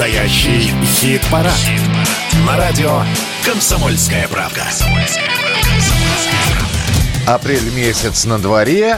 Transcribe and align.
Настоящий 0.00 0.72
хит-парад. 0.82 1.52
Хит 1.52 1.82
На 2.46 2.56
радио 2.56 3.02
«Комсомольская 3.44 4.28
правка». 4.28 4.62
Апрель 7.26 7.70
месяц 7.74 8.24
на 8.24 8.38
дворе. 8.38 8.96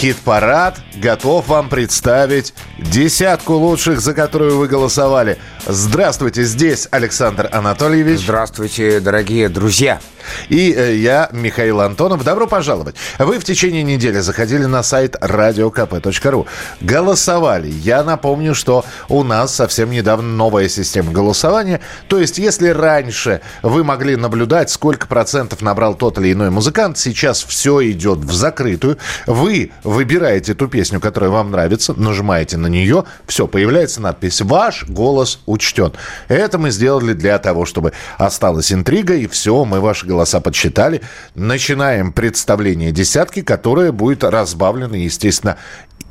Хит-парад 0.00 0.80
готов 0.96 1.46
вам 1.46 1.68
представить 1.68 2.52
десятку 2.90 3.54
лучших, 3.54 4.00
за 4.00 4.14
которую 4.14 4.58
вы 4.58 4.68
голосовали. 4.68 5.38
Здравствуйте, 5.66 6.44
здесь 6.44 6.88
Александр 6.90 7.48
Анатольевич. 7.52 8.20
Здравствуйте, 8.20 9.00
дорогие 9.00 9.48
друзья. 9.48 10.00
И 10.48 10.72
э, 10.72 10.96
я, 10.96 11.28
Михаил 11.32 11.80
Антонов. 11.80 12.24
Добро 12.24 12.46
пожаловать. 12.46 12.96
Вы 13.18 13.38
в 13.38 13.44
течение 13.44 13.82
недели 13.82 14.20
заходили 14.20 14.64
на 14.64 14.82
сайт 14.82 15.16
radiokp.ru. 15.20 16.46
Голосовали. 16.80 17.68
Я 17.68 18.02
напомню, 18.04 18.54
что 18.54 18.84
у 19.08 19.22
нас 19.22 19.54
совсем 19.54 19.90
недавно 19.90 20.28
новая 20.28 20.68
система 20.68 21.12
голосования. 21.12 21.80
То 22.08 22.18
есть, 22.18 22.38
если 22.38 22.68
раньше 22.68 23.40
вы 23.62 23.84
могли 23.84 24.16
наблюдать, 24.16 24.70
сколько 24.70 25.06
процентов 25.06 25.62
набрал 25.62 25.94
тот 25.94 26.18
или 26.18 26.32
иной 26.32 26.50
музыкант, 26.50 26.98
сейчас 26.98 27.42
все 27.42 27.90
идет 27.90 28.18
в 28.18 28.32
закрытую. 28.32 28.98
Вы 29.26 29.72
выбираете 29.82 30.54
ту 30.54 30.68
песню, 30.68 31.00
которая 31.00 31.30
вам 31.30 31.50
нравится, 31.50 31.94
нажимаете 31.94 32.56
на 32.56 32.66
нее, 32.74 33.04
все, 33.26 33.46
появляется 33.46 34.00
надпись 34.00 34.40
«Ваш 34.40 34.84
голос 34.88 35.40
учтен». 35.46 35.92
Это 36.28 36.58
мы 36.58 36.70
сделали 36.70 37.12
для 37.12 37.38
того, 37.38 37.64
чтобы 37.64 37.92
осталась 38.18 38.72
интрига, 38.72 39.14
и 39.14 39.26
все, 39.26 39.64
мы 39.64 39.80
ваши 39.80 40.06
голоса 40.06 40.40
подсчитали. 40.40 41.00
Начинаем 41.34 42.12
представление 42.12 42.92
десятки, 42.92 43.42
которое 43.42 43.92
будет 43.92 44.24
разбавлено, 44.24 44.96
естественно, 44.96 45.56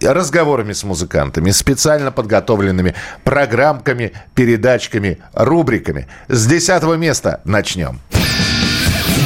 разговорами 0.02 0.73
с 0.73 0.84
музыкантами, 0.84 1.52
специально 1.52 2.11
подготовленными 2.11 2.95
программками, 3.23 4.14
передачками, 4.36 5.20
рубриками. 5.33 6.08
С 6.27 6.45
десятого 6.48 6.95
места 6.95 7.42
начнем. 7.45 8.00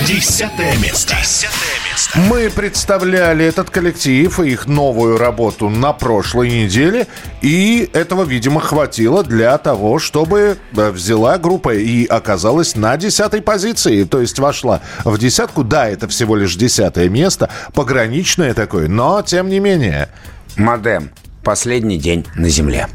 Десятое 0.06 0.76
место. 0.78 1.16
Десятое 1.20 1.77
место. 1.98 2.20
Мы 2.20 2.50
представляли 2.50 3.46
этот 3.46 3.70
коллектив 3.70 4.40
и 4.40 4.50
их 4.50 4.68
новую 4.68 5.18
работу 5.18 5.70
на 5.70 5.94
прошлой 5.94 6.50
неделе, 6.50 7.08
и 7.42 7.90
этого, 7.94 8.24
видимо, 8.24 8.62
хватило 8.62 9.24
для 9.24 9.58
того, 9.58 10.00
чтобы 10.00 10.58
взяла 10.72 11.38
группа 11.38 11.74
и 11.74 12.06
оказалась 12.06 12.76
на 12.76 12.98
десятой 12.98 13.42
позиции, 13.42 14.04
то 14.04 14.22
есть 14.22 14.40
вошла 14.40 14.82
в 15.04 15.18
десятку. 15.18 15.64
Да, 15.64 15.88
это 15.88 16.08
всего 16.08 16.36
лишь 16.36 16.56
десятое 16.56 17.10
место, 17.10 17.50
пограничное 17.74 18.54
такое, 18.54 18.88
но 18.88 19.22
тем 19.22 19.50
не 19.50 19.60
менее. 19.60 20.10
Модем. 20.56 21.10
Последний 21.44 21.98
день 21.98 22.26
на 22.36 22.50
земле. 22.50 22.88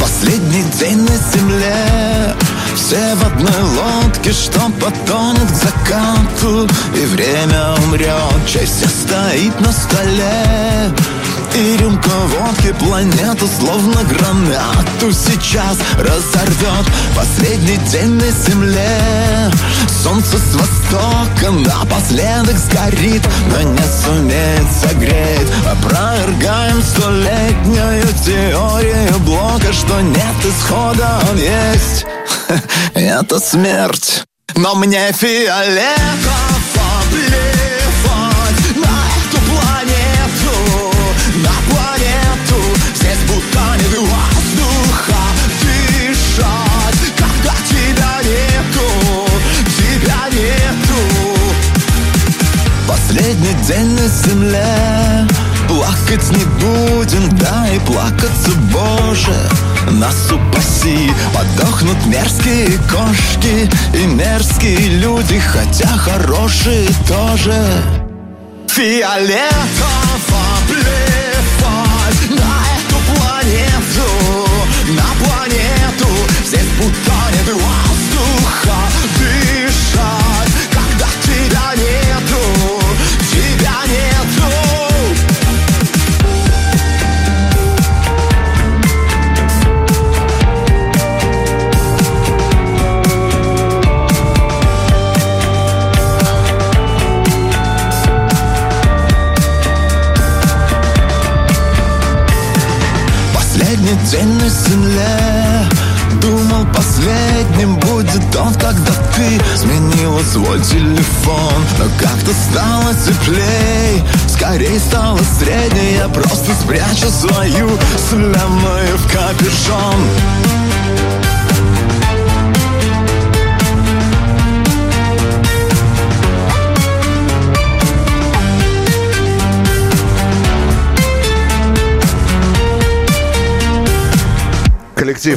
Последний 0.00 0.62
день 0.78 0.98
на 1.02 1.16
земле 1.16 1.74
Все 2.78 3.14
в 3.16 3.26
одной 3.26 3.62
лодке, 3.76 4.32
что 4.32 4.60
потонет 4.80 5.50
к 5.50 5.54
закату 5.54 6.68
И 6.94 7.04
время 7.06 7.74
умрет, 7.84 8.46
честь 8.46 8.88
стоит 8.88 9.60
на 9.60 9.72
столе 9.72 10.94
и 11.54 11.76
рюмка 11.76 12.08
водки 12.08 12.72
планету 12.78 13.48
словно 13.60 14.02
гранату 14.04 15.12
сейчас 15.12 15.78
разорвет 15.98 16.86
Последний 17.16 17.76
день 17.90 18.14
на 18.14 18.30
земле. 18.30 19.50
Солнце 20.02 20.38
с 20.38 20.54
востока 20.54 21.50
напоследок 21.50 22.56
сгорит 22.58 23.22
Но 23.50 23.62
не 23.62 23.82
сумеет 24.04 24.66
согреть. 24.80 25.48
Опровергаем 25.70 26.82
столетнюю 26.82 28.06
теорию 28.24 29.18
блока 29.20 29.72
Что 29.72 30.00
нет 30.00 30.36
исхода, 30.44 31.20
он 31.30 31.36
есть. 31.38 32.06
Это 32.94 33.38
смерть. 33.38 34.24
Но 34.54 34.74
мне 34.74 35.12
фиолетово 35.12 36.47
земле 54.08 55.28
Плакать 55.68 56.30
не 56.30 56.44
будем, 56.44 57.36
да 57.38 57.68
и 57.68 57.78
плакаться, 57.80 58.50
Боже. 58.72 59.36
Нас 59.92 60.32
упаси, 60.32 61.10
подохнут 61.34 62.06
мерзкие 62.06 62.78
кошки. 62.90 63.70
И 63.94 64.06
мерзкие 64.06 64.78
люди, 64.98 65.38
хотя 65.38 65.88
хорошие 65.88 66.88
тоже. 67.06 67.62
Фиолетово 68.68 69.50
плевать 70.66 71.37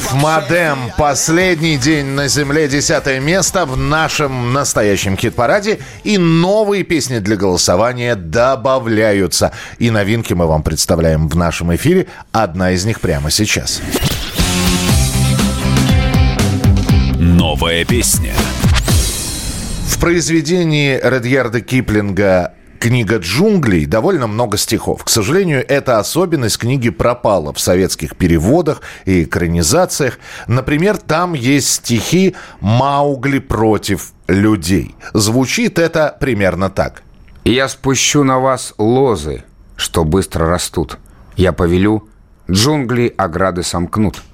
Коллектив 0.02 0.14
Модем. 0.14 0.78
Последний 0.96 1.76
день 1.76 2.06
на 2.06 2.28
земле. 2.28 2.68
Десятое 2.68 3.20
место 3.20 3.64
в 3.66 3.76
нашем 3.76 4.52
настоящем 4.52 5.16
хит-параде. 5.16 5.78
И 6.04 6.18
новые 6.18 6.82
песни 6.82 7.18
для 7.18 7.36
голосования 7.36 8.14
добавляются. 8.14 9.52
И 9.78 9.90
новинки 9.90 10.34
мы 10.34 10.46
вам 10.46 10.62
представляем 10.62 11.28
в 11.28 11.36
нашем 11.36 11.74
эфире. 11.74 12.06
Одна 12.32 12.72
из 12.72 12.84
них 12.84 13.00
прямо 13.00 13.30
сейчас. 13.30 13.80
Новая 17.18 17.84
песня. 17.84 18.32
В 19.86 19.98
произведении 20.00 20.98
Редьярда 21.02 21.60
Киплинга 21.60 22.54
книга 22.82 23.18
джунглей 23.18 23.86
довольно 23.86 24.26
много 24.26 24.56
стихов. 24.56 25.04
К 25.04 25.08
сожалению, 25.08 25.64
эта 25.68 26.00
особенность 26.00 26.58
книги 26.58 26.90
пропала 26.90 27.52
в 27.52 27.60
советских 27.60 28.16
переводах 28.16 28.80
и 29.04 29.22
экранизациях. 29.22 30.18
Например, 30.48 30.96
там 30.96 31.34
есть 31.34 31.68
стихи 31.68 32.34
«Маугли 32.58 33.38
против 33.38 34.12
людей». 34.26 34.96
Звучит 35.14 35.78
это 35.78 36.16
примерно 36.18 36.70
так. 36.70 37.04
Я 37.44 37.68
спущу 37.68 38.24
на 38.24 38.40
вас 38.40 38.74
лозы, 38.78 39.44
что 39.76 40.02
быстро 40.02 40.48
растут. 40.48 40.98
Я 41.36 41.52
повелю, 41.52 42.08
джунгли 42.50 43.14
ограды 43.16 43.62
сомкнут. 43.62 44.24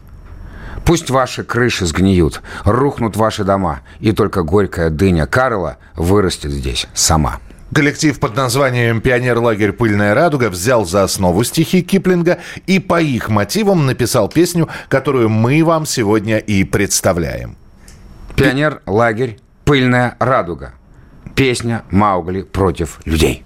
Пусть 0.86 1.10
ваши 1.10 1.44
крыши 1.44 1.84
сгниют, 1.84 2.40
рухнут 2.64 3.14
ваши 3.14 3.44
дома, 3.44 3.80
и 4.00 4.12
только 4.12 4.42
горькая 4.42 4.88
дыня 4.88 5.26
Карла 5.26 5.76
вырастет 5.96 6.50
здесь 6.50 6.86
сама. 6.94 7.40
Коллектив 7.74 8.18
под 8.18 8.34
названием 8.34 9.00
«Пионер-лагерь 9.00 9.72
Пыльная 9.72 10.14
радуга» 10.14 10.48
взял 10.48 10.86
за 10.86 11.02
основу 11.02 11.44
стихи 11.44 11.82
Киплинга 11.82 12.38
и 12.66 12.78
по 12.78 13.00
их 13.00 13.28
мотивам 13.28 13.86
написал 13.86 14.28
песню, 14.28 14.68
которую 14.88 15.28
мы 15.28 15.62
вам 15.62 15.84
сегодня 15.84 16.38
и 16.38 16.64
представляем. 16.64 17.56
Пионер, 18.36 18.80
лагерь, 18.86 19.38
пыльная 19.64 20.16
радуга. 20.18 20.74
Песня 21.34 21.82
Маугли 21.90 22.42
против 22.42 23.00
людей. 23.04 23.44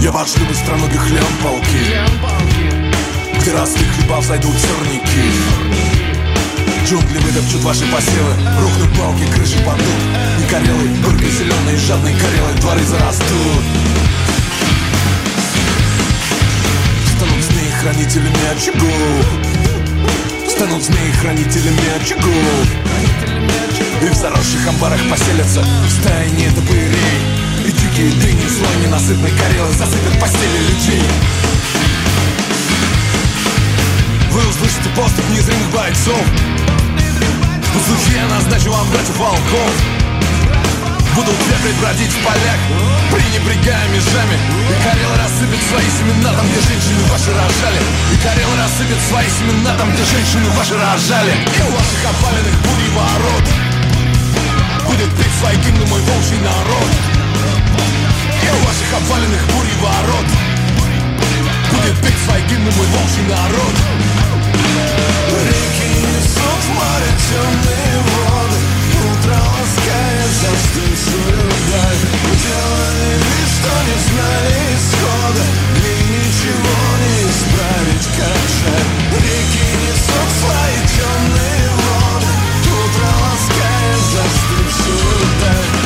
Я 0.00 0.10
Маршли 0.10 0.44
быстроногих 0.46 1.10
лямпалки 1.10 1.78
Где 3.40 3.52
росли 3.52 3.84
хлеба 3.84 4.20
взойдут 4.20 4.54
сорняки 4.54 6.01
Джунгли 6.92 7.18
выдопчут 7.20 7.62
ваши 7.62 7.86
посевы. 7.86 8.34
Рухнут 8.60 8.98
палки, 8.98 9.24
крыши 9.34 9.56
падут. 9.64 9.80
И 10.38 10.50
корелы, 10.50 10.88
горькой 11.02 11.30
зеленые, 11.30 11.78
жадные 11.78 12.14
корелы 12.14 12.52
Дворы 12.60 12.84
зарастут. 12.84 13.64
Станут 17.16 17.44
змеи 17.44 17.70
хранителями 17.80 18.44
очагов. 18.54 19.26
Станут 20.50 20.82
змеи 20.82 21.12
хранителями 21.22 21.96
очагов. 21.96 22.66
И 24.02 24.08
в 24.10 24.14
заросших 24.14 24.68
амбарах 24.68 25.00
поселятся 25.08 25.64
Стаи 25.88 26.28
нетопырей 26.30 27.20
И 27.64 27.70
дикие 27.70 28.10
дыни 28.20 28.48
Слой 28.48 28.84
ненасытной 28.84 29.30
корелы 29.30 29.72
Засыпят 29.72 30.20
постели 30.20 30.58
людей. 30.68 31.08
Вы 34.30 34.40
услышите 34.46 34.90
поступ 34.94 35.24
незримых 35.30 35.70
бойцов 35.70 36.26
Послухи 37.72 38.12
я 38.12 38.26
назначу 38.28 38.70
вам 38.70 38.86
братьев 38.90 39.16
волков. 39.16 39.72
Будут 41.16 41.36
вепри 41.48 41.72
бродить 41.80 42.12
в 42.12 42.20
полях 42.24 42.60
Пренебрегая 43.10 43.88
межами. 43.88 44.36
И 44.68 44.74
Карел 44.84 45.12
рассыпет 45.16 45.60
свои 45.72 45.88
семена 45.88 46.36
там, 46.36 46.44
где 46.52 46.60
женщины 46.60 47.00
ваши 47.08 47.32
рожали. 47.32 47.80
И 48.12 48.16
Карел 48.20 48.52
рассыпет 48.60 49.00
свои 49.08 49.24
семена 49.24 49.72
там, 49.76 49.88
где 49.88 50.04
женщины 50.04 50.48
ваши 50.52 50.76
рожали. 50.76 51.32
И 51.32 51.60
у 51.64 51.70
ваших 51.72 52.00
опаленных 52.12 52.56
бурей 52.60 52.92
ворот. 52.92 53.46
Будет 54.84 55.10
петь 55.16 55.36
свои 55.40 55.56
гимны 55.64 55.86
мой 55.88 56.00
волчий 56.00 56.40
народ. 56.44 56.90
И 58.36 58.48
у 58.52 58.58
ваших 58.68 58.88
опаленных 59.00 59.42
бурей 59.48 59.78
ворот. 59.80 60.28
Будет 61.72 61.96
петь 62.04 62.20
свои 62.28 62.42
гимны 62.52 62.70
мой 62.76 62.86
волчий 62.92 63.24
народ 63.32 63.74
темные 80.86 81.70
воды 81.78 82.32
Утро 82.84 83.08
ласкает 83.24 84.02
застывшую 84.12 85.20
даль 85.40 85.81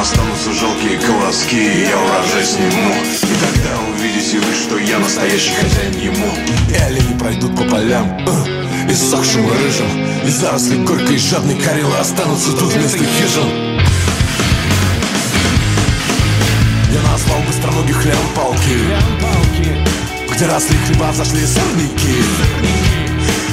останутся 0.00 0.52
жалкие 0.52 0.98
колоски 0.98 1.56
Я 1.56 1.98
урожай 1.98 2.44
сниму 2.44 2.94
И 3.22 3.34
тогда 3.44 3.70
увидите 3.92 4.38
вы, 4.38 4.54
что 4.54 4.78
я 4.78 4.98
настоящий 4.98 5.52
хозяин 5.54 5.98
ему. 5.98 6.26
И 6.68 6.74
олени 6.74 7.18
пройдут 7.18 7.56
по 7.56 7.64
полям 7.64 8.06
э, 8.26 8.90
Иссохшим 8.90 9.46
и 9.46 9.50
рыжим 9.50 9.88
И 10.24 10.28
заросли 10.28 10.76
горькой 10.84 11.16
и 11.16 11.18
жадной 11.18 11.56
корелы 11.56 11.96
Останутся 11.96 12.52
тут 12.52 12.72
вместо 12.72 12.98
хижин. 12.98 13.80
Я 16.92 17.12
назвал 17.12 17.40
быстроногих 17.46 18.04
лямпалки 18.04 18.78
Где 20.34 20.46
росли 20.46 20.76
хлеба, 20.86 21.10
взошли 21.12 21.46
сорняки 21.46 22.79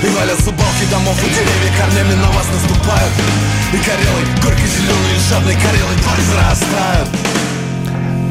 и 0.04 0.10
валятся 0.10 0.52
балки 0.52 0.86
домов 0.92 1.18
и 1.24 1.30
деревья 1.30 1.72
корнями 1.78 2.14
на 2.14 2.32
вас 2.32 2.46
наступают 2.54 3.14
И 3.74 3.78
зеленые, 4.68 5.20
жадные 5.30 5.56
корелы 5.56 5.96
твари 6.04 6.22
зарастают 6.22 7.10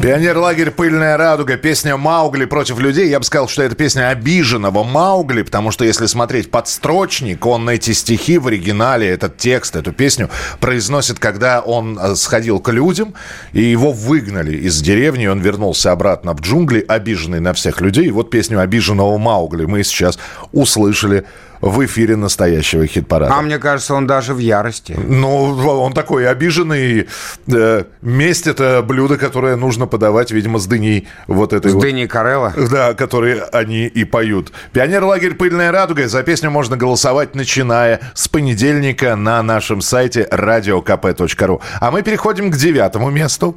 Пионер-лагерь 0.02 0.70
«Пыльная 0.70 1.16
радуга», 1.16 1.56
песня 1.56 1.96
«Маугли 1.96 2.44
против 2.44 2.78
людей». 2.78 3.08
Я 3.08 3.18
бы 3.18 3.24
сказал, 3.24 3.48
что 3.48 3.62
это 3.62 3.74
песня 3.74 4.10
обиженного 4.10 4.84
Маугли, 4.84 5.42
потому 5.42 5.70
что 5.70 5.84
если 5.84 6.06
смотреть 6.06 6.50
подстрочник, 6.50 7.44
он 7.46 7.68
эти 7.68 7.92
стихи 7.92 8.38
в 8.38 8.46
оригинале, 8.46 9.08
этот 9.08 9.38
текст, 9.38 9.74
эту 9.74 9.92
песню 9.92 10.30
произносит, 10.60 11.18
когда 11.18 11.60
он 11.60 11.98
э, 11.98 12.14
сходил 12.14 12.60
к 12.60 12.70
людям, 12.70 13.14
и 13.52 13.62
его 13.62 13.90
выгнали 13.90 14.56
из 14.56 14.80
деревни, 14.80 15.26
он 15.26 15.40
вернулся 15.40 15.90
обратно 15.92 16.34
в 16.34 16.40
джунгли, 16.40 16.84
обиженный 16.86 17.40
на 17.40 17.54
всех 17.54 17.80
людей. 17.80 18.06
И 18.06 18.12
вот 18.12 18.30
песню 18.30 18.60
обиженного 18.60 19.16
Маугли 19.16 19.64
мы 19.64 19.82
сейчас 19.82 20.18
услышали 20.52 21.24
в 21.60 21.84
эфире 21.84 22.16
настоящего 22.16 22.86
хит-парада. 22.86 23.34
А 23.34 23.42
мне 23.42 23.58
кажется, 23.58 23.94
он 23.94 24.06
даже 24.06 24.34
в 24.34 24.38
ярости. 24.38 24.96
Ну, 25.06 25.56
он 25.56 25.92
такой 25.92 26.28
обиженный. 26.28 27.08
Э, 27.46 27.84
месть– 28.02 28.46
это 28.48 28.82
блюдо, 28.82 29.16
которое 29.16 29.56
нужно 29.56 29.86
подавать, 29.86 30.30
видимо, 30.30 30.58
с 30.58 30.66
дыней 30.66 31.08
вот 31.26 31.52
этой 31.52 31.70
С 31.70 31.74
вот. 31.74 31.82
дыней 31.82 32.06
Карелла. 32.06 32.52
Да, 32.70 32.94
которые 32.94 33.42
они 33.52 33.86
и 33.86 34.04
поют. 34.04 34.52
Пионер-лагерь 34.72 35.34
«Пыльная 35.34 35.72
радуга». 35.72 36.08
За 36.08 36.22
песню 36.22 36.50
можно 36.50 36.76
голосовать, 36.76 37.34
начиная 37.34 38.00
с 38.14 38.28
понедельника 38.28 39.16
на 39.16 39.42
нашем 39.42 39.80
сайте 39.80 40.28
radiokp.ru. 40.30 41.60
А 41.80 41.90
мы 41.90 42.02
переходим 42.02 42.50
к 42.50 42.56
девятому 42.56 43.10
месту. 43.10 43.56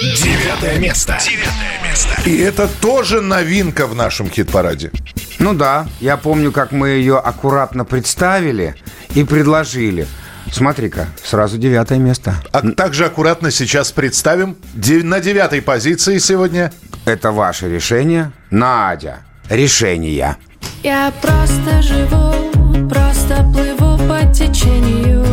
Девятое 0.00 0.78
место. 0.78 1.18
Девятое 1.24 1.82
место. 1.82 1.85
И 2.24 2.36
это 2.38 2.68
тоже 2.80 3.20
новинка 3.20 3.86
в 3.86 3.94
нашем 3.94 4.28
хит-параде. 4.30 4.90
Ну 5.38 5.54
да, 5.54 5.86
я 6.00 6.16
помню, 6.16 6.50
как 6.52 6.72
мы 6.72 6.88
ее 6.88 7.18
аккуратно 7.18 7.84
представили 7.84 8.74
и 9.14 9.22
предложили. 9.24 10.06
Смотри-ка, 10.50 11.06
сразу 11.22 11.58
девятое 11.58 11.98
место. 11.98 12.34
А 12.52 12.62
также 12.72 13.06
аккуратно 13.06 13.50
сейчас 13.50 13.92
представим 13.92 14.56
на 14.74 15.20
девятой 15.20 15.60
позиции 15.60 16.18
сегодня 16.18 16.72
Это 17.04 17.30
ваше 17.30 17.68
решение. 17.68 18.32
Надя, 18.50 19.18
решение. 19.48 20.36
Я 20.82 21.12
просто 21.20 21.82
живу, 21.82 22.88
просто 22.88 23.36
плыву 23.52 23.96
по 24.08 24.20
течению. 24.32 25.24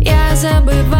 Я 0.00 0.34
забываю, 0.36 0.99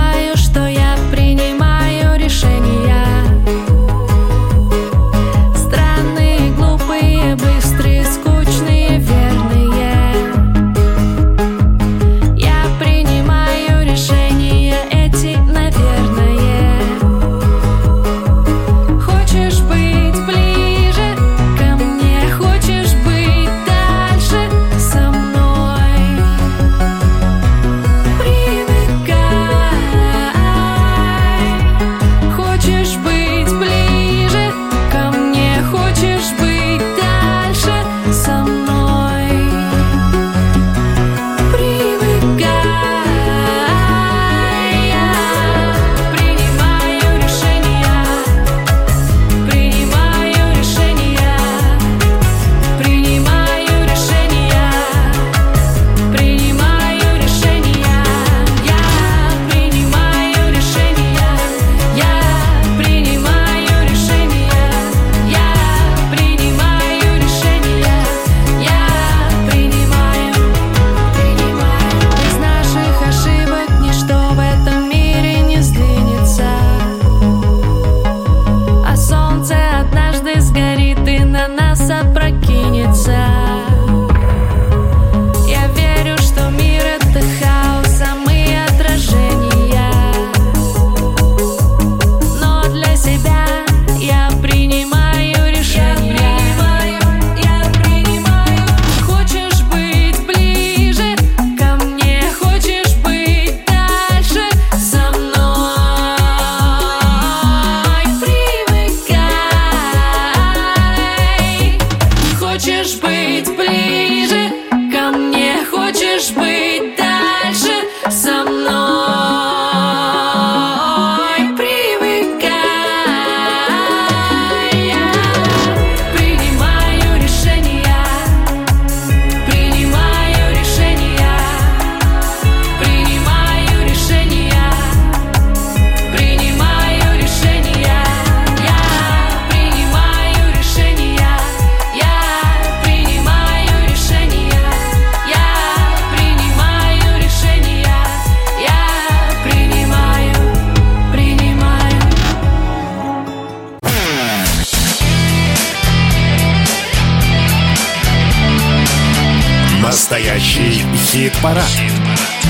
Хит-парад. 161.12 161.64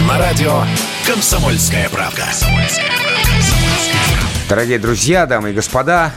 На 0.07 0.19
радио 0.19 0.65
«Комсомольская 1.07 1.89
правда». 1.89 2.27
Дорогие 4.51 4.79
друзья, 4.79 5.25
дамы 5.25 5.53
и 5.53 5.55
господа, 5.55 6.13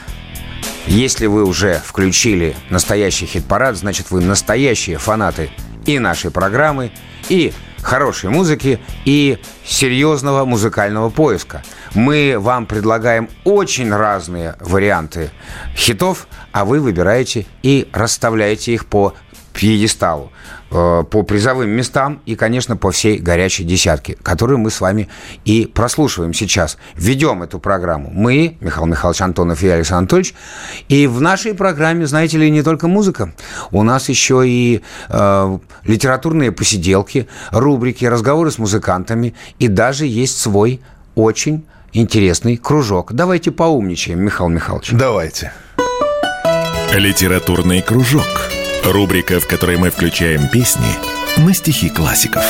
если 0.84 1.24
вы 1.24 1.44
уже 1.44 1.80
включили 1.82 2.54
настоящий 2.68 3.24
хит-парад, 3.24 3.78
значит 3.78 4.10
вы 4.10 4.20
настоящие 4.20 4.98
фанаты 4.98 5.48
и 5.86 5.98
нашей 5.98 6.30
программы, 6.30 6.92
и 7.30 7.54
хорошей 7.80 8.28
музыки, 8.28 8.78
и 9.06 9.38
серьезного 9.64 10.44
музыкального 10.44 11.08
поиска. 11.08 11.62
Мы 11.94 12.36
вам 12.38 12.66
предлагаем 12.66 13.30
очень 13.44 13.90
разные 13.90 14.56
варианты 14.60 15.30
хитов, 15.74 16.28
а 16.52 16.66
вы 16.66 16.80
выбираете 16.80 17.46
и 17.62 17.88
расставляете 17.94 18.74
их 18.74 18.84
по 18.84 19.14
пьедесталу, 19.54 20.32
э, 20.70 21.04
по 21.08 21.22
призовым 21.22 21.70
местам 21.70 22.20
и, 22.26 22.34
конечно, 22.34 22.76
по 22.76 22.90
всей 22.90 23.18
горячей 23.18 23.64
десятке, 23.64 24.16
которую 24.22 24.58
мы 24.58 24.70
с 24.70 24.80
вами 24.80 25.08
и 25.44 25.66
прослушиваем 25.66 26.34
сейчас. 26.34 26.76
Ведем 26.96 27.42
эту 27.42 27.58
программу 27.60 28.10
мы, 28.12 28.58
Михаил 28.60 28.86
Михайлович 28.86 29.22
Антонов 29.22 29.62
и 29.62 29.68
Александр 29.68 30.00
Анатольевич. 30.00 30.34
И 30.88 31.06
в 31.06 31.20
нашей 31.20 31.54
программе, 31.54 32.06
знаете 32.06 32.36
ли, 32.36 32.50
не 32.50 32.62
только 32.62 32.88
музыка. 32.88 33.32
У 33.70 33.82
нас 33.82 34.08
еще 34.08 34.42
и 34.44 34.82
э, 35.08 35.58
литературные 35.84 36.50
посиделки, 36.50 37.28
рубрики, 37.52 38.04
разговоры 38.04 38.50
с 38.50 38.58
музыкантами. 38.58 39.34
И 39.60 39.68
даже 39.68 40.04
есть 40.04 40.38
свой 40.38 40.80
очень 41.14 41.64
интересный 41.92 42.56
кружок. 42.56 43.12
Давайте 43.12 43.52
поумничаем, 43.52 44.20
Михаил 44.20 44.50
Михайлович. 44.50 44.90
Давайте. 44.92 45.52
Литературный 46.92 47.82
кружок. 47.82 48.24
Рубрика, 48.84 49.40
в 49.40 49.46
которой 49.46 49.78
мы 49.78 49.88
включаем 49.88 50.46
песни 50.48 50.98
на 51.38 51.54
стихи 51.54 51.88
классиков. 51.88 52.44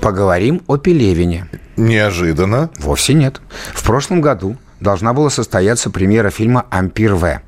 Поговорим 0.00 0.62
о 0.66 0.76
Пелевине. 0.76 1.46
Неожиданно. 1.76 2.70
Вовсе 2.78 3.14
нет. 3.14 3.40
В 3.74 3.84
прошлом 3.84 4.20
году 4.20 4.56
должна 4.80 5.12
была 5.12 5.30
состояться 5.30 5.90
премьера 5.90 6.30
фильма 6.30 6.66
«Ампир 6.70 7.14
В», 7.14 7.40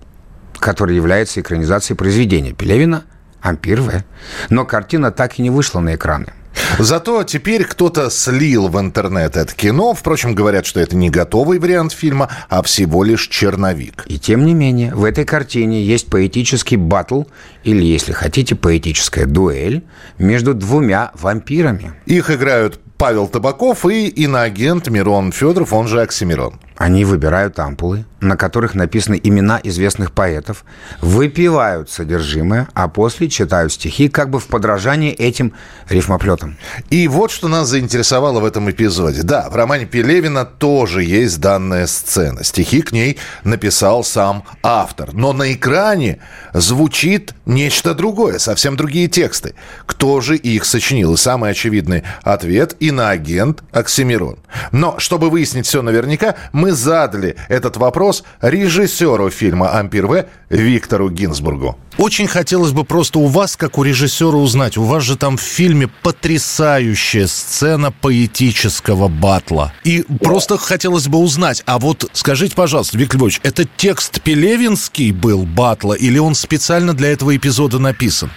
который 0.61 0.95
является 0.95 1.41
экранизацией 1.41 1.97
произведения 1.97 2.53
Пелевина 2.53 3.03
«Ампир 3.41 3.81
В». 3.81 4.05
Но 4.49 4.65
картина 4.65 5.11
так 5.11 5.41
и 5.41 5.43
не 5.43 5.51
вышла 5.51 5.81
на 5.81 5.97
экраны. 5.97 6.33
Зато 6.79 7.25
теперь 7.25 7.65
кто-то 7.65 8.11
слил 8.11 8.69
в 8.69 8.79
интернет 8.79 9.37
это 9.37 9.55
кино. 9.55 9.95
Впрочем, 9.95 10.35
говорят, 10.35 10.67
что 10.67 10.81
это 10.81 10.97
не 10.97 11.11
готовый 11.11 11.59
вариант 11.59 11.93
фильма, 11.93 12.31
а 12.49 12.63
всего 12.63 13.05
лишь 13.05 13.29
черновик. 13.29 14.05
И 14.07 14.19
тем 14.19 14.45
не 14.45 14.55
менее, 14.55 14.95
в 14.95 15.05
этой 15.05 15.25
картине 15.25 15.83
есть 15.83 16.09
поэтический 16.09 16.77
батл, 16.77 17.25
или, 17.65 17.85
если 17.85 18.13
хотите, 18.13 18.55
поэтическая 18.55 19.27
дуэль 19.27 19.85
между 20.19 20.55
двумя 20.55 21.11
вампирами. 21.15 21.93
Их 22.07 22.31
играют 22.31 22.81
Павел 22.99 23.29
Табаков 23.29 23.87
и 23.87 24.09
иноагент 24.09 24.89
Мирон 24.89 25.31
Федоров, 25.31 25.73
он 25.73 25.87
же 25.87 26.03
Оксимирон. 26.03 26.59
Они 26.79 27.05
выбирают 27.05 27.59
ампулы, 27.59 28.05
на 28.21 28.37
которых 28.37 28.77
написаны 28.77 29.21
имена 29.21 29.61
известных 29.65 30.13
поэтов, 30.13 30.65
выпивают 31.01 31.91
содержимое, 31.91 32.69
а 32.73 32.89
после 32.89 33.29
читают 33.29 33.73
стихи 33.73 34.09
как 34.09 34.31
бы 34.31 34.39
в 34.39 34.47
подражании 34.47 35.13
этим 35.13 35.55
рифмоплетам. 35.89 36.57
И 36.89 37.09
вот 37.09 37.33
что 37.33 37.49
нас 37.49 37.69
заинтересовало 37.69 38.39
в 38.39 38.45
этом 38.45 38.71
эпизоде. 38.71 39.23
Да, 39.25 39.51
в 39.51 39.57
романе 39.57 39.87
Пелевина 39.87 40.45
тоже 40.45 41.03
есть 41.03 41.41
данная 41.41 41.89
сцена. 41.89 42.45
Стихи 42.45 42.83
к 42.83 42.93
ней 42.93 43.19
написал 43.43 44.05
сам 44.05 44.45
автор. 44.63 45.13
Но 45.13 45.33
на 45.33 45.53
экране 45.53 46.21
звучит 46.55 47.35
нечто 47.45 47.93
другое, 47.93 48.39
совсем 48.39 48.77
другие 48.77 49.09
тексты. 49.09 49.55
Кто 49.85 50.21
же 50.21 50.37
их 50.37 50.65
сочинил? 50.65 51.15
И 51.15 51.17
самый 51.17 51.51
очевидный 51.51 52.05
ответ– 52.23 52.77
иноагент 52.81 53.65
Оксимирон. 53.73 54.39
Но, 54.71 55.01
чтобы 55.01 55.29
выяснить 55.29 55.67
все 55.67 55.83
наверняка, 55.83 56.37
мы 56.53 56.68
задали 56.71 57.37
этот 57.49 57.77
вопрос 57.77 58.25
режиссеру 58.41 59.31
фильма 59.31 59.79
«Ампир 59.79 60.07
В» 60.07 60.25
Виктору 60.51 61.11
Гинзбургу. 61.11 61.77
Очень 61.99 62.29
хотелось 62.29 62.71
бы 62.71 62.85
просто 62.85 63.19
у 63.19 63.27
вас, 63.27 63.57
как 63.57 63.77
у 63.77 63.83
режиссера, 63.83 64.37
узнать. 64.37 64.77
У 64.77 64.85
вас 64.85 65.03
же 65.03 65.17
там 65.17 65.37
в 65.37 65.41
фильме 65.41 65.89
потрясающая 66.05 67.27
сцена 67.27 67.91
поэтического 67.91 69.09
батла. 69.09 69.73
И 69.83 70.05
просто 70.23 70.59
хотелось 70.59 71.09
бы 71.09 71.19
узнать, 71.19 71.65
а 71.67 71.81
вот 71.81 72.09
скажите, 72.13 72.55
пожалуйста, 72.55 72.97
Виктор 72.97 73.19
Львович, 73.19 73.41
это 73.43 73.65
текст 73.65 74.23
Пелевинский 74.23 75.11
был 75.11 75.45
батла 75.45 75.95
или 75.95 76.19
он 76.19 76.37
специально 76.37 76.95
для 76.95 77.11
этого 77.11 77.37
эпизода 77.37 77.81
написан? 77.81 78.31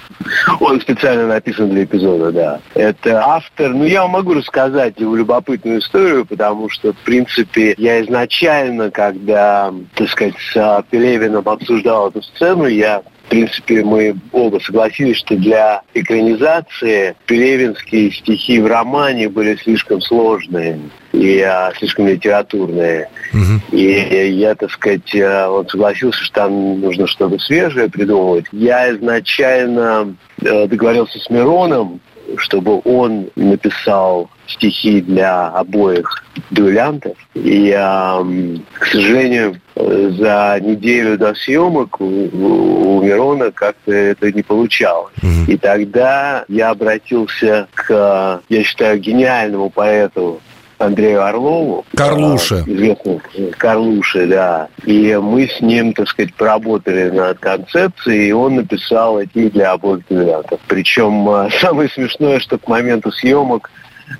Он 0.60 0.82
специально 0.82 1.28
написан 1.28 1.70
для 1.70 1.84
эпизода, 1.84 2.32
да. 2.32 2.60
Это 2.74 3.24
автор, 3.24 3.76
ну 3.76 3.86
я 3.86 4.02
вам 4.02 4.12
могу 4.12 4.34
рассказать 4.34 5.00
его 5.00 5.16
любопытную 5.16 5.82
историю, 5.82 6.26
потому 6.26 6.68
что, 6.70 6.94
в 6.94 6.98
принципе, 6.98 7.76
я 7.78 8.02
изначально, 8.04 8.90
когда, 8.90 9.72
так 9.94 10.10
сказать, 10.10 10.34
с 10.52 10.84
Пелевином 10.90 11.48
обсуждал 11.48 12.10
эту 12.10 12.24
сцену, 12.24 12.66
я 12.66 13.04
принципе, 13.32 13.82
мы 13.82 14.16
оба 14.34 14.60
согласились, 14.60 15.18
что 15.18 15.38
для 15.38 15.82
экранизации 15.94 17.16
пелевинские 17.26 18.12
стихи 18.12 18.60
в 18.60 18.68
романе 18.68 19.30
были 19.30 19.56
слишком 19.56 20.02
сложные 20.02 20.82
и 21.14 21.40
а, 21.40 21.72
слишком 21.78 22.08
литературные. 22.08 23.10
И 23.72 24.34
я, 24.34 24.54
так 24.56 24.70
сказать, 24.72 25.16
а, 25.16 25.50
он 25.50 25.68
согласился, 25.70 26.22
что 26.22 26.34
там 26.42 26.82
нужно 26.82 27.08
что-то 27.08 27.40
свежее 27.40 27.90
придумывать. 27.90 28.46
Я 28.52 28.94
изначально 28.94 30.14
э, 30.42 30.68
договорился 30.68 31.18
с 31.18 31.30
Мироном, 31.30 32.02
чтобы 32.38 32.82
он 32.86 33.28
написал 33.36 34.30
стихи 34.48 35.02
для 35.02 35.48
обоих 35.48 36.24
дуэлянтов. 36.50 37.16
И, 37.34 37.72
ам, 37.78 38.64
к 38.80 38.86
сожалению, 38.86 39.56
э, 39.76 40.12
за 40.18 40.60
неделю 40.62 41.18
до 41.18 41.34
съемок 41.34 42.02
у, 42.02 42.06
у- 42.06 42.98
у 42.98 43.04
Мирона 43.04 43.52
как-то 43.52 43.92
это 43.94 44.32
не 44.32 44.42
получалось. 44.44 45.14
И 45.48 45.58
тогда 45.58 46.44
я 46.50 46.72
обратился 46.72 47.68
к, 47.74 48.42
я 48.50 48.64
считаю, 48.64 49.00
гениальному 49.00 49.70
поэту 49.70 50.42
Андрею 50.82 51.26
Орлову. 51.26 51.86
Карлуше. 51.96 52.64
Известному 52.66 53.22
э, 53.36 53.52
Карлуше, 53.58 54.28
да. 54.28 54.68
И 54.86 55.16
мы 55.16 55.48
с 55.48 55.62
ним, 55.62 55.94
так 55.94 56.08
сказать, 56.08 56.34
поработали 56.36 57.10
над 57.10 57.40
концепцией, 57.40 58.30
и 58.30 58.32
он 58.32 58.56
написал 58.56 59.20
эти 59.20 59.50
для 59.50 59.72
обоих 59.72 60.08
дуэлянтов. 60.10 60.60
Причем 60.68 61.30
э, 61.30 61.50
самое 61.62 61.90
смешное, 61.90 62.40
что 62.40 62.58
к 62.58 62.68
моменту 62.68 63.12
съемок 63.12 63.70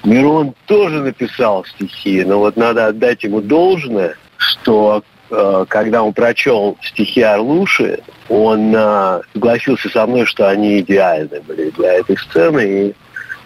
Мирон 0.04 0.54
тоже 0.68 1.02
написал 1.02 1.66
стихи, 1.66 2.24
но 2.24 2.40
вот 2.40 2.56
надо 2.56 2.88
отдать 2.88 3.24
ему 3.24 3.42
должное, 3.42 4.16
что 4.38 5.04
э, 5.30 5.66
когда 5.68 6.04
он 6.04 6.14
прочел 6.14 6.78
стихи 6.82 7.22
Орлуши, 7.22 8.00
он 8.30 8.74
согласился 9.34 9.90
со 9.90 10.08
мной, 10.08 10.26
что 10.26 10.48
они 10.48 10.80
идеальны 10.80 11.42
были 11.42 11.70
для 11.72 11.96
этой 11.96 12.18
сцены, 12.18 12.62
и 12.62 12.96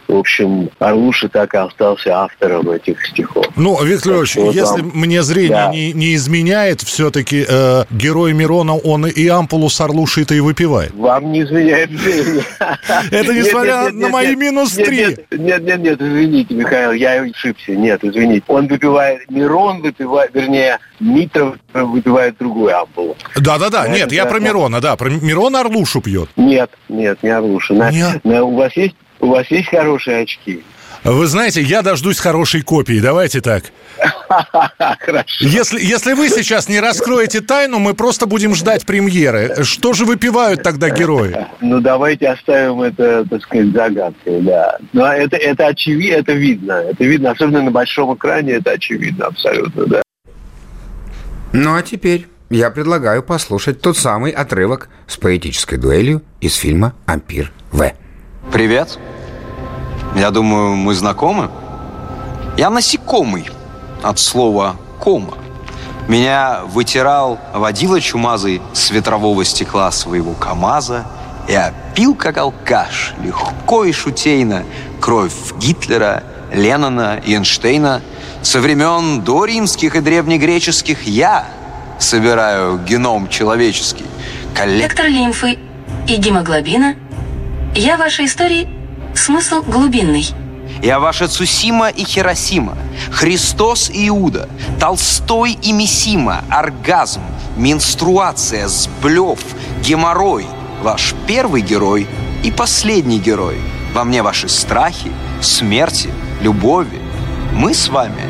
в 0.07 0.15
общем, 0.15 0.69
Орлуша 0.79 1.29
так 1.29 1.53
и 1.53 1.57
остался 1.57 2.15
автором 2.15 2.69
этих 2.69 3.05
стихов. 3.05 3.45
Ну, 3.55 3.83
Виктор 3.83 4.13
Львович, 4.13 4.35
если 4.35 4.77
там- 4.81 4.91
мне 4.93 5.21
зрение 5.24 5.50
Да. 5.50 5.71
не, 5.71 5.93
не 5.93 6.15
изменяет, 6.15 6.81
все-таки 6.81 7.45
э, 7.47 7.83
герой 7.91 8.33
Мирона, 8.33 8.75
он 8.75 9.05
и 9.07 9.27
ампулу 9.27 9.69
с 9.69 9.79
Орлушей-то 9.81 10.33
и 10.35 10.39
выпивает. 10.39 10.93
Вам 10.93 11.31
не 11.31 11.43
изменяет 11.43 11.91
зрение. 11.91 12.43
Это 13.12 13.33
несмотря 13.33 13.91
на 13.91 14.09
мои 14.09 14.35
минус 14.35 14.71
три. 14.74 15.17
Нет, 15.31 15.63
нет, 15.63 15.79
нет, 15.79 16.01
извините, 16.01 16.53
Михаил, 16.53 16.91
я 16.91 17.21
ошибся. 17.21 17.71
Нет, 17.71 18.03
извините. 18.03 18.43
Он 18.47 18.67
выпивает, 18.67 19.29
Мирон 19.29 19.81
выпивает, 19.81 20.31
вернее, 20.33 20.79
Митра 21.00 21.53
выпивает 21.74 22.38
другую 22.38 22.77
ампулу. 22.77 23.17
Да-да-да, 23.35 23.88
нет, 23.88 24.12
я 24.12 24.25
про. 24.25 24.39
Мирона, 24.45 24.79
да, 24.79 24.95
про 24.95 25.09
Мирона 25.09 25.62
Орлушу 25.62 26.01
пьет. 26.01 26.29
Нет, 26.35 26.69
нет, 26.88 27.17
не 27.24 27.29
Орлуша. 27.29 27.74
У 27.74 28.55
вас 28.55 28.77
есть 28.77 28.95
у 29.25 29.29
вас 29.29 29.50
есть 29.50 29.70
хорошие 29.70 30.22
очки? 30.22 30.63
Вы 31.03 31.27
знаете, 31.27 31.62
я 31.62 31.84
дождусь 31.84 32.20
хорошей 32.20 32.63
копии, 32.63 33.00
давайте 33.00 33.39
так. 33.39 33.65
Хорошо. 35.00 35.46
Если, 35.46 35.79
если 35.79 36.13
вы 36.13 36.29
сейчас 36.29 36.67
не 36.67 36.79
раскроете 36.79 37.41
тайну, 37.41 37.77
мы 37.77 37.94
просто 37.94 38.25
будем 38.25 38.55
ждать 38.55 38.88
премьеры. 38.88 39.63
Что 39.63 39.94
же 39.94 40.05
выпивают 40.05 40.63
тогда 40.63 40.89
герои? 40.89 41.46
Ну, 41.62 41.79
давайте 41.79 42.29
оставим 42.29 42.82
это, 42.82 43.24
так 43.29 43.44
сказать, 43.44 43.72
загадкой, 43.72 44.41
да. 44.41 44.79
Но 44.94 45.05
это, 45.05 45.38
это 45.38 45.67
очевидно, 45.67 46.15
это 46.15 46.34
видно. 46.34 46.72
Это 46.72 47.03
видно, 47.03 47.32
особенно 47.32 47.62
на 47.62 47.72
большом 47.72 48.15
экране, 48.15 48.53
это 48.53 48.72
очевидно 48.72 49.27
абсолютно, 49.27 49.86
да. 49.86 50.01
Ну 51.53 51.75
а 51.75 51.84
теперь 51.84 52.25
я 52.50 52.72
предлагаю 52.72 53.22
послушать 53.22 53.79
тот 53.79 53.96
самый 53.96 54.32
отрывок 54.32 54.89
с 55.08 55.17
поэтической 55.17 55.77
дуэлью 55.77 56.24
из 56.41 56.55
фильма 56.55 56.96
«Ампир 57.05 57.51
В». 57.72 57.94
Привет. 58.51 58.98
Я 60.15 60.31
думаю, 60.31 60.75
мы 60.75 60.93
знакомы. 60.95 61.50
Я 62.57 62.69
насекомый 62.69 63.50
от 64.01 64.17
слова 64.17 64.77
«кома». 65.00 65.38
Меня 66.07 66.62
вытирал 66.67 67.39
водила 67.53 68.00
чумазый 68.00 68.62
с 68.74 68.91
ветрового 68.91 69.43
стекла 69.43 69.91
своего 69.91 70.34
КамАЗа. 70.34 71.05
Я 71.50 71.74
пил, 71.95 72.15
как 72.15 72.38
алкаш, 72.38 73.13
легко 73.22 73.84
и 73.84 73.91
шутейно, 73.91 74.63
кровь 75.01 75.34
Гитлера, 75.57 76.24
Леннона 76.53 77.19
и 77.24 77.34
Эйнштейна. 77.34 78.01
Со 78.41 78.62
времен 78.62 79.22
доримских 79.22 79.95
и 79.95 80.00
древнегреческих 80.00 81.03
я 81.07 81.45
собираю 82.00 82.77
геном 82.77 83.27
человеческий. 83.27 84.05
Коллек... 84.53 84.84
Вектор 84.84 85.07
лимфы 85.07 85.57
и 86.07 86.15
гемоглобина. 86.15 86.95
Я 87.74 87.98
вашей 87.98 88.25
истории 88.25 88.75
смысл 89.15 89.62
глубинный. 89.62 90.27
Я 90.81 91.00
ваша 91.00 91.27
Цусима 91.27 91.89
и 91.89 92.03
Хиросима, 92.03 92.77
Христос 93.12 93.89
и 93.89 94.07
Иуда, 94.10 94.50
Толстой 94.79 95.57
и 95.62 95.72
Мисима, 95.72 96.43
оргазм, 96.50 97.22
менструация, 97.55 98.67
сблев, 98.67 99.39
геморрой, 99.81 100.45
ваш 100.81 101.13
первый 101.27 101.62
герой 101.62 102.07
и 102.43 102.51
последний 102.51 103.19
герой. 103.19 103.57
Во 103.93 104.03
мне 104.03 104.22
ваши 104.22 104.50
страхи, 104.50 105.12
смерти, 105.41 106.10
любови. 106.41 107.01
Мы 107.53 107.74
с 107.74 107.88
вами 107.88 108.24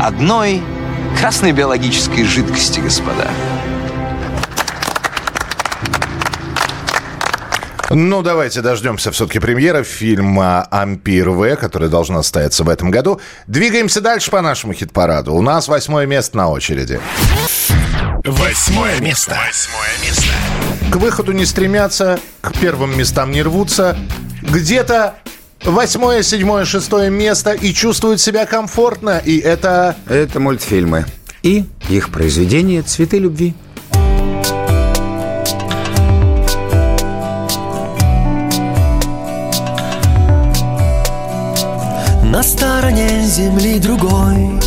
одной 0.00 0.62
красной 1.18 1.52
биологической 1.52 2.24
жидкости, 2.24 2.80
господа. 2.80 3.30
Ну, 7.92 8.22
давайте 8.22 8.60
дождемся 8.60 9.10
все-таки 9.10 9.40
премьеры 9.40 9.82
фильма 9.82 10.62
«Ампир 10.70 11.30
В», 11.30 11.56
которая 11.56 11.90
должна 11.90 12.22
состояться 12.22 12.62
в 12.62 12.68
этом 12.68 12.92
году. 12.92 13.20
Двигаемся 13.48 14.00
дальше 14.00 14.30
по 14.30 14.40
нашему 14.40 14.72
хит-параду. 14.72 15.34
У 15.34 15.42
нас 15.42 15.66
восьмое 15.66 16.06
место 16.06 16.36
на 16.36 16.50
очереди. 16.50 17.00
Восьмое 18.24 19.00
место. 19.00 19.36
Восьмое 19.44 19.90
место. 20.04 20.92
К 20.92 20.96
выходу 20.96 21.32
не 21.32 21.44
стремятся, 21.44 22.20
к 22.42 22.52
первым 22.60 22.96
местам 22.96 23.32
не 23.32 23.42
рвутся. 23.42 23.98
Где-то 24.42 25.16
восьмое, 25.64 26.22
седьмое, 26.22 26.64
шестое 26.66 27.10
место 27.10 27.50
и 27.54 27.74
чувствуют 27.74 28.20
себя 28.20 28.46
комфортно. 28.46 29.18
И 29.18 29.40
это... 29.40 29.96
Это 30.06 30.38
мультфильмы. 30.38 31.06
И 31.42 31.64
их 31.88 32.10
произведение 32.10 32.82
«Цветы 32.82 33.18
любви». 33.18 33.52
На 42.30 42.44
стороне 42.44 43.22
земли 43.24 43.80
другой. 43.80 44.60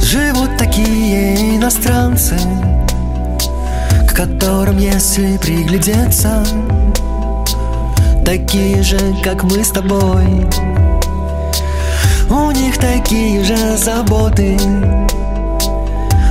Живут 0.00 0.56
такие 0.56 1.56
иностранцы 1.56 2.38
К 4.08 4.14
которым, 4.14 4.78
если 4.78 5.36
приглядеться 5.36 6.42
Такие 8.24 8.82
же, 8.82 8.98
как 9.22 9.42
мы 9.42 9.62
с 9.62 9.68
тобой. 9.68 10.48
У 12.30 12.50
них 12.50 12.78
такие 12.78 13.44
же 13.44 13.76
заботы 13.76 14.56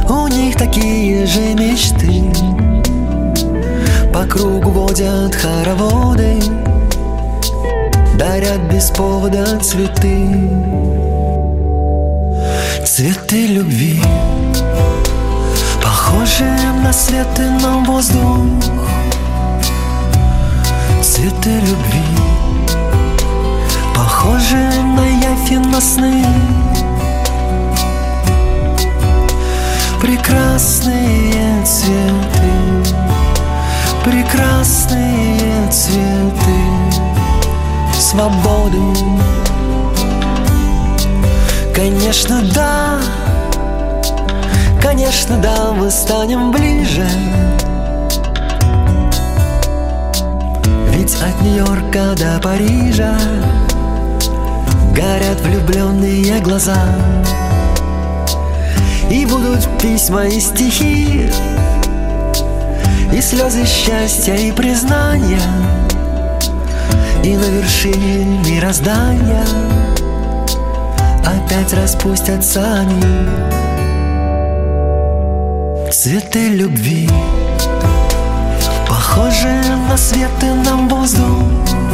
У 0.10 0.28
них 0.30 0.56
такие 0.56 1.28
же 1.28 1.54
мечты. 1.54 2.24
По 4.12 4.26
кругу 4.26 4.72
водят 4.72 5.36
хороводы 5.36 6.40
Дарят 8.20 8.60
без 8.70 8.90
повода 8.90 9.46
цветы. 9.60 10.28
Цветы 12.86 13.48
любви 13.48 14.04
Похожи 15.82 16.44
на 16.84 16.92
свет 16.92 17.40
на 17.62 17.78
воздух. 17.86 18.62
Цветы 21.02 21.62
любви 21.62 22.04
Похожи 23.96 24.70
на 24.98 25.06
явь 25.24 25.52
на 25.72 25.80
сны. 25.80 26.26
Прекрасные 30.02 31.64
цветы 31.64 32.52
Прекрасные 34.04 35.72
цветы 35.72 36.79
свободы 38.10 38.80
Конечно, 41.76 42.42
да, 42.56 43.00
конечно, 44.82 45.38
да, 45.38 45.72
мы 45.74 45.92
станем 45.92 46.52
ближе. 46.52 47.08
Ведь 50.92 51.16
от 51.22 51.40
Нью-Йорка 51.42 52.16
до 52.18 52.40
Парижа 52.42 53.16
Горят 54.96 55.40
влюбленные 55.42 56.40
глаза. 56.40 56.84
И 59.12 59.26
будут 59.26 59.68
письма 59.80 60.26
и 60.26 60.40
стихи 60.40 61.30
И 63.14 63.22
слезы 63.22 63.66
счастья 63.66 64.34
и 64.34 64.52
признания 64.52 65.42
и 67.24 67.36
на 67.36 67.46
вершине 67.46 68.26
мироздания 68.46 69.46
Опять 71.26 71.74
распустятся 71.74 72.80
они. 72.80 73.30
Цветы 75.92 76.50
любви 76.50 77.10
Похожи 78.88 79.62
на 79.90 79.98
свет 79.98 80.32
и 80.42 80.46
на 80.46 80.76
воздух 80.88 81.89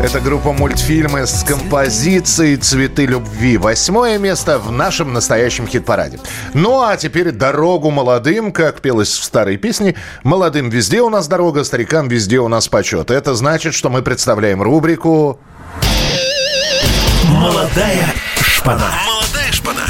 Это 0.00 0.20
группа 0.20 0.52
мультфильмы 0.52 1.26
с 1.26 1.42
композицией 1.42 2.56
«Цветы 2.56 3.04
любви». 3.04 3.58
Восьмое 3.58 4.16
место 4.18 4.60
в 4.60 4.70
нашем 4.70 5.12
настоящем 5.12 5.66
хит-параде. 5.66 6.20
Ну 6.54 6.82
а 6.82 6.96
теперь 6.96 7.32
дорогу 7.32 7.90
молодым, 7.90 8.52
как 8.52 8.80
пелось 8.80 9.08
в 9.08 9.24
старой 9.24 9.56
песне. 9.56 9.96
Молодым 10.22 10.70
везде 10.70 11.02
у 11.02 11.10
нас 11.10 11.26
дорога, 11.26 11.64
старикам 11.64 12.06
везде 12.06 12.38
у 12.38 12.46
нас 12.46 12.68
почет. 12.68 13.10
Это 13.10 13.34
значит, 13.34 13.74
что 13.74 13.90
мы 13.90 14.02
представляем 14.02 14.62
рубрику... 14.62 15.40
Молодая 17.24 18.06
шпана. 18.40 18.90
Молодая 19.04 19.52
шпана. 19.52 19.86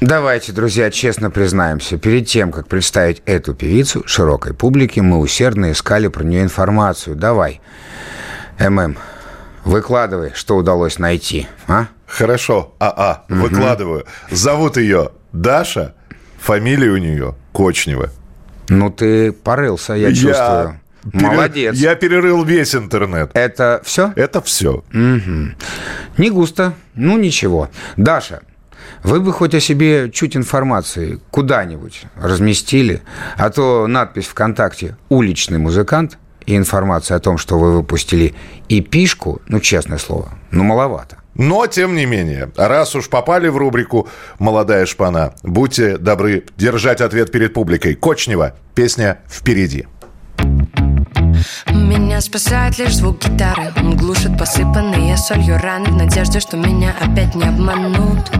Давайте, 0.00 0.50
друзья, 0.50 0.90
честно 0.90 1.30
признаемся, 1.30 1.98
перед 1.98 2.26
тем, 2.26 2.50
как 2.50 2.66
представить 2.66 3.22
эту 3.26 3.54
певицу 3.54 4.02
широкой 4.06 4.54
публике, 4.54 5.02
мы 5.02 5.18
усердно 5.18 5.70
искали 5.70 6.08
про 6.08 6.24
нее 6.24 6.42
информацию. 6.42 7.14
Давай, 7.14 7.60
ММ, 8.58 8.98
выкладывай, 9.66 10.30
что 10.34 10.56
удалось 10.56 10.98
найти, 10.98 11.46
а? 11.68 11.86
Хорошо, 12.06 12.74
АА, 12.78 13.24
выкладываю. 13.28 14.06
Зовут 14.30 14.76
ее 14.76 15.10
Даша, 15.32 15.94
фамилия 16.38 16.90
у 16.90 16.96
нее 16.96 17.34
Кочнева. 17.52 18.10
Ну, 18.68 18.90
ты 18.90 19.32
порылся, 19.32 19.92
я 19.94 20.12
чувствую. 20.12 20.80
пере- 21.12 21.26
Молодец. 21.26 21.74
Я 21.76 21.94
перерыл 21.94 22.44
весь 22.44 22.74
интернет. 22.74 23.30
Это 23.34 23.80
все? 23.84 24.12
Это 24.16 24.40
все. 24.40 24.82
Не 24.92 26.30
густо. 26.30 26.72
Ну, 26.94 27.18
ничего. 27.18 27.68
Даша, 27.96 28.40
вы 29.02 29.20
бы 29.20 29.32
хоть 29.32 29.54
о 29.54 29.60
себе 29.60 30.10
чуть 30.10 30.36
информации 30.36 31.20
куда-нибудь 31.30 32.02
разместили, 32.16 33.02
а 33.36 33.50
то 33.50 33.86
надпись 33.86 34.26
ВКонтакте 34.26 34.96
«Уличный 35.08 35.58
музыкант» 35.58 36.18
и 36.46 36.56
информация 36.56 37.16
о 37.16 37.20
том, 37.20 37.38
что 37.38 37.58
вы 37.58 37.72
выпустили 37.72 38.34
эпишку, 38.68 39.42
ну, 39.48 39.60
честное 39.60 39.98
слово, 39.98 40.30
ну, 40.50 40.64
маловато. 40.64 41.18
Но, 41.34 41.66
тем 41.66 41.94
не 41.94 42.06
менее, 42.06 42.50
раз 42.56 42.94
уж 42.94 43.10
попали 43.10 43.48
в 43.48 43.56
рубрику 43.58 44.08
«Молодая 44.38 44.86
шпана», 44.86 45.34
будьте 45.42 45.98
добры 45.98 46.44
держать 46.56 47.02
ответ 47.02 47.30
перед 47.30 47.52
публикой. 47.52 47.94
Кочнева, 47.94 48.54
песня 48.74 49.18
«Впереди». 49.28 49.86
Меня 51.68 52.20
спасает 52.20 52.78
лишь 52.78 52.96
звук 52.96 53.18
гитары 53.22 53.72
Он 53.76 53.96
глушит 53.96 54.38
посыпанные 54.38 55.16
солью 55.16 55.58
раны 55.58 55.86
В 55.86 55.96
надежде, 55.96 56.40
что 56.40 56.56
меня 56.56 56.94
опять 57.00 57.34
не 57.34 57.44
обманут 57.44 58.30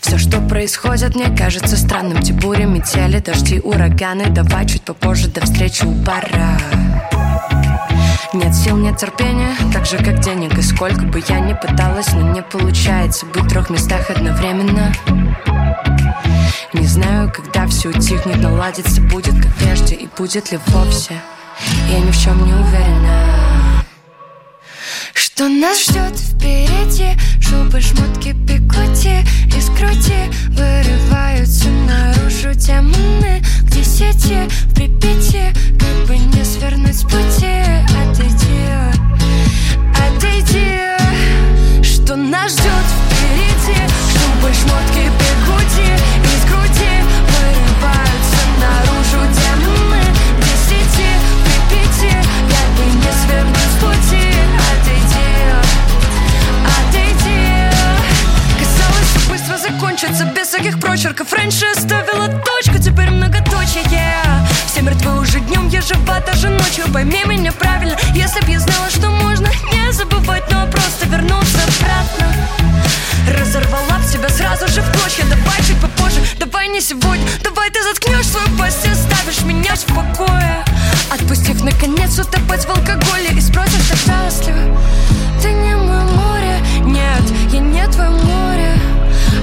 все, 0.00 0.18
что 0.18 0.40
происходит, 0.40 1.14
мне 1.14 1.34
кажется 1.36 1.76
странным. 1.76 2.22
Те 2.22 2.32
бури, 2.32 2.64
метели, 2.64 3.18
дожди, 3.18 3.60
ураганы. 3.60 4.26
Давай 4.30 4.66
чуть 4.66 4.82
попозже, 4.82 5.28
до 5.28 5.40
встречи 5.42 5.84
у 5.84 5.94
пора 6.04 6.58
нет 8.32 8.54
сил, 8.54 8.76
нет 8.76 8.96
терпения, 8.96 9.54
так 9.72 9.86
же 9.86 9.96
как 9.98 10.20
денег. 10.20 10.56
И 10.56 10.62
сколько 10.62 11.02
бы 11.02 11.22
я 11.28 11.40
ни 11.40 11.52
пыталась, 11.54 12.12
но 12.12 12.32
не 12.32 12.42
получается 12.42 13.26
Быть 13.26 13.44
в 13.44 13.48
трех 13.48 13.70
местах 13.70 14.10
одновременно. 14.10 14.92
Не 16.72 16.86
знаю, 16.86 17.32
когда 17.32 17.66
все 17.66 17.88
утихнет, 17.88 18.38
наладится 18.38 19.00
Будет 19.02 19.34
как 19.42 19.54
прежде 19.56 19.94
и 19.96 20.08
будет 20.16 20.52
ли 20.52 20.58
вовсе. 20.68 21.14
Я 21.88 22.00
ни 22.00 22.10
в 22.10 22.16
чем 22.16 22.44
не 22.44 22.52
уверена 22.52 23.49
что 25.14 25.48
нас 25.48 25.84
ждет 25.84 26.18
впереди? 26.18 27.18
Шубы, 27.40 27.80
шмотки, 27.80 28.32
бигуди 28.32 29.24
Из 29.56 29.68
груди 29.70 30.30
вырываются 30.50 31.68
наружу 31.68 32.54
демоны 32.54 33.42
К 33.66 33.70
десяти 33.70 34.48
в 34.66 34.74
Припяти 34.74 35.52
Как 35.78 36.06
бы 36.06 36.16
не 36.16 36.44
свернуть 36.44 36.96
с 36.96 37.02
пути. 37.02 37.62
Отойди, 38.02 38.66
отойди 38.68 38.89
закончится 60.20 60.24
Без 60.24 60.48
всяких 60.48 60.78
прочерков 60.80 61.32
Раньше 61.32 61.66
ставила 61.74 62.28
точку, 62.28 62.78
теперь 62.78 63.10
многоточие. 63.10 64.14
Все 64.66 64.82
мертвы 64.82 65.20
уже 65.20 65.40
днем, 65.40 65.68
я 65.68 65.80
жива 65.80 66.20
даже 66.20 66.48
ночью. 66.48 66.84
Пойми 66.92 67.22
меня 67.26 67.52
правильно, 67.52 67.96
если 68.14 68.40
б 68.40 68.50
я 68.50 68.60
знала, 68.60 68.90
что 68.90 69.08
можно 69.08 69.48
Не 69.72 69.92
забывать, 69.92 70.44
но 70.50 70.66
просто 70.66 71.06
вернуться 71.06 71.58
обратно. 71.62 72.26
Разорвала 73.38 73.98
б 73.98 74.06
себя 74.06 74.28
сразу 74.28 74.68
же 74.68 74.82
в 74.82 74.92
клочья 74.92 75.24
Давай 75.24 75.58
чуть 75.66 75.80
попозже, 75.80 76.20
давай 76.38 76.68
не 76.68 76.80
сегодня. 76.80 77.26
Давай 77.42 77.70
ты 77.70 77.82
заткнешь 77.82 78.26
свою 78.26 78.48
пасть 78.58 78.84
и 78.86 78.90
оставишь 78.90 79.42
меня 79.44 79.74
в 79.74 79.84
покое. 79.94 80.64
Отпустив 81.10 81.62
наконец 81.62 82.18
утопать 82.18 82.64
в 82.64 82.70
алкоголе 82.70 83.30
И 83.32 83.40
спросишь, 83.40 83.88
так 83.88 83.98
жалостливо 84.06 84.78
Ты 85.42 85.50
не 85.50 85.74
мое 85.74 86.02
море, 86.02 86.60
нет, 86.84 87.22
я 87.52 87.58
не 87.58 87.84
твое 87.88 88.10
море 88.10 88.40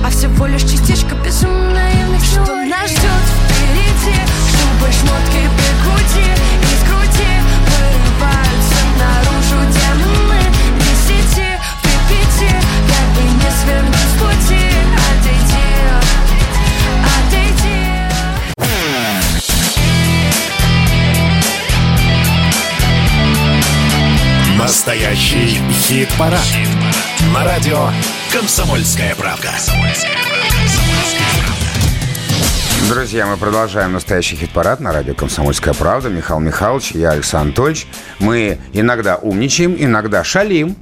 А 0.03 0.09
всего 0.09 0.45
лишь 0.47 0.61
частичка 0.61 1.15
безумно 1.23 1.71
наивных 1.71 2.23
Что 2.23 2.55
нас 2.65 2.89
ждет 2.89 3.25
впереди? 3.49 4.15
Шубы, 4.51 4.91
шмотки, 4.91 5.41
бегуди 5.57 6.29
Из 6.63 6.81
груди 6.87 7.33
вырываются 7.67 8.81
наружу 8.99 9.59
демоны 9.73 10.41
Десяти, 10.79 11.49
припяти 11.81 12.51
Как 12.87 13.07
бы 13.15 13.21
не 13.23 13.49
свернуть 13.61 13.95
с 13.95 14.15
пути. 14.17 14.63
Отойди, 15.07 15.67
отойди. 17.27 17.79
Настоящий 24.57 25.49
хит-парад. 25.71 26.66
На 27.37 27.43
радио 27.43 27.89
«Комсомольская 28.33 29.13
правда». 29.13 29.51
Друзья, 32.89 33.27
мы 33.27 33.37
продолжаем 33.37 33.93
настоящий 33.93 34.35
хит-парад 34.35 34.79
на 34.79 34.91
радио 34.91 35.13
«Комсомольская 35.13 35.75
правда». 35.75 36.09
Михаил 36.09 36.39
Михайлович, 36.39 36.93
я 36.93 37.11
Александр 37.11 37.49
Анатольевич. 37.49 37.87
Мы 38.17 38.57
иногда 38.73 39.17
умничаем, 39.17 39.75
иногда 39.77 40.23
шалим. 40.23 40.75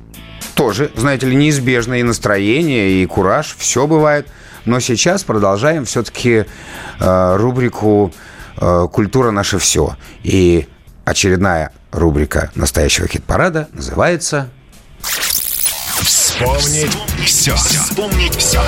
Тоже, 0.54 0.92
знаете 0.96 1.26
ли, 1.26 1.36
неизбежно 1.36 1.96
и 1.96 2.04
настроение, 2.04 3.04
и 3.04 3.06
кураж. 3.06 3.54
Все 3.58 3.86
бывает. 3.86 4.30
Но 4.64 4.80
сейчас 4.80 5.26
продолжаем 5.26 5.84
все-таки 5.84 6.46
э, 7.02 7.36
рубрику 7.36 8.14
э, 8.62 8.88
«Культура 8.94 9.32
наше 9.32 9.58
все». 9.58 9.98
И 10.24 10.70
очередная 11.04 11.74
рубрика 11.92 12.50
настоящего 12.56 13.10
хит-парада 13.10 13.68
называется 13.74 14.50
Вспомнить 16.36 16.92
все. 17.26 17.56
Вспомнить 17.56 18.36
все. 18.36 18.60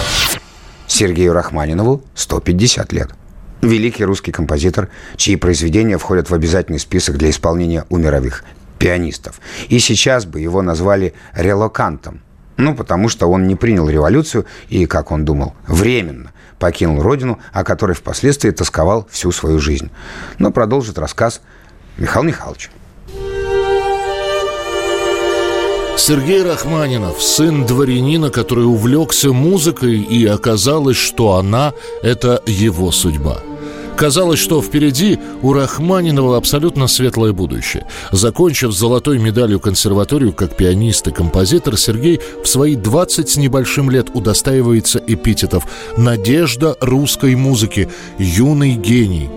Сергею 0.87 1.33
Рахманинову 1.33 2.01
150 2.15 2.93
лет. 2.93 3.09
Великий 3.61 4.05
русский 4.05 4.31
композитор, 4.31 4.87
чьи 5.17 5.35
произведения 5.35 5.97
входят 5.97 6.29
в 6.29 6.33
обязательный 6.33 6.79
список 6.79 7.17
для 7.17 7.29
исполнения 7.29 7.83
у 7.89 7.97
мировых 7.97 8.45
пианистов. 8.79 9.41
И 9.67 9.79
сейчас 9.79 10.25
бы 10.25 10.39
его 10.39 10.61
назвали 10.61 11.13
релокантом. 11.33 12.21
Ну, 12.55 12.73
потому 12.73 13.09
что 13.09 13.27
он 13.27 13.47
не 13.47 13.55
принял 13.55 13.89
революцию 13.89 14.45
и, 14.69 14.85
как 14.85 15.11
он 15.11 15.25
думал, 15.25 15.53
временно 15.67 16.31
покинул 16.59 17.01
родину, 17.01 17.37
о 17.51 17.65
которой 17.65 17.93
впоследствии 17.93 18.51
тосковал 18.51 19.09
всю 19.11 19.33
свою 19.33 19.59
жизнь. 19.59 19.91
Но 20.39 20.51
продолжит 20.51 20.97
рассказ 20.97 21.41
Михаил 21.97 22.23
Михайлович. 22.23 22.69
Сергей 25.97 26.43
Рахманинов, 26.43 27.21
сын 27.21 27.65
дворянина, 27.65 28.29
который 28.29 28.65
увлекся 28.65 29.33
музыкой, 29.33 29.99
и 29.99 30.25
оказалось, 30.25 30.95
что 30.95 31.33
она– 31.33 31.73
это 32.03 32.41
его 32.45 32.91
судьба. 32.91 33.41
Казалось, 33.97 34.39
что 34.39 34.61
впереди 34.61 35.17
у 35.41 35.53
Рахманинова 35.53 36.37
абсолютно 36.37 36.87
светлое 36.87 37.33
будущее. 37.33 37.87
Закончив 38.11 38.71
золотой 38.71 39.17
медалью 39.17 39.59
консерваторию 39.59 40.33
как 40.33 40.55
пианист 40.55 41.07
и 41.07 41.11
композитор, 41.11 41.77
Сергей 41.77 42.21
в 42.43 42.47
свои 42.47 42.75
20 42.75 43.27
с 43.27 43.37
небольшим 43.37 43.89
лет 43.89 44.09
удостаивается 44.13 45.01
эпитетов 45.05 45.65
«Надежда 45.97 46.77
русской 46.79 47.35
музыки», 47.35 47.89
«Юный 48.19 48.75
гений», 48.75 49.29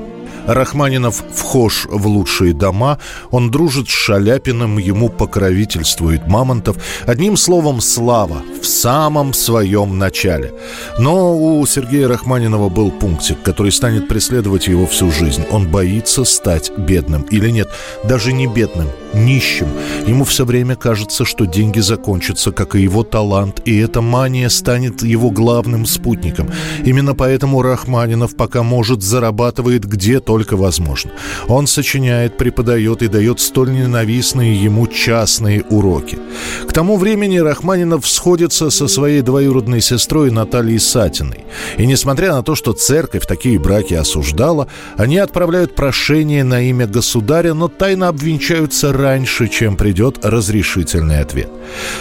Рахманинов 0.54 1.22
вхож 1.32 1.86
в 1.88 2.06
лучшие 2.06 2.52
дома, 2.52 2.98
он 3.30 3.50
дружит 3.50 3.88
с 3.88 3.92
Шаляпиным, 3.92 4.78
ему 4.78 5.08
покровительствует 5.08 6.26
Мамонтов. 6.26 6.76
Одним 7.06 7.36
словом, 7.36 7.80
слава 7.80 8.42
в 8.60 8.66
самом 8.66 9.32
своем 9.32 9.98
начале. 9.98 10.52
Но 10.98 11.38
у 11.38 11.64
Сергея 11.66 12.08
Рахманинова 12.08 12.68
был 12.68 12.90
пунктик, 12.90 13.42
который 13.42 13.72
станет 13.72 14.08
преследовать 14.08 14.66
его 14.66 14.86
всю 14.86 15.10
жизнь. 15.10 15.44
Он 15.50 15.68
боится 15.68 16.24
стать 16.24 16.72
бедным. 16.76 17.22
Или 17.30 17.50
нет, 17.50 17.68
даже 18.04 18.32
не 18.32 18.46
бедным, 18.46 18.88
нищим. 19.14 19.68
Ему 20.06 20.24
все 20.24 20.44
время 20.44 20.76
кажется, 20.76 21.24
что 21.24 21.46
деньги 21.46 21.80
закончатся, 21.80 22.52
как 22.52 22.74
и 22.74 22.82
его 22.82 23.02
талант, 23.02 23.62
и 23.64 23.78
эта 23.78 24.00
мания 24.00 24.48
станет 24.48 25.02
его 25.02 25.30
главным 25.30 25.86
спутником. 25.86 26.48
Именно 26.84 27.14
поэтому 27.14 27.62
Рахманинов 27.62 28.36
пока 28.36 28.62
может 28.62 29.02
зарабатывает 29.02 29.84
где 29.84 30.20
только 30.20 30.56
возможно. 30.56 31.10
Он 31.48 31.66
сочиняет, 31.66 32.36
преподает 32.36 33.02
и 33.02 33.08
дает 33.08 33.40
столь 33.40 33.72
ненавистные 33.72 34.62
ему 34.62 34.86
частные 34.86 35.62
уроки. 35.62 36.18
К 36.66 36.72
тому 36.72 36.96
времени 36.96 37.38
Рахманинов 37.38 38.06
сходится 38.06 38.70
со 38.70 38.88
своей 38.88 39.22
двоюродной 39.22 39.80
сестрой 39.80 40.30
Натальей 40.30 40.78
Сатиной. 40.78 41.44
И 41.78 41.86
несмотря 41.86 42.32
на 42.32 42.42
то, 42.42 42.54
что 42.54 42.72
церковь 42.72 43.26
такие 43.26 43.58
браки 43.58 43.94
осуждала, 43.94 44.68
они 44.96 45.18
отправляют 45.18 45.74
прошение 45.74 46.44
на 46.44 46.62
имя 46.62 46.86
государя, 46.86 47.54
но 47.54 47.68
тайно 47.68 48.08
обвенчаются 48.08 48.92
раньше, 49.00 49.48
чем 49.48 49.76
придет 49.76 50.24
разрешительный 50.24 51.20
ответ. 51.20 51.50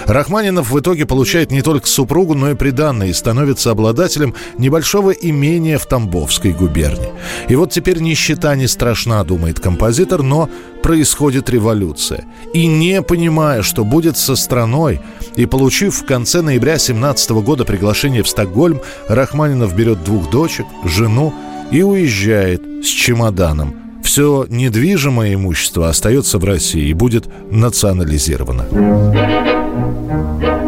Рахманинов 0.06 0.72
в 0.72 0.80
итоге 0.80 1.06
получает 1.06 1.52
не 1.52 1.62
только 1.62 1.88
супругу, 1.88 2.34
но 2.34 2.52
и 2.52 2.56
приданное 2.56 3.08
и 3.08 3.14
становится 3.14 3.72
обладателем 3.72 4.36
небольшого 4.58 5.12
имения 5.12 5.78
в 5.78 5.86
Тамбовской 5.86 6.52
губернии. 6.52 7.10
И 7.48 7.56
вот 7.56 7.72
теперь 7.72 8.00
нищета 8.00 8.56
не 8.56 8.68
страшна, 8.68 9.24
думает 9.24 9.60
композитор, 9.60 10.24
но 10.24 10.50
происходит 10.84 11.50
революция. 11.50 12.26
И 12.54 12.68
не 12.68 13.02
понимая, 13.02 13.62
что 13.62 13.84
будет 13.84 14.18
со 14.18 14.36
страной, 14.36 15.02
и 15.36 15.46
получив 15.46 15.96
в 15.96 16.06
конце 16.06 16.42
ноября 16.42 16.78
17 16.78 17.32
года 17.32 17.66
приглашение 17.66 18.24
в 18.24 18.30
Стокгольм, 18.30 18.82
Рахманинов 19.08 19.76
берет 19.76 20.04
двух 20.04 20.30
дочек, 20.30 20.66
жену 20.86 21.34
и 21.72 21.84
уезжает 21.84 22.62
с 22.84 22.88
чемоданом. 22.88 23.89
Все 24.04 24.46
недвижимое 24.50 25.36
имущество 25.36 25.90
остается 25.90 26.38
в 26.40 26.44
России 26.44 26.90
и 26.90 26.94
будет 26.94 27.28
национализировано. 27.52 28.66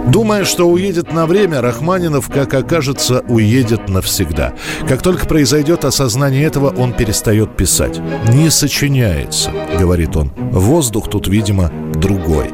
Думая, 0.07 0.45
что 0.45 0.67
уедет 0.67 1.13
на 1.13 1.25
время, 1.25 1.61
Рахманинов, 1.61 2.29
как 2.29 2.53
окажется, 2.53 3.23
уедет 3.27 3.87
навсегда. 3.89 4.53
Как 4.87 5.01
только 5.01 5.25
произойдет 5.25 5.85
осознание 5.85 6.43
этого, 6.43 6.69
он 6.69 6.93
перестает 6.93 7.55
писать. 7.55 7.99
«Не 8.33 8.49
сочиняется»,— 8.49 9.51
говорит 9.79 10.15
он. 10.15 10.31
«Воздух 10.51 11.09
тут, 11.09 11.27
видимо, 11.27 11.71
другой». 11.93 12.51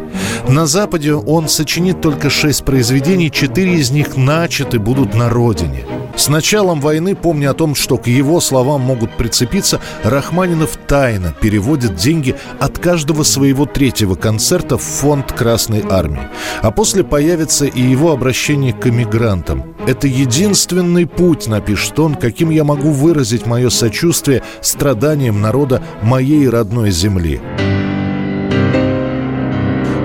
На 0.47 0.65
Западе 0.65 1.13
он 1.13 1.49
сочинит 1.49 2.01
только 2.01 2.29
шесть 2.29 2.63
произведений, 2.63 3.31
четыре 3.31 3.75
из 3.75 3.91
них 3.91 4.15
начаты 4.15 4.79
будут 4.79 5.13
на 5.15 5.29
родине. 5.29 5.85
С 6.17 6.29
началом 6.29 6.81
войны, 6.81 7.15
помня 7.15 7.51
о 7.51 7.53
том, 7.53 7.75
что 7.75 7.97
к 7.97 8.07
его 8.07 8.39
словам 8.39 8.81
могут 8.81 9.15
прицепиться, 9.17 9.79
Рахманинов 10.03 10.75
тайно 10.87 11.31
переводит 11.39 11.95
деньги 11.95 12.35
от 12.59 12.79
каждого 12.79 13.21
своего 13.21 13.67
третьего 13.67 14.15
концерта 14.15 14.79
в 14.79 14.81
фонд 14.81 15.31
Красной 15.31 15.83
Армии. 15.87 16.27
А 16.63 16.71
после 16.71 17.03
появится 17.03 17.36
и 17.65 17.81
его 17.81 18.11
обращение 18.11 18.73
к 18.73 18.87
эмигрантам. 18.87 19.75
«Это 19.85 20.07
единственный 20.07 21.05
путь,— 21.05 21.47
напишет 21.47 21.99
он,— 21.99 22.15
каким 22.21 22.49
я 22.49 22.63
могу 22.63 22.91
выразить 22.91 23.45
мое 23.45 23.69
сочувствие 23.69 24.43
страданиям 24.61 25.41
народа 25.41 25.81
моей 26.01 26.49
родной 26.49 26.91
земли». 26.91 27.39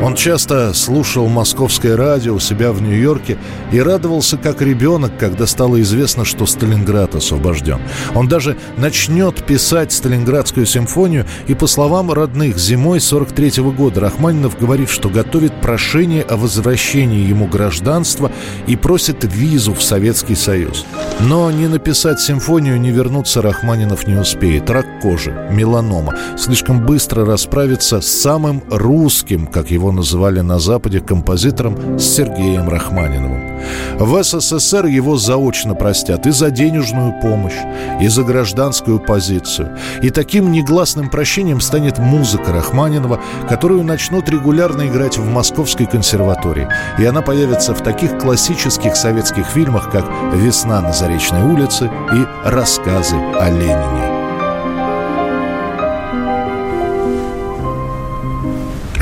Он 0.02 0.16
часто 0.16 0.74
слушал 0.74 1.28
московское 1.28 1.96
радио 1.96 2.34
у 2.34 2.40
себя 2.40 2.72
в 2.72 2.82
Нью-Йорке 2.82 3.38
и 3.70 3.80
радовался 3.80 4.36
как 4.36 4.60
ребенок, 4.60 5.16
когда 5.16 5.46
стало 5.46 5.80
известно, 5.80 6.24
что 6.24 6.44
Сталинград 6.44 7.14
освобожден. 7.14 7.78
Он 8.16 8.26
даже 8.26 8.56
начнет 8.76 9.46
писать 9.46 9.92
Сталинградскую 9.92 10.66
симфонию, 10.66 11.24
и, 11.46 11.54
по 11.54 11.68
словам 11.68 12.10
родных, 12.10 12.58
зимой 12.58 13.00
43 13.00 13.60
-го 13.60 13.70
года 13.72 14.00
Рахманинов 14.00 14.58
говорит, 14.58 14.88
что 14.88 15.08
готовит 15.08 15.60
прошение 15.60 16.22
о 16.22 16.36
возвращении 16.36 17.24
ему 17.24 17.46
гражданства 17.46 18.32
и 18.66 18.74
просит 18.74 19.22
визу 19.22 19.72
в 19.72 19.82
Советский 19.84 20.34
Союз. 20.34 20.84
Но 21.20 21.48
не 21.52 21.68
написать 21.68 22.18
симфонию, 22.18 22.80
не 22.80 22.90
вернуться 22.90 23.40
Рахманинов 23.40 24.08
не 24.08 24.14
успеет. 24.14 24.68
Рак 24.68 24.86
кожи, 25.00 25.30
меланома. 25.52 26.12
Слишком 26.36 26.84
быстро 26.84 27.24
расправиться 27.24 28.00
с 28.00 28.08
самым 28.08 28.64
русским, 28.68 29.46
как 29.46 29.70
его 29.70 29.91
называли 29.94 30.40
на 30.40 30.58
Западе 30.58 31.00
композитором 31.00 31.98
Сергеем 31.98 32.68
Рахманиновым. 32.68 33.52
В 33.98 34.22
СССР 34.22 34.86
его 34.86 35.16
заочно 35.16 35.74
простят 35.74 36.26
и 36.26 36.30
за 36.30 36.50
денежную 36.50 37.20
помощь, 37.20 37.58
и 38.00 38.08
за 38.08 38.22
гражданскую 38.22 38.98
позицию. 38.98 39.76
И 40.02 40.10
таким 40.10 40.50
негласным 40.50 41.10
прощением 41.10 41.60
станет 41.60 41.98
музыка 41.98 42.52
Рахманинова, 42.52 43.20
которую 43.48 43.84
начнут 43.84 44.28
регулярно 44.28 44.88
играть 44.88 45.18
в 45.18 45.26
Московской 45.26 45.86
консерватории. 45.86 46.68
И 46.98 47.04
она 47.04 47.22
появится 47.22 47.74
в 47.74 47.82
таких 47.82 48.18
классических 48.18 48.96
советских 48.96 49.46
фильмах, 49.46 49.90
как 49.90 50.04
«Весна 50.34 50.80
на 50.80 50.92
Заречной 50.92 51.42
улице» 51.42 51.90
и 52.12 52.48
«Рассказы 52.48 53.16
о 53.16 53.50
Ленине». 53.50 54.11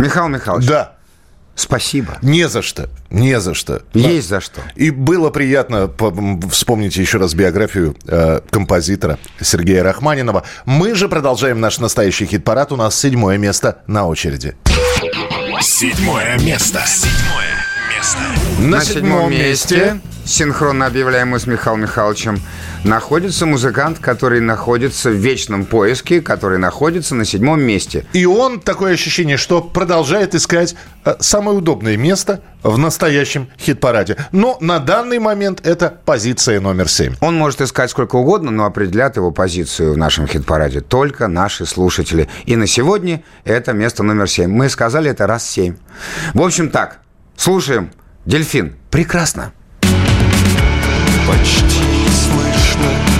Михаил 0.01 0.29
Михайлович. 0.29 0.67
Да. 0.67 0.93
Спасибо. 1.57 2.17
Не 2.23 2.49
за 2.49 2.63
что. 2.63 2.89
Не 3.11 3.39
за 3.41 3.53
что. 3.55 3.83
Есть 3.93 4.29
за 4.29 4.41
что. 4.41 4.63
И 4.77 4.91
было 4.91 5.29
приятно 5.31 5.89
по- 5.89 6.15
вспомнить 6.49 6.97
еще 6.97 7.19
раз 7.19 7.35
биографию 7.35 7.95
э, 8.07 8.41
композитора 8.51 9.19
Сергея 9.41 9.83
Рахманинова. 9.83 10.45
Мы 10.65 10.95
же 10.95 11.09
продолжаем 11.09 11.61
наш 11.61 11.79
настоящий 11.79 12.25
хит-парад. 12.25 12.73
У 12.73 12.77
нас 12.77 12.99
седьмое 12.99 13.37
место 13.37 13.83
на 13.87 14.07
очереди. 14.07 14.57
Седьмое 15.61 16.39
место. 16.39 16.83
Седьмое 16.87 17.67
место. 17.95 18.19
На, 18.59 18.81
седьмом 18.81 19.31
месте, 19.31 20.01
синхронно 20.25 20.87
объявляем 20.87 21.29
мы 21.29 21.39
с 21.41 21.47
Михаилом 21.47 21.83
Михайловичем, 21.83 22.41
находится 22.85 23.47
музыкант, 23.47 23.99
который 23.99 24.41
находится 24.41 25.11
в 25.11 25.15
вечном 25.15 25.65
поиске, 25.65 26.21
который 26.21 26.59
находится 26.59 27.15
на 27.15 27.25
седьмом 27.25 27.61
месте. 27.61 28.07
И 28.13 28.25
он, 28.27 28.61
такое 28.61 28.95
ощущение, 28.95 29.37
что 29.37 29.61
продолжает 29.61 30.35
искать 30.35 30.75
э, 31.05 31.15
самое 31.21 31.59
удобное 31.59 31.97
место 31.97 32.43
в 32.63 32.79
настоящем 32.79 33.49
хит-параде. 33.59 34.17
Но 34.33 34.57
на 34.61 34.79
данный 34.79 35.19
момент 35.19 35.61
это 35.67 35.95
позиция 36.05 36.61
номер 36.61 36.89
семь. 36.89 37.15
Он 37.21 37.37
может 37.37 37.61
искать 37.61 37.91
сколько 37.91 38.17
угодно, 38.17 38.51
но 38.51 38.65
определят 38.65 39.17
его 39.17 39.31
позицию 39.31 39.95
в 39.95 39.97
нашем 39.97 40.27
хит-параде 40.27 40.81
только 40.81 41.29
наши 41.29 41.67
слушатели. 41.67 42.29
И 42.47 42.57
на 42.57 42.67
сегодня 42.67 43.23
это 43.45 43.73
место 43.73 44.03
номер 44.03 44.29
семь. 44.29 44.51
Мы 44.51 44.69
сказали 44.69 45.11
это 45.11 45.27
раз 45.27 45.49
семь. 45.49 45.77
В 46.35 46.43
общем 46.43 46.71
так, 46.71 47.01
слушаем. 47.37 47.91
Дельфин. 48.27 48.77
Прекрасно. 48.91 49.53
Почти 51.27 52.00
не 52.81 53.20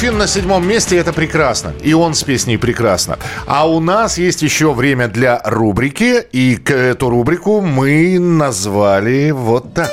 Дельфин 0.00 0.16
на 0.16 0.26
седьмом 0.26 0.66
месте, 0.66 0.96
это 0.96 1.12
прекрасно. 1.12 1.74
И 1.82 1.92
он 1.92 2.14
с 2.14 2.22
песней 2.22 2.56
прекрасно. 2.56 3.18
А 3.46 3.68
у 3.68 3.80
нас 3.80 4.16
есть 4.16 4.40
еще 4.40 4.72
время 4.72 5.08
для 5.08 5.42
рубрики. 5.44 6.22
И 6.32 6.56
к 6.56 6.70
эту 6.70 7.10
рубрику 7.10 7.60
мы 7.60 8.18
назвали 8.18 9.30
вот 9.30 9.74
так. 9.74 9.90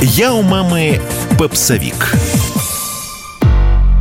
Я 0.00 0.34
у 0.34 0.42
мамы 0.42 1.00
попсовик. 1.38 2.12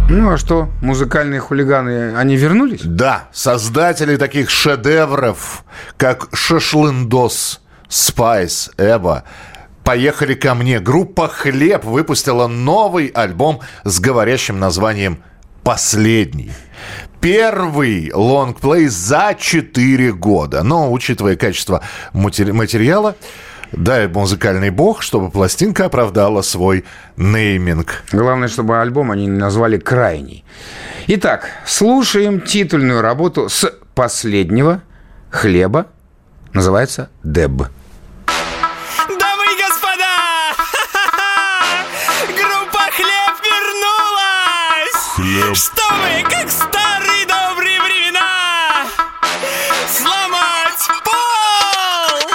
Ну 0.10 0.32
а 0.32 0.38
что, 0.40 0.70
музыкальные 0.82 1.40
хулиганы, 1.40 2.16
они 2.16 2.36
вернулись? 2.36 2.82
Да, 2.84 3.26
создатели 3.32 4.16
таких 4.16 4.50
шедевров, 4.50 5.64
как 5.98 6.30
Шашлындос, 6.34 7.62
Спайс, 7.90 8.72
Эба, 8.78 9.24
поехали 9.84 10.34
ко 10.34 10.56
мне. 10.56 10.80
Группа 10.80 11.28
«Хлеб» 11.28 11.84
выпустила 11.84 12.48
новый 12.48 13.08
альбом 13.08 13.60
с 13.84 14.00
говорящим 14.00 14.60
названием 14.60 15.24
«Последний». 15.64 16.52
Первый 17.22 18.12
лонгплей 18.14 18.88
за 18.88 19.36
4 19.40 20.12
года. 20.14 20.62
Но, 20.64 20.92
учитывая 20.92 21.38
качество 21.38 21.82
матери- 22.12 22.52
материала, 22.52 23.16
дай 23.72 24.08
музыкальный 24.08 24.72
бог, 24.72 25.02
чтобы 25.02 25.32
пластинка 25.32 25.86
оправдала 25.86 26.42
свой 26.42 26.84
нейминг. 27.16 28.04
Главное, 28.12 28.50
чтобы 28.50 28.82
альбом 28.82 29.12
они 29.12 29.28
назвали 29.28 29.78
«Крайний». 29.78 30.44
Итак, 31.08 31.50
слушаем 31.66 32.42
титульную 32.42 33.02
работу 33.02 33.48
с 33.48 33.72
последнего 33.96 34.82
хлеба. 35.30 35.88
Называется 36.52 37.10
«Деб». 37.24 37.64
Вернулась! 45.24 45.60
Чтобы, 45.60 46.24
как 46.30 46.48
в 46.48 46.52
старые 46.52 47.26
добрые 47.26 47.82
времена, 47.82 48.86
сломать 49.90 50.88
пол! 51.04 52.32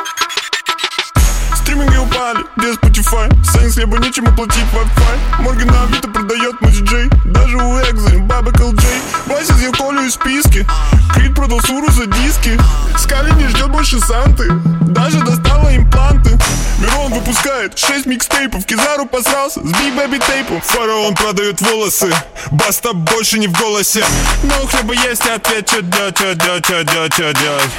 Стриминги 1.56 1.96
упали, 1.96 2.44
без 2.56 2.76
Spotify 2.76 3.44
Сайнс 3.44 3.74
хлеба 3.74 3.98
нечем 3.98 4.26
оплатить 4.26 4.64
Wi-Fi 4.72 5.42
Морган 5.42 5.70
Авито 5.70 6.08
продает 6.08 6.60
мой 6.60 6.72
диджей 6.72 7.08
Даже 7.26 7.56
у 7.56 7.78
Экзы, 7.80 8.07
бабы 8.42 8.52
Джей 8.52 9.00
Вася 9.26 9.54
съел 9.54 9.72
Колю 9.72 10.02
из 10.04 10.14
списки. 10.14 10.66
Крид 11.14 11.34
продал 11.34 11.60
Суру 11.60 11.90
за 11.90 12.06
диски. 12.06 12.58
Скали 12.96 13.32
не 13.32 13.48
ждет 13.48 13.70
больше 13.70 13.98
Санты. 14.00 14.48
Даже 14.82 15.18
достала 15.20 15.74
импланты. 15.74 16.38
Мирон 16.78 17.12
выпускает 17.12 17.78
6 17.78 18.06
микстейпов. 18.06 18.64
Кизару 18.64 19.06
посрался 19.06 19.60
с 19.60 19.64
би-бэби 19.64 20.18
тейпом 20.18 20.60
Фараон 20.60 21.14
продает 21.14 21.60
волосы. 21.60 22.12
Баста 22.50 22.92
больше 22.92 23.38
не 23.38 23.48
в 23.48 23.52
голосе. 23.52 24.04
Но 24.44 24.62
у 24.62 24.66
хлеба 24.66 24.94
есть 24.94 25.26
ответ. 25.26 25.68
Чё 25.68 25.82
делать, 25.82 26.16
чё 26.16 26.34
делать, 26.34 26.66
чё 26.66 26.84
делать, 26.84 27.14
чё 27.14 27.32
делать? 27.32 27.70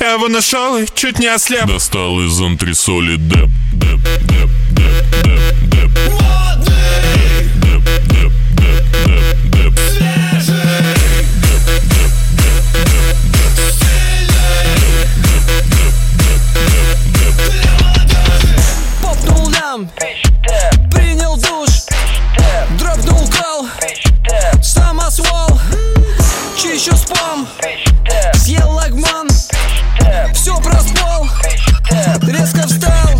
Я 0.00 0.12
его 0.12 0.28
нашел 0.28 0.78
и 0.78 0.86
чуть 0.94 1.18
не 1.18 1.26
ослеп. 1.26 1.66
Достал 1.66 2.20
из 2.20 2.40
антресоли. 2.40 3.16
Деп, 3.16 3.50
деп, 3.72 4.00
деп, 4.02 4.22
деп. 4.28 4.50
Деп, 4.70 5.67
чищу 26.78 26.96
спам, 26.96 27.48
съел 28.34 28.70
лагман, 28.70 29.28
все 30.32 30.56
проспал, 30.60 31.28
резко 32.22 32.68
встал. 32.68 33.18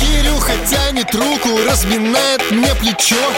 Кирюха 0.00 0.52
тянет 0.68 1.14
руку, 1.14 1.50
разминает 1.68 2.50
мне 2.50 2.74
плечо. 2.74 3.32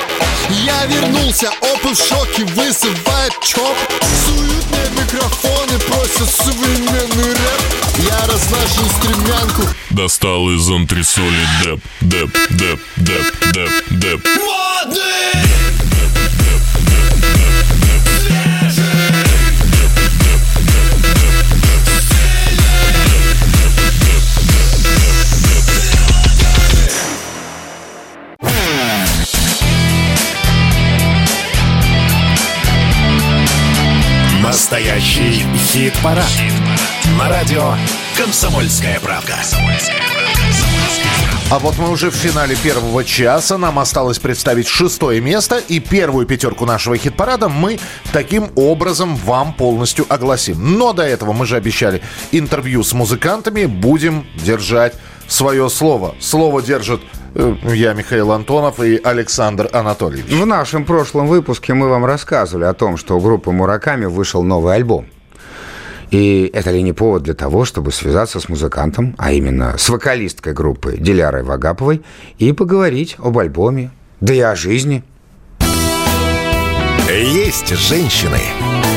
Я 0.64 0.86
вернулся, 0.86 1.50
опы 1.60 1.94
в 1.94 1.98
шоке, 1.98 2.44
вызывает 2.44 3.32
чоп. 3.42 3.76
Суют 4.24 4.64
мне 4.70 5.02
микрофоны, 5.02 5.78
просят 5.80 6.30
современный 6.34 7.32
рэп. 7.32 8.08
Я 8.08 8.20
разношу 8.26 8.84
стремянку. 8.98 9.62
Достал 9.90 10.48
из 10.50 10.66
антресоли 10.70 11.46
деп, 11.62 11.80
деп, 12.00 12.30
деп, 12.50 12.80
деп, 12.96 13.52
деп, 13.52 13.70
деп. 13.90 14.20
Настоящий 34.68 35.44
хит-парад. 35.54 36.26
На 37.16 37.28
радио 37.28 37.74
«Комсомольская 38.18 38.98
правда». 38.98 39.36
А 41.52 41.60
вот 41.60 41.78
мы 41.78 41.88
уже 41.88 42.10
в 42.10 42.16
финале 42.16 42.56
первого 42.56 43.04
часа. 43.04 43.58
Нам 43.58 43.78
осталось 43.78 44.18
представить 44.18 44.66
шестое 44.66 45.20
место. 45.20 45.58
И 45.68 45.78
первую 45.78 46.26
пятерку 46.26 46.66
нашего 46.66 46.96
хит-парада 46.96 47.48
мы 47.48 47.78
таким 48.12 48.50
образом 48.56 49.14
вам 49.14 49.54
полностью 49.54 50.04
огласим. 50.08 50.76
Но 50.76 50.92
до 50.92 51.04
этого 51.04 51.32
мы 51.32 51.46
же 51.46 51.54
обещали 51.54 52.02
интервью 52.32 52.82
с 52.82 52.92
музыкантами. 52.92 53.66
Будем 53.66 54.26
держать 54.34 54.94
свое 55.28 55.70
слово. 55.70 56.16
Слово 56.18 56.60
держит 56.60 57.02
я, 57.36 57.92
Михаил 57.92 58.32
Антонов 58.32 58.80
и 58.80 59.00
Александр 59.02 59.68
Анатольевич. 59.72 60.32
В 60.32 60.46
нашем 60.46 60.84
прошлом 60.84 61.26
выпуске 61.26 61.74
мы 61.74 61.88
вам 61.88 62.04
рассказывали 62.04 62.64
о 62.64 62.72
том, 62.72 62.96
что 62.96 63.16
у 63.16 63.20
группы 63.20 63.50
Мураками 63.50 64.06
вышел 64.06 64.42
новый 64.42 64.74
альбом. 64.74 65.06
И 66.10 66.50
это 66.54 66.70
ли 66.70 66.82
не 66.82 66.92
повод 66.92 67.24
для 67.24 67.34
того, 67.34 67.64
чтобы 67.64 67.92
связаться 67.92 68.40
с 68.40 68.48
музыкантом, 68.48 69.14
а 69.18 69.32
именно 69.32 69.76
с 69.76 69.88
вокалисткой 69.88 70.54
группы 70.54 70.96
Дилярой 70.96 71.42
Вагаповой, 71.42 72.02
и 72.38 72.52
поговорить 72.52 73.16
об 73.18 73.38
альбоме, 73.38 73.90
да 74.20 74.32
и 74.32 74.40
о 74.40 74.54
жизни. 74.54 75.02
Есть 77.10 77.68
женщины 77.76 78.40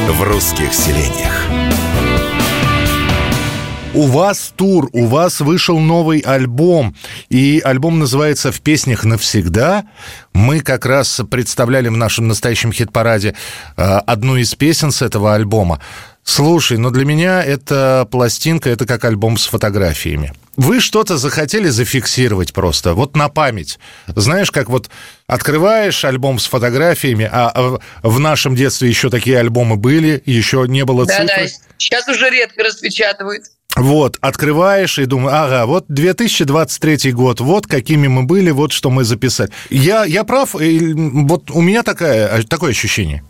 в 0.08 0.24
русских 0.24 0.74
селениях. 0.74 1.79
У 3.94 4.06
вас 4.06 4.54
тур, 4.56 4.88
у 4.94 5.08
вас 5.08 5.42
вышел 5.42 5.80
новый 5.80 6.20
альбом, 6.20 6.96
и 7.30 7.60
альбом 7.64 7.98
называется 7.98 8.52
«В 8.52 8.62
песнях 8.62 9.04
навсегда». 9.04 9.86
Мы 10.32 10.60
как 10.60 10.86
раз 10.86 11.22
представляли 11.30 11.88
в 11.88 11.98
нашем 11.98 12.28
настоящем 12.28 12.72
хит-параде 12.72 13.36
э, 13.78 13.82
одну 13.82 14.38
из 14.38 14.54
песен 14.54 14.92
с 14.92 15.02
этого 15.02 15.34
альбома. 15.34 15.80
Слушай, 16.30 16.78
но 16.78 16.92
для 16.92 17.06
меня 17.06 17.44
эта 17.44 18.08
пластинка, 18.12 18.70
это 18.70 18.86
как 18.86 19.04
альбом 19.04 19.36
с 19.36 19.48
фотографиями. 19.48 20.32
Вы 20.58 20.80
что-то 20.80 21.18
захотели 21.18 21.70
зафиксировать 21.70 22.54
просто, 22.54 22.94
вот 22.94 23.16
на 23.16 23.30
память. 23.30 23.80
Знаешь, 24.08 24.52
как 24.52 24.70
вот 24.70 24.92
открываешь 25.26 26.06
альбом 26.06 26.38
с 26.38 26.46
фотографиями, 26.46 27.28
а 27.32 27.80
в 28.04 28.20
нашем 28.20 28.56
детстве 28.56 28.90
еще 28.90 29.10
такие 29.10 29.40
альбомы 29.40 29.76
были, 29.76 30.22
еще 30.24 30.66
не 30.68 30.86
было 30.86 31.06
цифр. 31.06 31.26
Да-да, 31.26 31.48
сейчас 31.80 32.08
уже 32.08 32.30
редко 32.30 32.64
распечатывают. 32.64 33.46
Вот, 33.76 34.18
открываешь 34.22 35.00
и 35.00 35.06
думаешь, 35.06 35.34
ага, 35.34 35.66
вот 35.66 35.86
2023 35.88 37.12
год, 37.12 37.40
вот 37.40 37.66
какими 37.66 38.08
мы 38.08 38.24
были, 38.24 38.52
вот 38.52 38.72
что 38.72 38.92
мы 38.92 39.04
записали. 39.04 39.50
Я, 39.72 40.06
я 40.06 40.24
прав, 40.24 40.56
и 40.62 40.94
вот 40.94 41.50
у 41.50 41.62
меня 41.62 41.82
такая, 41.82 42.44
такое 42.44 42.70
ощущение. 42.70 43.24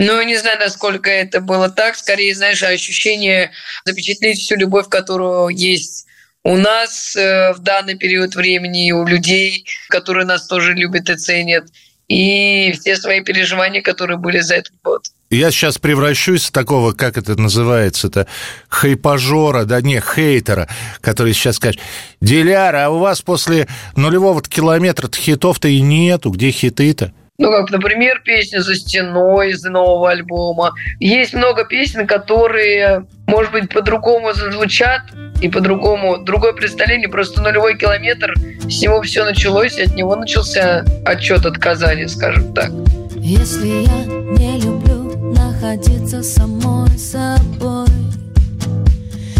Ну, 0.00 0.22
не 0.22 0.38
знаю, 0.38 0.58
насколько 0.58 1.10
это 1.10 1.42
было 1.42 1.68
так. 1.68 1.94
Скорее, 1.94 2.34
знаешь, 2.34 2.62
ощущение 2.62 3.50
запечатлеть 3.84 4.38
всю 4.38 4.56
любовь, 4.56 4.88
которую 4.88 5.48
есть 5.50 6.06
у 6.42 6.56
нас 6.56 7.14
э, 7.14 7.52
в 7.52 7.58
данный 7.58 7.96
период 7.96 8.34
времени, 8.34 8.92
у 8.92 9.04
людей, 9.06 9.66
которые 9.90 10.24
нас 10.24 10.46
тоже 10.46 10.72
любят 10.72 11.10
и 11.10 11.16
ценят, 11.16 11.66
и 12.08 12.72
все 12.80 12.96
свои 12.96 13.20
переживания, 13.20 13.82
которые 13.82 14.16
были 14.16 14.40
за 14.40 14.54
этот 14.54 14.72
год. 14.82 15.04
Я 15.28 15.50
сейчас 15.50 15.76
превращусь 15.76 16.46
в 16.46 16.50
такого, 16.50 16.92
как 16.92 17.18
это 17.18 17.38
называется-то, 17.38 18.26
хайпажора, 18.70 19.66
да 19.66 19.82
не, 19.82 20.00
хейтера, 20.00 20.66
который 21.02 21.34
сейчас 21.34 21.56
скажет, 21.56 21.78
Диляра, 22.22 22.86
а 22.86 22.88
у 22.88 23.00
вас 23.00 23.20
после 23.20 23.68
нулевого 23.96 24.42
километра 24.42 25.10
хитов-то 25.14 25.68
и 25.68 25.82
нету, 25.82 26.30
где 26.30 26.50
хиты-то? 26.50 27.12
Ну, 27.40 27.50
как, 27.50 27.70
например, 27.70 28.20
песня 28.22 28.60
«За 28.60 28.74
стеной» 28.74 29.52
из 29.52 29.64
нового 29.64 30.10
альбома. 30.10 30.74
Есть 30.98 31.32
много 31.32 31.64
песен, 31.64 32.06
которые, 32.06 33.06
может 33.26 33.50
быть, 33.50 33.70
по-другому 33.70 34.34
зазвучат, 34.34 35.00
и 35.40 35.48
по-другому, 35.48 36.18
другое 36.18 36.52
представление, 36.52 37.08
просто 37.08 37.40
нулевой 37.40 37.78
километр, 37.78 38.34
с 38.68 38.82
него 38.82 39.00
все 39.00 39.24
началось, 39.24 39.78
и 39.78 39.84
от 39.84 39.94
него 39.94 40.16
начался 40.16 40.84
отчет 41.06 41.46
от 41.46 41.56
Казани, 41.56 42.08
скажем 42.08 42.52
так. 42.52 42.70
Если 43.16 43.86
я 43.86 44.04
не 44.36 44.60
люблю 44.60 45.32
находиться 45.32 46.22
самой 46.22 46.90
собой 46.98 47.88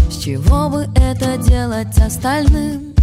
С 0.09 0.23
чего 0.23 0.69
бы 0.69 0.87
это 0.95 1.37
делать 1.37 1.95
остальным? 1.99 2.95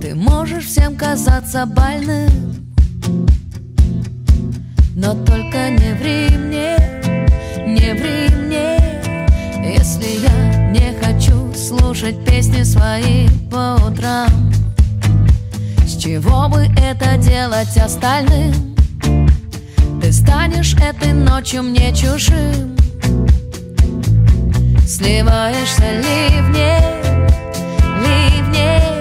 Ты 0.00 0.14
можешь 0.14 0.66
всем 0.66 0.94
казаться 0.94 1.66
больным 1.66 2.52
Но 4.94 5.14
только 5.14 5.70
не 5.70 5.94
ври 5.94 6.36
мне, 6.36 6.76
не 7.66 7.94
ври 7.94 8.34
мне 8.36 8.78
Если 9.74 10.20
я 10.20 10.70
не 10.70 10.94
хочу 11.02 11.52
слушать 11.54 12.22
песни 12.24 12.62
свои 12.62 13.26
по 13.50 13.76
утрам 13.86 14.28
С 15.86 15.96
чего 15.96 16.48
бы 16.48 16.66
это 16.76 17.16
делать 17.16 17.76
остальным? 17.76 18.72
Ты 20.02 20.12
станешь 20.12 20.74
этой 20.74 21.12
ночью 21.12 21.62
мне 21.62 21.94
чужим. 21.94 22.76
Сливаешься 24.84 25.84
ливней, 26.02 26.82
ливней 28.02 28.91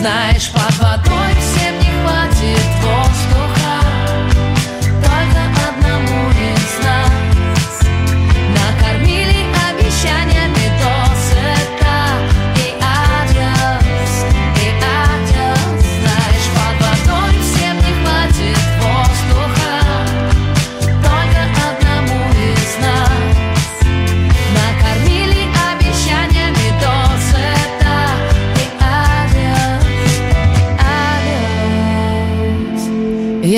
Знаешь, 0.00 0.48
под 0.48 0.69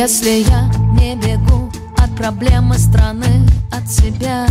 Если 0.03 0.43
я 0.51 0.69
не 1.01 1.15
бегу 1.15 1.71
от 1.97 2.13
проблемы 2.17 2.77
страны, 2.77 3.47
от 3.71 3.89
себя 3.89 4.49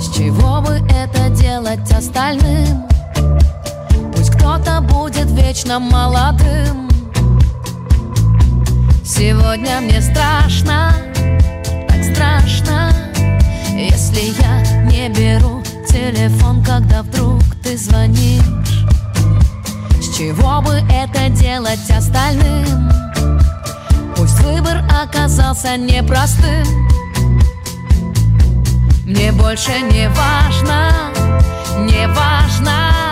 С 0.00 0.12
чего 0.12 0.60
бы 0.60 0.84
это 0.90 1.28
делать 1.28 1.88
остальным? 1.92 2.88
Пусть 4.12 4.32
кто-то 4.32 4.80
будет 4.80 5.30
вечно 5.30 5.78
молодым 5.78 6.88
Сегодня 9.04 9.80
мне 9.80 10.02
страшно, 10.02 10.92
так 11.86 12.02
страшно 12.02 12.90
Если 13.68 14.34
я 14.42 14.90
не 14.90 15.08
беру 15.08 15.62
телефон, 15.88 16.64
когда 16.64 17.04
вдруг 17.04 17.40
ты 17.62 17.78
звонишь 17.78 18.42
С 20.00 20.16
чего 20.16 20.60
бы 20.62 20.82
это 20.90 21.28
делать 21.28 21.88
остальным? 21.88 23.03
Выбор 24.44 24.84
оказался 25.02 25.76
непростым. 25.76 26.64
Мне 29.06 29.32
больше 29.32 29.72
не 29.80 30.08
важно, 30.10 30.90
не 31.78 32.06
важно 32.08 33.03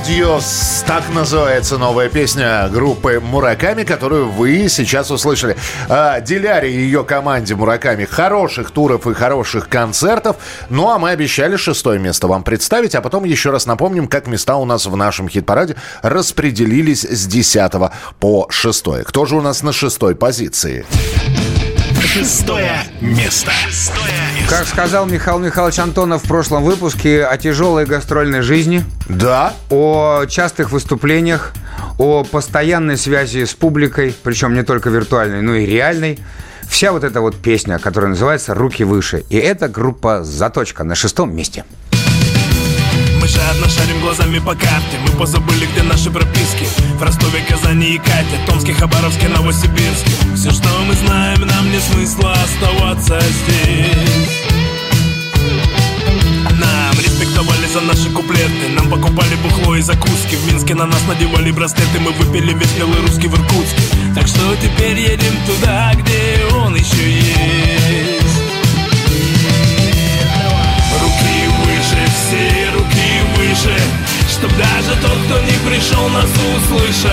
адьос. 0.00 0.84
Так 0.86 1.08
называется 1.14 1.78
новая 1.78 2.08
песня 2.08 2.68
группы 2.68 3.20
Мураками, 3.20 3.84
которую 3.84 4.30
вы 4.30 4.68
сейчас 4.68 5.10
услышали. 5.10 5.56
А, 5.88 6.20
Диляре 6.20 6.72
и 6.72 6.78
ее 6.78 7.04
команде 7.04 7.54
Мураками 7.54 8.04
хороших 8.04 8.70
туров 8.70 9.06
и 9.06 9.14
хороших 9.14 9.68
концертов. 9.68 10.36
Ну, 10.68 10.88
а 10.90 10.98
мы 10.98 11.10
обещали 11.10 11.56
шестое 11.56 11.98
место 11.98 12.28
вам 12.28 12.42
представить, 12.42 12.94
а 12.94 13.00
потом 13.00 13.24
еще 13.24 13.50
раз 13.50 13.66
напомним, 13.66 14.08
как 14.08 14.26
места 14.26 14.56
у 14.56 14.64
нас 14.64 14.86
в 14.86 14.96
нашем 14.96 15.28
хит-параде 15.28 15.76
распределились 16.02 17.02
с 17.02 17.26
10 17.26 17.72
по 18.18 18.46
6. 18.50 18.84
Кто 19.04 19.26
же 19.26 19.36
у 19.36 19.40
нас 19.40 19.62
на 19.62 19.72
шестой 19.72 20.14
позиции? 20.14 20.86
Шестое 22.00 22.82
место. 23.00 23.52
Как 24.50 24.66
сказал 24.66 25.06
Михаил 25.06 25.38
Михайлович 25.38 25.78
Антонов 25.78 26.24
в 26.24 26.26
прошлом 26.26 26.64
выпуске 26.64 27.24
о 27.24 27.36
тяжелой 27.38 27.86
гастрольной 27.86 28.40
жизни. 28.40 28.82
Да. 29.08 29.54
О 29.70 30.24
частых 30.26 30.72
выступлениях, 30.72 31.52
о 31.98 32.24
постоянной 32.24 32.96
связи 32.96 33.44
с 33.44 33.54
публикой, 33.54 34.12
причем 34.24 34.54
не 34.54 34.64
только 34.64 34.90
виртуальной, 34.90 35.40
но 35.40 35.54
и 35.54 35.64
реальной. 35.64 36.18
Вся 36.68 36.90
вот 36.90 37.04
эта 37.04 37.20
вот 37.20 37.36
песня, 37.36 37.78
которая 37.78 38.10
называется 38.10 38.52
«Руки 38.52 38.82
выше». 38.82 39.24
И 39.28 39.36
это 39.36 39.68
группа 39.68 40.24
«Заточка» 40.24 40.82
на 40.82 40.96
шестом 40.96 41.32
месте. 41.32 41.64
Жадно 43.30 43.68
шарим 43.68 44.00
глазами 44.00 44.40
по 44.40 44.54
карте. 44.56 44.98
Мы 45.06 45.12
позабыли, 45.16 45.66
где 45.66 45.82
наши 45.84 46.10
прописки. 46.10 46.66
В 46.98 47.02
Ростове, 47.02 47.40
Казани 47.48 47.94
и 47.94 47.98
Кате 47.98 48.38
Томске, 48.44 48.72
Хабаровске, 48.72 49.28
Новосибирске. 49.28 50.10
Все, 50.34 50.50
что 50.50 50.68
мы 50.88 50.94
знаем, 50.94 51.40
нам 51.46 51.70
не 51.70 51.78
смысла 51.78 52.32
оставаться 52.32 53.20
здесь. 53.20 54.42
Нам 56.58 56.94
респектовали 56.98 57.66
за 57.72 57.80
наши 57.82 58.10
куплеты. 58.10 58.68
Нам 58.74 58.90
покупали 58.90 59.36
бухло 59.36 59.76
и 59.76 59.80
закуски. 59.80 60.34
В 60.34 60.46
Минске 60.48 60.74
на 60.74 60.86
нас 60.86 61.02
надевали 61.06 61.52
браслеты. 61.52 62.00
Мы 62.00 62.10
выпили 62.10 62.52
весь 62.52 62.72
белый 62.72 63.00
русский 63.00 63.28
в 63.28 63.34
Иркутске. 63.34 63.82
Так 64.12 64.26
что 64.26 64.56
теперь 64.56 64.98
едем 64.98 65.34
туда, 65.46 65.92
где 65.94 66.44
он 66.52 66.74
еще 66.74 67.08
есть. 67.08 68.40
Руки 71.00 71.46
выше, 71.64 72.10
все 72.10 72.70
руки 72.74 73.09
выше 73.40 73.76
Чтоб 74.28 74.50
даже 74.56 75.00
тот, 75.00 75.18
кто 75.24 75.40
не 75.40 75.58
пришел, 75.68 76.08
нас 76.08 76.30
услышал. 76.30 77.10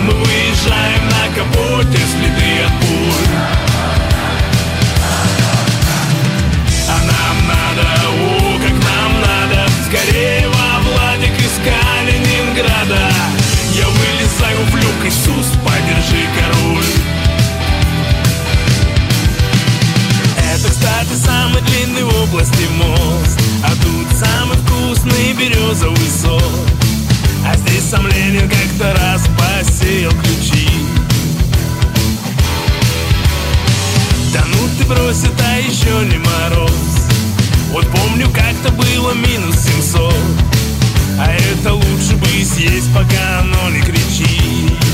Мы 0.00 0.12
выезжаем 0.12 1.04
на 1.08 1.24
капоте, 1.34 1.98
следы 2.12 2.52
от 2.64 2.72
пуль 2.80 3.36
А 6.88 6.98
нам 7.10 7.36
надо, 7.48 7.88
о, 8.06 8.58
как 8.58 8.76
нам 8.90 9.12
надо. 9.20 9.70
Скорее 9.86 10.48
во 10.48 10.80
Владик 10.80 11.36
из 11.38 11.54
Калининграда. 11.64 13.12
Я 13.74 13.86
вылезаю 13.88 14.64
в 14.70 14.76
люк, 14.76 15.04
Иисус, 15.04 15.52
подержи 15.64 16.26
король 16.38 16.97
самый 21.48 21.62
длинный 21.62 22.04
в 22.04 22.22
области 22.22 22.66
мост 22.76 23.40
А 23.62 23.70
тут 23.82 24.06
самый 24.18 24.56
вкусный 24.58 25.32
березовый 25.32 26.08
сок. 26.22 26.42
А 27.46 27.56
здесь 27.56 27.84
сам 27.84 28.06
Ленин 28.06 28.48
как-то 28.48 28.92
раз 29.00 29.22
посеял 29.38 30.10
ключи. 30.10 30.68
Да 34.32 34.44
ну 34.46 34.68
ты 34.78 34.84
брось, 34.84 35.24
это 35.24 35.58
еще 35.60 36.04
не 36.06 36.18
мороз. 36.18 36.72
Вот 37.70 37.86
помню, 37.88 38.28
как-то 38.30 38.72
было 38.72 39.12
минус 39.12 39.56
700 39.56 40.14
А 41.18 41.30
это 41.32 41.74
лучше 41.74 42.16
бы 42.16 42.26
съесть, 42.44 42.92
пока 42.94 43.40
оно 43.40 43.70
не 43.70 43.80
кричит 43.80 44.87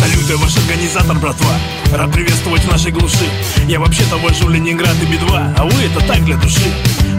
Салюты, 0.00 0.36
ваш 0.38 0.56
организатор, 0.56 1.16
братва. 1.18 1.52
Рад 1.92 2.10
приветствовать 2.10 2.62
в 2.62 2.70
нашей 2.70 2.90
глуши. 2.90 3.28
Я 3.68 3.78
вообще-то 3.80 4.16
вожу 4.16 4.48
Ленинград 4.48 4.96
и 5.02 5.06
Би-2 5.06 5.54
А 5.58 5.64
вы 5.64 5.82
это 5.84 6.00
так 6.06 6.24
для 6.24 6.36
души. 6.36 6.72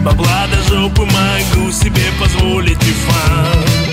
Бабла 0.04 0.46
до 0.50 0.74
жопы 0.74 1.02
могу 1.02 1.70
себе 1.70 2.02
позволить 2.20 2.82
и 2.82 2.92
фан. 2.92 3.92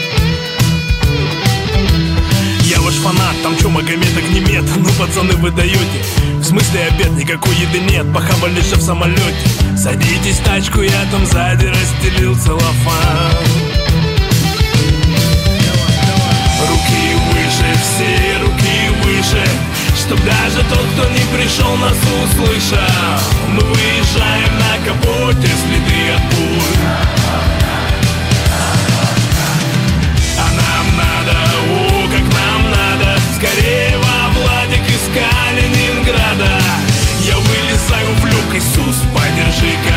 Я 2.63 2.81
ваш 2.81 2.95
фанат, 2.95 3.41
там 3.43 3.57
чё, 3.57 3.69
Магомед 3.69 4.17
огнемет 4.17 4.63
Ну, 4.77 4.89
пацаны, 4.99 5.33
вы 5.37 5.49
даете 5.49 6.03
В 6.39 6.43
смысле 6.43 6.81
обед, 6.83 7.11
никакой 7.13 7.55
еды 7.55 7.79
нет 7.79 8.13
Похавали 8.13 8.61
же 8.61 8.75
в 8.75 8.81
самолете 8.81 9.49
Садитесь 9.75 10.39
в 10.39 10.43
тачку, 10.43 10.81
я 10.81 11.05
там 11.11 11.25
сзади 11.25 11.67
расстелил 11.67 12.35
целлофан. 12.35 13.33
Руки 16.67 17.15
выше, 17.31 17.79
все 17.81 18.37
руки 18.43 18.78
выше 19.29 19.45
Чтоб 19.95 20.19
даже 20.23 20.63
тот, 20.69 20.85
кто 20.93 21.09
не 21.09 21.23
пришел, 21.35 21.75
нас 21.77 21.97
услышал. 22.23 22.77
Мы 23.49 23.61
выезжаем 23.61 24.53
на 24.57 24.85
капоте, 24.85 25.47
следы 25.47 26.11
от 26.15 26.35
пуль. 26.35 26.79
А 30.37 30.47
нам 30.59 30.97
надо, 30.97 31.37
о, 31.69 32.07
как 32.07 32.25
нам 32.33 32.71
надо. 32.71 33.19
Скорее 33.35 33.97
во 33.97 34.29
Владик 34.39 34.87
из 34.87 35.05
Калининграда. 35.13 36.61
Я 37.25 37.37
вылезаю 37.37 38.15
в 38.15 38.25
люк, 38.25 38.55
Иисус, 38.55 38.97
подержи 39.13 39.75
король 39.83 39.88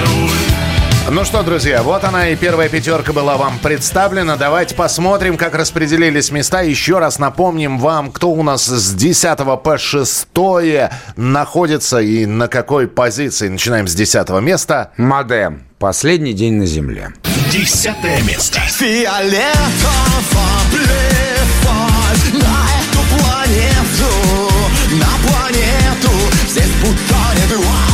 Ну 1.12 1.26
что, 1.26 1.42
друзья, 1.42 1.82
вот 1.82 2.04
она 2.04 2.30
и 2.30 2.36
первая 2.36 2.70
пятерка 2.70 3.12
была 3.12 3.36
вам 3.36 3.58
представлена. 3.58 4.36
Давайте 4.36 4.74
посмотрим, 4.74 5.36
как 5.36 5.54
распределились 5.54 6.30
места. 6.30 6.62
Еще 6.62 6.98
раз 6.98 7.18
напомним 7.18 7.78
вам, 7.78 8.10
кто 8.10 8.30
у 8.30 8.42
нас 8.42 8.64
с 8.64 8.94
10 8.94 9.62
по 9.62 9.76
6 9.76 10.28
находится 11.16 11.98
и 12.00 12.24
на 12.24 12.48
какой 12.48 12.88
позиции. 12.88 13.48
Начинаем 13.48 13.88
с 13.88 13.94
10 13.94 14.30
места. 14.40 14.92
Мадем. 14.96 15.64
Последний 15.78 16.32
день 16.32 16.54
на 16.54 16.64
земле. 16.64 17.12
Десятое 17.50 18.22
место. 18.22 18.60
Фиолетово 18.60 19.52
плевать 20.70 22.32
на 22.32 22.64
эту 22.80 23.00
планету, 23.18 24.12
на 24.92 25.28
планету 25.28 26.10
Здесь 26.48 26.72
будто 26.82 27.22
воздуха 27.56 27.91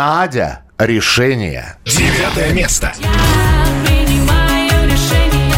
Надя. 0.00 0.62
Решение. 0.78 1.76
Девятое 1.84 2.54
место. 2.54 2.90
Принимаю 3.84 4.90
решение, 4.90 5.54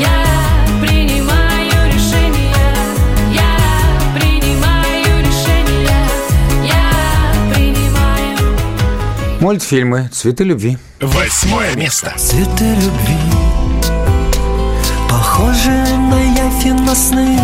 я 0.00 0.24
принимаю 0.80 1.92
решение, 1.92 2.54
я 3.30 4.18
принимаю 4.18 5.22
решение, 5.22 6.00
я 6.64 7.54
принимаю. 7.54 8.38
Мультфильмы 9.40 10.08
«Цветы 10.14 10.44
любви». 10.44 10.78
Восьмое 11.02 11.74
место. 11.76 12.14
Цветы 12.16 12.74
любви 12.74 13.18
Похожи 15.10 15.68
на 15.68 16.18
явь 16.38 16.64
и 16.64 16.72
на 16.72 16.94
сны 16.94 17.38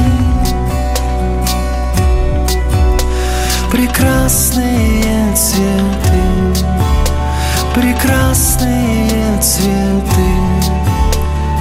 Прекрасные 3.74 5.34
цветы 5.34 6.64
Прекрасные 7.74 9.40
цветы 9.42 10.30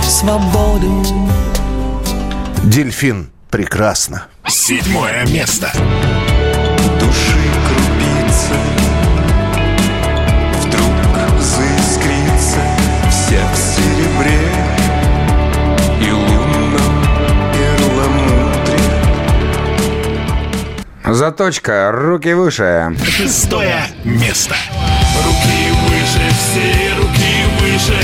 Свободы 0.03 0.91
Дельфин. 2.65 3.31
Прекрасно. 3.49 4.27
Седьмое 4.47 5.25
место. 5.25 5.71
Души 6.99 7.39
крупицы 7.67 8.82
Заточка. 21.05 21.91
Руки 21.91 22.33
выше. 22.33 22.95
Шестое 23.05 23.83
место. 24.05 24.55
Руки 25.25 25.71
выше, 25.89 26.21
все 26.39 26.93
руки 26.95 27.33
выше 27.59 27.99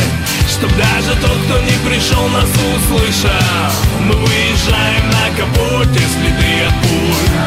Чтоб 0.50 0.70
даже 0.72 1.16
тот, 1.22 1.38
кто 1.46 1.60
не 1.62 1.78
пришел, 1.88 2.28
нас 2.30 2.50
услышал 2.76 3.32
Мы 4.06 4.14
выезжаем 4.16 5.10
на 5.10 5.38
капоте, 5.38 6.00
следы 6.00 6.66
от 6.68 6.74
пуль 6.84 7.40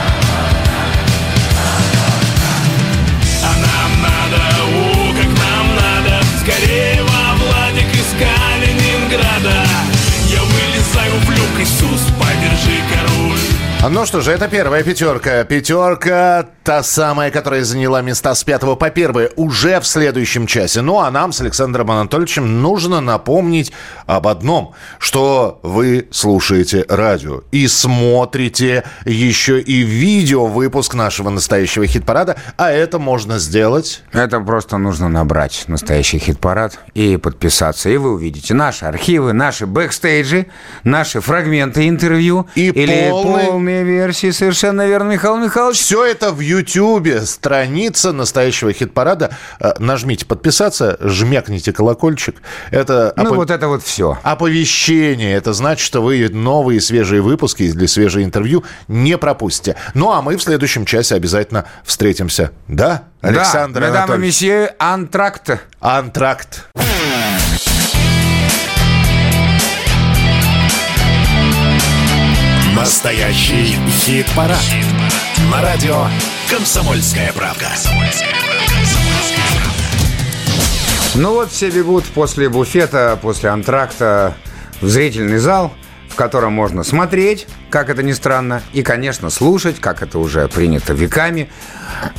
А 3.44 3.52
нам 3.60 4.02
надо, 4.02 4.42
о, 4.62 5.12
как 5.14 5.28
нам 5.28 5.66
надо 5.76 6.24
Скорее 6.40 7.02
во 7.02 7.36
Владик 7.36 7.94
из 7.94 8.10
Калининграда 8.18 9.66
Я 10.28 10.40
вылезаю 10.42 11.20
в 11.20 11.30
люк, 11.30 11.60
Иисус, 11.60 12.01
Ну 13.90 14.06
что 14.06 14.20
же, 14.20 14.30
это 14.30 14.46
первая 14.46 14.84
пятерка. 14.84 15.42
Пятерка, 15.42 16.46
та 16.62 16.84
самая, 16.84 17.32
которая 17.32 17.64
заняла 17.64 18.00
места 18.00 18.32
с 18.32 18.44
пятого 18.44 18.76
по 18.76 18.90
первое, 18.90 19.30
уже 19.34 19.80
в 19.80 19.86
следующем 19.86 20.46
часе. 20.46 20.82
Ну 20.82 21.00
а 21.00 21.10
нам 21.10 21.32
с 21.32 21.40
Александром 21.40 21.90
Анатольевичем 21.90 22.62
нужно 22.62 23.00
напомнить 23.00 23.72
об 24.06 24.28
одном, 24.28 24.72
что 24.98 25.58
вы 25.64 26.06
слушаете 26.12 26.86
радио 26.88 27.42
и 27.50 27.66
смотрите 27.66 28.84
еще 29.04 29.60
и 29.60 29.80
видео 29.80 30.46
выпуск 30.46 30.94
нашего 30.94 31.30
настоящего 31.30 31.84
хит-парада, 31.84 32.36
а 32.56 32.70
это 32.70 33.00
можно 33.00 33.40
сделать... 33.40 34.04
Это 34.12 34.38
просто 34.40 34.78
нужно 34.78 35.08
набрать 35.08 35.64
настоящий 35.66 36.18
хит-парад 36.18 36.78
и 36.94 37.16
подписаться. 37.16 37.90
И 37.90 37.96
вы 37.96 38.12
увидите 38.12 38.54
наши 38.54 38.84
архивы, 38.84 39.32
наши 39.32 39.66
бэкстейджи, 39.66 40.46
наши 40.84 41.20
фрагменты 41.20 41.88
интервью. 41.88 42.46
И 42.54 42.68
или 42.68 43.10
полный- 43.10 43.71
полные 43.72 43.84
версии. 43.84 44.30
Совершенно 44.30 44.86
верно, 44.86 45.12
Михаил 45.12 45.36
Михайлович. 45.38 45.78
Все 45.78 46.04
это 46.04 46.32
в 46.32 46.40
Ютьюбе, 46.40 47.22
страница 47.22 48.12
настоящего 48.12 48.72
хит-парада. 48.72 49.30
Э, 49.60 49.72
Нажмите 49.78 50.26
подписаться, 50.26 50.96
жмякните 51.00 51.72
колокольчик. 51.72 52.42
Это 52.70 53.12
Ну, 53.16 53.24
опо- 53.32 53.36
вот 53.36 53.50
это 53.50 53.68
вот 53.68 53.82
все. 53.82 54.18
оповещение. 54.22 55.34
Это 55.36 55.52
значит, 55.52 55.84
что 55.84 56.02
вы 56.02 56.28
новые 56.28 56.80
свежие 56.80 57.22
выпуски 57.22 57.62
или 57.64 57.86
свежие 57.86 58.24
интервью 58.24 58.64
не 58.88 59.16
пропустите. 59.18 59.76
Ну, 59.94 60.12
а 60.12 60.22
мы 60.22 60.36
в 60.36 60.42
следующем 60.42 60.84
часе 60.84 61.14
обязательно 61.14 61.64
встретимся. 61.84 62.50
Да, 62.68 63.04
Александр 63.20 63.80
да, 63.80 63.88
Анатольевич? 63.88 64.26
месье, 64.26 64.74
антракт. 64.78 65.50
Антракт. 65.80 66.68
Настоящий 73.02 73.76
хит-парад. 73.88 74.62
На 75.50 75.60
радио 75.60 76.04
«Комсомольская 76.48 77.32
правда». 77.32 77.66
Ну 81.16 81.32
вот 81.32 81.50
все 81.50 81.70
бегут 81.70 82.04
после 82.04 82.48
буфета, 82.48 83.18
после 83.20 83.50
антракта 83.50 84.36
в 84.80 84.86
зрительный 84.86 85.38
зал, 85.38 85.74
в 86.10 86.14
котором 86.14 86.52
можно 86.52 86.84
смотреть, 86.84 87.48
как 87.70 87.90
это 87.90 88.04
ни 88.04 88.12
странно, 88.12 88.62
и, 88.72 88.84
конечно, 88.84 89.30
слушать, 89.30 89.80
как 89.80 90.04
это 90.04 90.20
уже 90.20 90.46
принято 90.46 90.92
веками, 90.92 91.50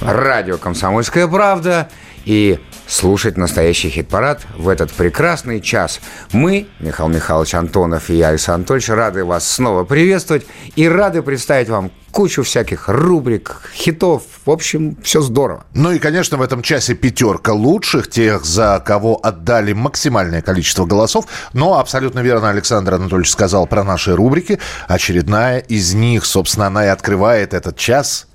радио 0.01 0.57
«Комсомольская 0.57 1.29
правда» 1.29 1.87
и 2.25 2.59
слушать 2.87 3.37
настоящий 3.37 3.89
хит-парад 3.89 4.41
в 4.55 4.69
этот 4.69 4.91
прекрасный 4.91 5.61
час. 5.61 5.99
Мы, 6.31 6.67
Михаил 6.79 7.09
Михайлович 7.09 7.55
Антонов 7.55 8.09
и 8.09 8.15
я, 8.15 8.29
Александр 8.29 8.61
Анатольевич, 8.61 8.89
рады 8.89 9.25
вас 9.25 9.49
снова 9.49 9.83
приветствовать 9.83 10.45
и 10.75 10.87
рады 10.87 11.21
представить 11.21 11.69
вам 11.69 11.91
кучу 12.11 12.43
всяких 12.43 12.87
рубрик, 12.87 13.71
хитов. 13.73 14.23
В 14.45 14.51
общем, 14.51 14.97
все 15.01 15.21
здорово. 15.21 15.65
Ну 15.73 15.91
и, 15.91 15.99
конечно, 15.99 16.37
в 16.37 16.41
этом 16.41 16.61
часе 16.61 16.93
пятерка 16.93 17.53
лучших, 17.53 18.09
тех, 18.09 18.45
за 18.45 18.81
кого 18.85 19.19
отдали 19.23 19.73
максимальное 19.73 20.41
количество 20.41 20.85
голосов. 20.85 21.25
Но 21.53 21.79
абсолютно 21.79 22.19
верно 22.19 22.49
Александр 22.49 22.93
Анатольевич 22.93 23.31
сказал 23.31 23.65
про 23.65 23.83
наши 23.83 24.15
рубрики. 24.15 24.59
Очередная 24.87 25.59
из 25.59 25.93
них, 25.93 26.25
собственно, 26.25 26.67
она 26.67 26.85
и 26.85 26.89
открывает 26.89 27.53
этот 27.53 27.77
час. 27.77 28.27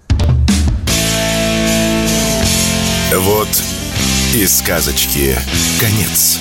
Вот 3.14 3.48
и 4.34 4.46
сказочки 4.46 5.34
конец. 5.80 6.38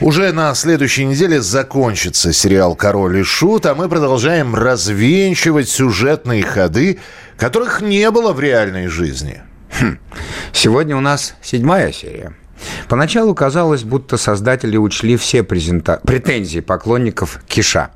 Уже 0.00 0.32
на 0.32 0.54
следующей 0.54 1.06
неделе 1.06 1.40
закончится 1.40 2.32
сериал 2.32 2.74
«Король 2.74 3.18
и 3.18 3.22
Шут», 3.22 3.64
а 3.66 3.74
мы 3.74 3.88
продолжаем 3.88 4.54
развенчивать 4.54 5.68
сюжетные 5.68 6.42
ходы, 6.42 7.00
которых 7.38 7.80
не 7.80 8.10
было 8.10 8.32
в 8.32 8.40
реальной 8.40 8.88
жизни. 8.88 9.42
Сегодня 10.52 10.96
у 10.96 11.00
нас 11.00 11.34
седьмая 11.42 11.92
серия. 11.92 12.34
Поначалу 12.88 13.34
казалось, 13.34 13.82
будто 13.82 14.18
создатели 14.18 14.76
учли 14.76 15.16
все 15.16 15.42
презента... 15.42 16.00
претензии 16.04 16.60
поклонников 16.60 17.40
Киша. 17.48 17.90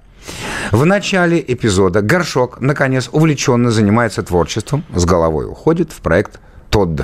В 0.71 0.87
начале 0.87 1.45
эпизода 1.47 2.01
Горшок, 2.01 2.61
наконец, 2.61 3.11
увлеченно 3.13 3.71
занимается 3.71 4.23
творчеством, 4.23 4.85
с 4.95 5.05
головой 5.05 5.47
уходит 5.47 5.93
в 5.93 6.01
проект 6.01 6.41
Тодд. 6.73 7.03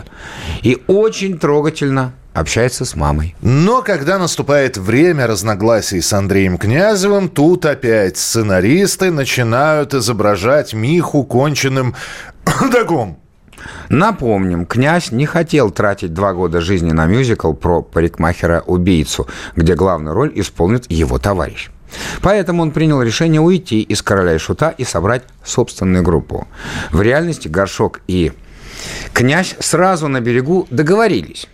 И 0.63 0.83
очень 0.89 1.39
трогательно 1.39 2.15
общается 2.33 2.85
с 2.85 2.97
мамой. 2.97 3.37
Но 3.43 3.83
когда 3.83 4.19
наступает 4.19 4.79
время 4.79 5.27
разногласий 5.27 6.01
с 6.01 6.13
Андреем 6.13 6.57
Князевым, 6.57 7.29
тут 7.29 7.67
опять 7.67 8.17
сценаристы 8.17 9.11
начинают 9.11 9.95
изображать 9.95 10.73
Миху 10.73 11.23
конченным 11.23 11.95
догом. 12.73 13.19
Напомним, 13.91 14.67
князь 14.67 15.11
не 15.11 15.27
хотел 15.27 15.71
тратить 15.71 16.15
два 16.15 16.33
года 16.33 16.61
жизни 16.61 16.93
на 16.93 17.07
мюзикл 17.07 17.53
про 17.53 17.83
парикмахера-убийцу, 17.83 19.27
где 19.57 19.75
главную 19.75 20.15
роль 20.15 20.33
исполнит 20.35 20.91
его 20.91 21.19
товарищ. 21.19 21.71
Поэтому 22.23 22.63
он 22.63 22.71
принял 22.71 23.03
решение 23.03 23.41
уйти 23.41 23.81
из 23.81 24.03
«Короля 24.03 24.35
и 24.35 24.39
Шута» 24.39 24.71
и 24.71 24.85
собрать 24.85 25.25
собственную 25.43 26.03
группу. 26.05 26.47
В 26.91 27.03
реальности 27.03 27.49
Горшок 27.49 28.01
и 28.07 28.33
князь 29.13 29.57
сразу 29.61 30.09
на 30.09 30.21
берегу 30.21 30.67
договорились 30.71 31.49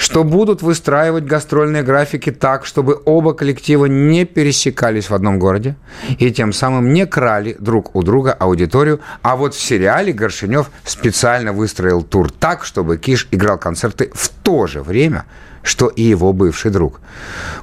что 0.00 0.24
будут 0.24 0.62
выстраивать 0.62 1.24
гастрольные 1.24 1.82
графики 1.82 2.32
так, 2.32 2.64
чтобы 2.64 3.00
оба 3.04 3.34
коллектива 3.34 3.84
не 3.84 4.24
пересекались 4.24 5.10
в 5.10 5.14
одном 5.14 5.38
городе 5.38 5.76
и 6.18 6.30
тем 6.30 6.54
самым 6.54 6.94
не 6.94 7.06
крали 7.06 7.54
друг 7.58 7.94
у 7.94 8.02
друга 8.02 8.32
аудиторию. 8.32 9.00
А 9.20 9.36
вот 9.36 9.54
в 9.54 9.60
сериале 9.60 10.14
Горшинев 10.14 10.70
специально 10.84 11.52
выстроил 11.52 12.02
тур 12.02 12.30
так, 12.30 12.64
чтобы 12.64 12.96
Киш 12.96 13.28
играл 13.30 13.58
концерты 13.58 14.10
в 14.14 14.30
то 14.30 14.66
же 14.66 14.82
время, 14.82 15.26
что 15.62 15.88
и 15.88 16.02
его 16.02 16.32
бывший 16.32 16.70
друг. 16.70 17.00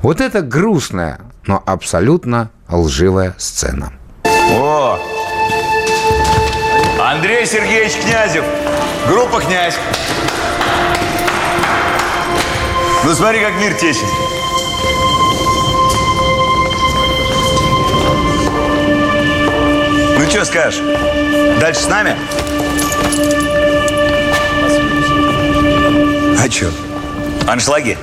Вот 0.03 0.21
это 0.21 0.41
грустная, 0.43 1.19
но 1.47 1.63
абсолютно 1.65 2.51
лживая 2.69 3.33
сцена. 3.39 3.93
О! 4.25 5.16
Андрей 7.17 7.47
Сергеевич 7.47 7.93
Князев, 7.93 8.45
группа 9.07 9.41
«Князь». 9.41 9.73
Ну 13.03 13.15
смотри, 13.15 13.39
как 13.39 13.53
мир 13.55 13.73
течет. 13.73 14.05
Ну 20.15 20.29
что 20.29 20.45
скажешь? 20.45 20.79
Дальше 21.59 21.81
с 21.81 21.87
нами? 21.87 22.15
А 26.37 26.51
что? 26.51 26.71
Аншлаги? 27.47 27.97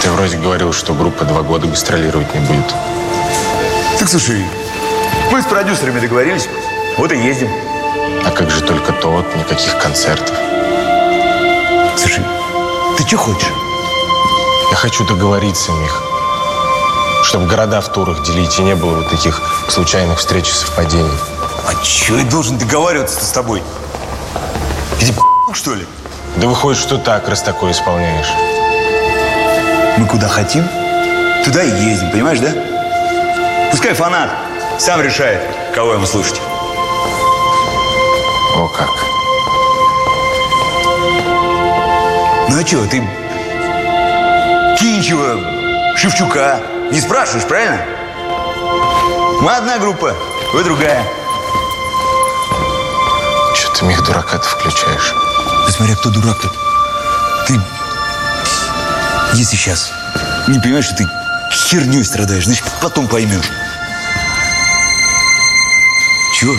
Ты 0.00 0.10
вроде 0.12 0.38
говорил, 0.38 0.72
что 0.72 0.94
группа 0.94 1.26
два 1.26 1.42
года 1.42 1.66
гастролировать 1.66 2.34
не 2.34 2.40
будет. 2.40 2.74
Так 3.98 4.08
слушай, 4.08 4.42
мы 5.32 5.40
с 5.40 5.46
продюсерами 5.46 5.98
договорились, 5.98 6.46
вот 6.98 7.10
и 7.10 7.16
ездим. 7.16 7.48
А 8.22 8.30
как 8.30 8.50
же 8.50 8.60
только 8.60 8.92
тот, 8.92 9.34
никаких 9.34 9.78
концертов. 9.78 10.36
Слушай, 11.96 12.22
ты 12.98 13.06
что 13.06 13.16
хочешь? 13.16 13.52
Я 14.70 14.76
хочу 14.76 15.06
договориться, 15.06 15.72
Мих. 15.72 16.02
Чтобы 17.24 17.46
города 17.46 17.80
в 17.80 17.90
турах 17.90 18.22
делить 18.24 18.58
и 18.58 18.62
не 18.62 18.74
было 18.74 18.96
вот 18.96 19.08
таких 19.08 19.40
случайных 19.70 20.18
встреч 20.18 20.50
и 20.50 20.52
совпадений. 20.52 21.18
А 21.66 21.82
что 21.82 22.18
я 22.18 22.24
должен 22.24 22.58
договариваться 22.58 23.24
с 23.24 23.30
тобой? 23.30 23.62
Иди 25.00 25.14
что 25.54 25.74
ли? 25.74 25.86
Да 26.36 26.46
выходит, 26.46 26.78
что 26.78 26.98
так, 26.98 27.26
раз 27.26 27.40
такое 27.40 27.72
исполняешь. 27.72 28.28
Мы 29.96 30.06
куда 30.06 30.28
хотим, 30.28 30.68
туда 31.42 31.62
и 31.62 31.70
ездим, 31.70 32.10
понимаешь, 32.10 32.40
да? 32.40 32.52
Пускай 33.70 33.94
фанат 33.94 34.51
сам 34.82 35.00
решает, 35.00 35.40
кого 35.76 35.92
ему 35.92 36.06
слушать. 36.06 36.40
О 38.56 38.66
как. 38.66 38.90
Ну 42.48 42.60
а 42.60 42.66
что, 42.66 42.84
ты 42.88 42.98
Кинчева, 44.76 45.96
Шевчука 45.96 46.60
не 46.90 47.00
спрашиваешь, 47.00 47.46
правильно? 47.46 47.80
Мы 49.40 49.54
одна 49.54 49.78
группа, 49.78 50.16
вы 50.52 50.64
другая. 50.64 51.04
Что 53.54 53.72
ты, 53.74 53.84
Мих, 53.84 54.04
дурака-то 54.04 54.48
включаешь? 54.48 55.14
Да 55.64 55.72
смотря 55.72 55.94
кто 55.94 56.10
дурак-то. 56.10 56.50
Ты, 57.46 57.60
если 59.34 59.54
сейчас 59.54 59.92
не 60.48 60.58
понимаешь, 60.58 60.86
что 60.86 60.96
ты 60.96 61.06
херней 61.52 62.04
страдаешь, 62.04 62.46
значит, 62.46 62.64
потом 62.80 63.06
поймешь. 63.06 63.48
Чего? 66.42 66.56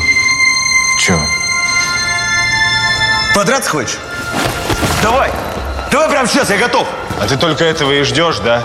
Чего? 0.97 1.19
Подраться 3.35 3.69
хочешь? 3.69 3.97
Давай! 5.01 5.29
Давай 5.91 6.09
прямо 6.09 6.25
сейчас, 6.25 6.49
я 6.51 6.57
готов! 6.57 6.87
А 7.19 7.27
ты 7.27 7.35
только 7.35 7.65
этого 7.65 7.91
и 7.91 8.01
ждешь, 8.03 8.37
да? 8.39 8.63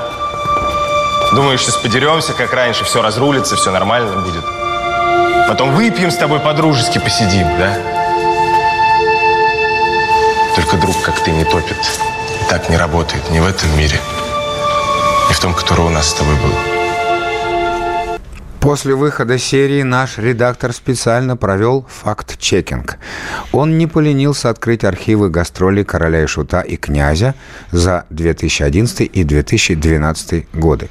Думаешь, 1.33 1.63
сейчас 1.63 1.75
подеремся, 1.79 2.35
как 2.35 2.53
раньше, 2.53 2.85
все 2.85 3.03
разрулится, 3.03 3.57
все 3.57 3.73
нормально 3.73 4.19
будет. 4.19 4.45
Потом 5.49 5.75
выпьем 5.75 6.13
с 6.13 6.17
тобой 6.17 6.39
по-дружески, 6.39 6.99
посидим, 6.99 7.49
да? 7.59 7.77
Только 10.55 10.77
друг, 10.77 11.03
как 11.03 11.19
ты, 11.19 11.33
не 11.33 11.45
топит. 11.45 11.79
Так 12.49 12.69
не 12.69 12.77
работает 12.77 13.29
ни 13.31 13.41
в 13.41 13.47
этом 13.49 13.77
мире, 13.77 14.01
ни 15.29 15.33
в 15.33 15.41
том, 15.41 15.53
который 15.53 15.85
у 15.85 15.91
нас 15.91 16.11
с 16.11 16.15
тобой 16.15 16.37
был. 16.37 16.78
После 18.69 18.95
выхода 18.95 19.39
серии 19.39 19.83
наш 19.83 20.19
редактор 20.19 20.75
специально 20.75 21.39
провел 21.39 21.87
факт-чекинг. 21.89 22.99
Он 23.51 23.79
не 23.79 23.87
поленился 23.87 24.51
открыть 24.51 24.85
архивы 24.85 25.31
гастролей 25.31 25.87
«Короля 25.87 26.25
и 26.25 26.27
Шута» 26.27 26.61
и 26.61 26.77
«Князя» 26.77 27.35
за 27.71 28.05
2011 28.11 29.11
и 29.11 29.25
2012 29.25 30.49
годы. 30.53 30.91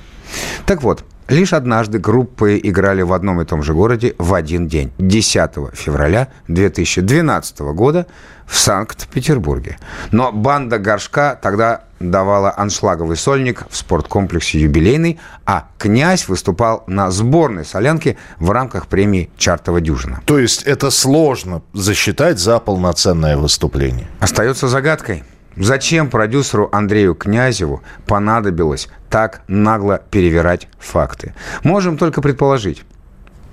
Так 0.66 0.82
вот, 0.82 1.06
лишь 1.30 1.54
однажды 1.54 2.00
группы 2.00 2.60
играли 2.62 3.02
в 3.02 3.14
одном 3.14 3.42
и 3.42 3.46
том 3.46 3.64
же 3.64 3.74
городе 3.74 4.16
в 4.18 4.34
один 4.34 4.68
день, 4.68 4.92
10 4.98 5.52
февраля 5.74 6.30
2012 6.48 7.60
года 7.60 8.08
в 8.46 8.58
Санкт-Петербурге. 8.58 9.78
Но 10.12 10.32
банда 10.32 10.80
«Горшка» 10.80 11.38
тогда 11.42 11.82
давала 12.00 12.54
аншлаговый 12.56 13.18
сольник 13.18 13.66
в 13.70 13.76
спорткомплексе 13.76 14.60
«Юбилейный», 14.60 15.20
а 15.46 15.68
«Князь» 15.78 16.28
выступал 16.28 16.84
на 16.88 17.12
сборной 17.12 17.66
солянке 17.66 18.18
в 18.40 18.52
рамках 18.52 18.88
премии 18.88 19.30
«Чартова 19.38 19.82
дюжина». 19.82 20.22
То 20.26 20.40
есть 20.40 20.64
это 20.64 20.92
сложно 20.92 21.62
засчитать 21.74 22.40
за 22.40 22.60
полноценное 22.60 23.38
выступление? 23.38 24.08
Остается 24.20 24.68
загадкой. 24.68 25.24
Зачем 25.58 26.10
продюсеру 26.10 26.70
Андрею 26.72 27.16
Князеву 27.16 27.82
понадобилось 28.05 28.89
так 29.10 29.41
нагло 29.47 30.01
перевирать 30.12 30.68
факты? 30.80 31.34
Можем 31.64 31.97
только 31.97 32.22
предположить. 32.22 32.84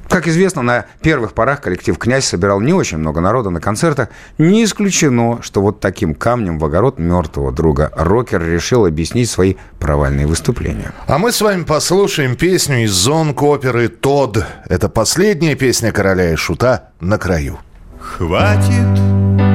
Как 0.09 0.28
известно, 0.28 0.62
на 0.62 0.86
первых 1.02 1.32
порах 1.32 1.61
коллектив 1.61 1.98
«Князь» 1.98 2.26
собирал 2.26 2.61
не 2.61 2.72
очень 2.72 2.98
много 2.98 3.20
народа 3.20 3.50
на 3.50 3.61
концертах. 3.61 4.11
Не 4.38 4.64
исключено, 4.64 5.40
что 5.42 5.62
вот 5.62 5.80
таким 5.80 6.14
камнем 6.14 6.59
в 6.59 6.64
огород 6.64 6.98
мертвого 6.98 7.50
друга 7.50 7.90
рокер 7.96 8.44
решил 8.44 8.86
объяснить 8.86 9.30
свои 9.30 9.55
провальные 9.80 10.26
выступления. 10.26 10.92
А 11.07 11.18
мы 11.18 11.32
с 11.32 11.40
вами 11.40 11.64
послушаем 11.64 12.36
песню 12.36 12.84
из 12.84 12.92
зонг-оперы 12.92 13.88
«Тод». 13.88 14.44
Это 14.68 14.88
последняя 14.88 15.55
песня 15.55 15.90
«Короля 15.90 16.32
и 16.32 16.36
Шута» 16.36 16.90
на 17.00 17.18
краю. 17.18 17.59
Хватит 17.98 19.53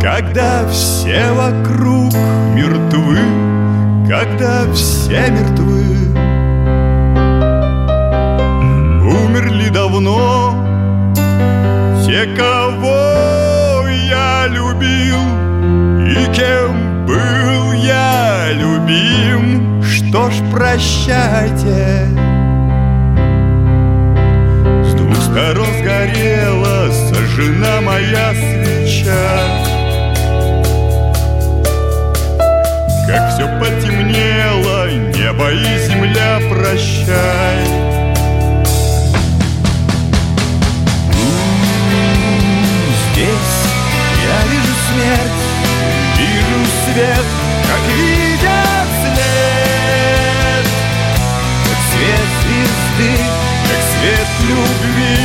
когда 0.00 0.66
все 0.68 1.32
вокруг 1.32 2.14
мертвы, 2.54 3.18
когда 4.08 4.72
все 4.72 5.30
мертвы. 5.30 5.84
Умерли 9.04 9.68
давно 9.68 10.54
те, 12.06 12.24
кого 12.34 13.86
я 13.86 14.46
любил, 14.48 15.20
и 16.08 16.24
кем 16.34 17.04
был 17.04 17.72
я 17.72 18.48
любим. 18.52 19.82
Что 19.82 20.30
ж, 20.30 20.36
прощайте. 20.50 22.27
Сторон 25.38 25.68
сгорела 25.78 26.90
Сожжена 26.90 27.80
моя 27.80 28.34
свеча. 28.34 29.38
Как 33.06 33.32
все 33.32 33.46
потемнело 33.60 34.90
Небо 34.90 35.50
и 35.52 35.78
земля 35.86 36.40
прощай. 36.50 37.64
Здесь 43.12 43.58
я 44.26 44.38
вижу 44.50 44.74
смерть, 44.90 45.42
вижу 46.18 46.60
свет, 46.84 47.47
любви, 54.48 55.16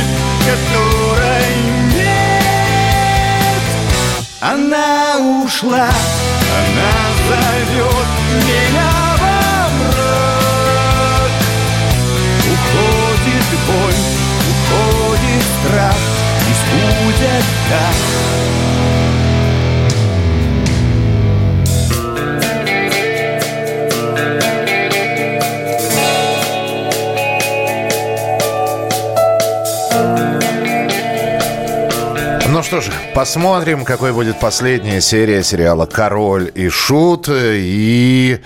которой 0.46 1.56
нет 1.94 2.24
она 4.40 5.16
ушла, 5.42 5.88
Она 6.58 6.96
зовет 7.28 8.10
меня 8.46 8.92
во 9.22 9.70
мрак. 9.78 11.32
Уходит 12.52 13.48
боль, 13.66 14.00
уходит 14.50 15.44
страх, 15.60 15.96
пусть 16.40 16.68
будет 16.74 17.44
так. 17.70 18.63
Что 32.64 32.80
же, 32.80 32.90
посмотрим, 33.14 33.84
какой 33.84 34.12
будет 34.12 34.40
последняя 34.40 35.00
серия 35.00 35.42
сериала 35.42 35.84
«Король 35.84 36.50
и 36.54 36.70
Шут». 36.70 37.28
И 37.30 38.40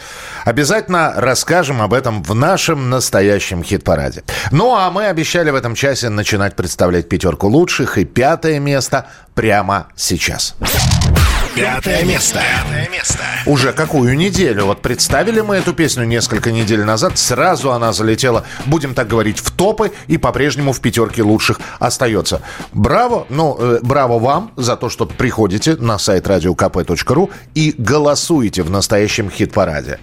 обязательно 0.44 1.14
расскажем 1.16 1.80
об 1.80 1.94
этом 1.94 2.22
в 2.24 2.34
нашем 2.34 2.90
настоящем 2.90 3.62
хит-параде. 3.62 4.24
Ну, 4.50 4.74
а 4.74 4.90
мы 4.90 5.06
обещали 5.06 5.50
в 5.50 5.54
этом 5.54 5.74
часе 5.76 6.08
начинать 6.08 6.56
представлять 6.56 7.08
пятерку 7.08 7.46
лучших. 7.46 7.96
И 7.98 8.04
пятое 8.04 8.58
место 8.58 9.06
прямо 9.34 9.86
сейчас. 9.94 10.56
Пятое 11.58 12.04
место. 12.04 12.40
Уже 13.44 13.72
какую 13.72 14.16
неделю? 14.16 14.66
Вот 14.66 14.80
представили 14.80 15.40
мы 15.40 15.56
эту 15.56 15.72
песню 15.72 16.04
несколько 16.04 16.52
недель 16.52 16.84
назад, 16.84 17.18
сразу 17.18 17.72
она 17.72 17.92
залетела, 17.92 18.44
будем 18.66 18.94
так 18.94 19.08
говорить, 19.08 19.40
в 19.40 19.50
топы 19.50 19.90
и 20.06 20.18
по-прежнему 20.18 20.72
в 20.72 20.80
пятерке 20.80 21.22
лучших 21.22 21.60
остается. 21.80 22.42
Браво, 22.72 23.26
ну, 23.28 23.56
э, 23.58 23.80
браво 23.82 24.20
вам 24.20 24.52
за 24.56 24.76
то, 24.76 24.88
что 24.88 25.06
приходите 25.06 25.74
на 25.74 25.98
сайт 25.98 26.28
radiokp.ru 26.28 27.30
и 27.54 27.74
голосуете 27.76 28.62
в 28.62 28.70
настоящем 28.70 29.28
хит-параде. 29.28 29.98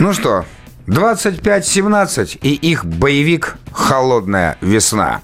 Ну 0.00 0.12
что, 0.12 0.44
25-17 0.88 2.38
и 2.42 2.54
их 2.54 2.84
боевик 2.84 3.58
«Холодная 3.72 4.56
весна». 4.60 5.20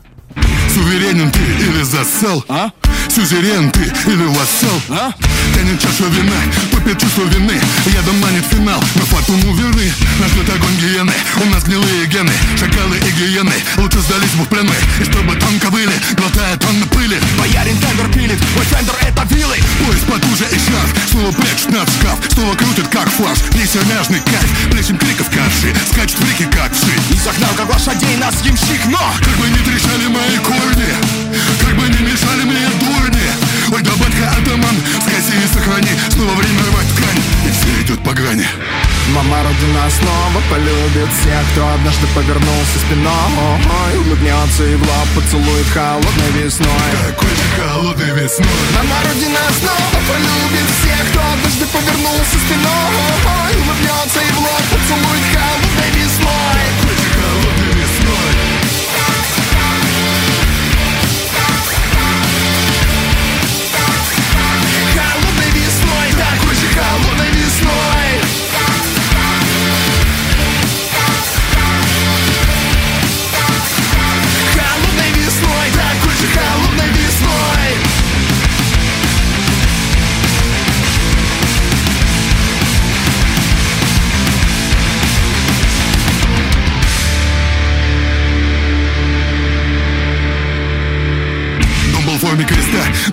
Суверенен 0.72 1.30
ты 1.30 1.40
или 1.40 1.82
засал, 1.82 2.44
а? 2.48 2.70
Сюзерен 3.08 3.70
ты 3.70 3.80
или 3.80 4.26
вассал, 4.26 4.80
а? 4.90 5.12
Тянет 5.56 5.80
чашу 5.80 6.04
вина, 6.10 6.36
топит 6.70 7.00
чувство 7.00 7.24
вины. 7.32 7.58
Ядом 7.86 8.20
манит 8.20 8.44
финал, 8.44 8.78
но 8.94 9.06
фатуму 9.06 9.54
верны. 9.56 9.90
Нас 10.20 10.30
ждет 10.32 10.50
огонь 10.50 10.76
гиены, 10.76 11.14
у 11.40 11.48
нас 11.48 11.64
гнилые 11.64 12.04
гены. 12.08 12.32
Шакалы 12.60 12.98
и 12.98 13.10
гиены, 13.16 13.54
лучше 13.78 14.00
сдались 14.00 14.36
бы 14.36 14.44
в 14.44 14.48
плены 14.48 14.76
И 15.00 15.04
чтобы 15.04 15.34
тонко 15.36 15.70
были, 15.70 15.96
глотая 16.12 16.58
тонны 16.58 16.84
пыли. 16.92 17.16
Боярин 17.38 17.78
тендер 17.78 18.08
пилит, 18.12 18.38
мой 18.54 18.66
фендер 18.66 18.94
это 19.00 19.22
вилы. 19.32 19.56
Пояс 19.80 20.02
потуже 20.04 20.44
и 20.52 20.58
шарф, 20.60 20.92
снова 21.10 21.32
прячет 21.32 21.70
над 21.72 21.88
шкаф. 21.88 22.18
Снова 22.34 22.54
крутит 22.54 22.88
как 22.88 23.08
фарш, 23.08 23.40
несермяжный 23.54 24.20
кайф. 24.20 24.68
Плещем 24.70 24.98
криков 24.98 25.30
каши, 25.30 25.72
скачет 25.90 26.18
в 26.18 26.28
реке 26.28 26.44
как 26.52 26.70
вши 26.76 26.92
И 27.08 27.16
загнал 27.16 27.54
как 27.56 27.72
лошадей 27.72 28.16
нас 28.18 28.34
ямщик, 28.44 28.84
но 28.92 29.00
Как 29.24 29.36
бы 29.40 29.48
не 29.48 29.64
трещали 29.64 30.06
мои 30.08 30.36
корни 30.44 30.92
Как 31.64 31.74
бы 31.76 31.88
не 31.88 32.12
мешали 32.12 32.44
мне 32.44 32.68
дурни 32.76 33.45
Ой, 33.72 33.82
да 33.82 33.90
батька 33.98 34.30
атаман, 34.30 34.76
скоси 35.02 35.34
и 35.42 35.46
сохрани. 35.52 35.90
Снова 36.10 36.32
время 36.34 36.62
рвать 36.70 36.86
ткань, 36.94 37.22
и 37.46 37.50
все 37.50 37.82
идет 37.82 38.02
по 38.04 38.12
грани. 38.12 38.46
Мама 39.14 39.42
Родина 39.42 39.90
снова 39.90 40.40
полюбит 40.50 41.10
всех, 41.18 41.42
кто 41.52 41.66
однажды 41.74 42.06
повернулся 42.14 42.78
спиной. 42.78 43.58
Улыбнется 43.98 44.64
и 44.64 44.76
в 44.76 44.82
лоб 44.82 45.08
поцелует 45.14 45.66
холодной 45.74 46.30
весной. 46.38 46.90
Какой 47.06 47.30
же 47.30 47.46
холодной 47.58 48.10
весной. 48.22 48.46
Мама 48.74 48.98
Родина 49.02 49.42
снова 49.58 49.98
полюбит 50.06 50.68
всех, 50.78 51.02
кто 51.10 51.20
однажды 51.34 51.66
повернулся 51.66 52.36
спиной. 52.38 53.52
Улыбнется 53.66 54.20
и 54.22 54.32
в 54.32 54.38
лоб 54.38 54.62
поцелует 54.70 55.24
холодной 55.34 55.65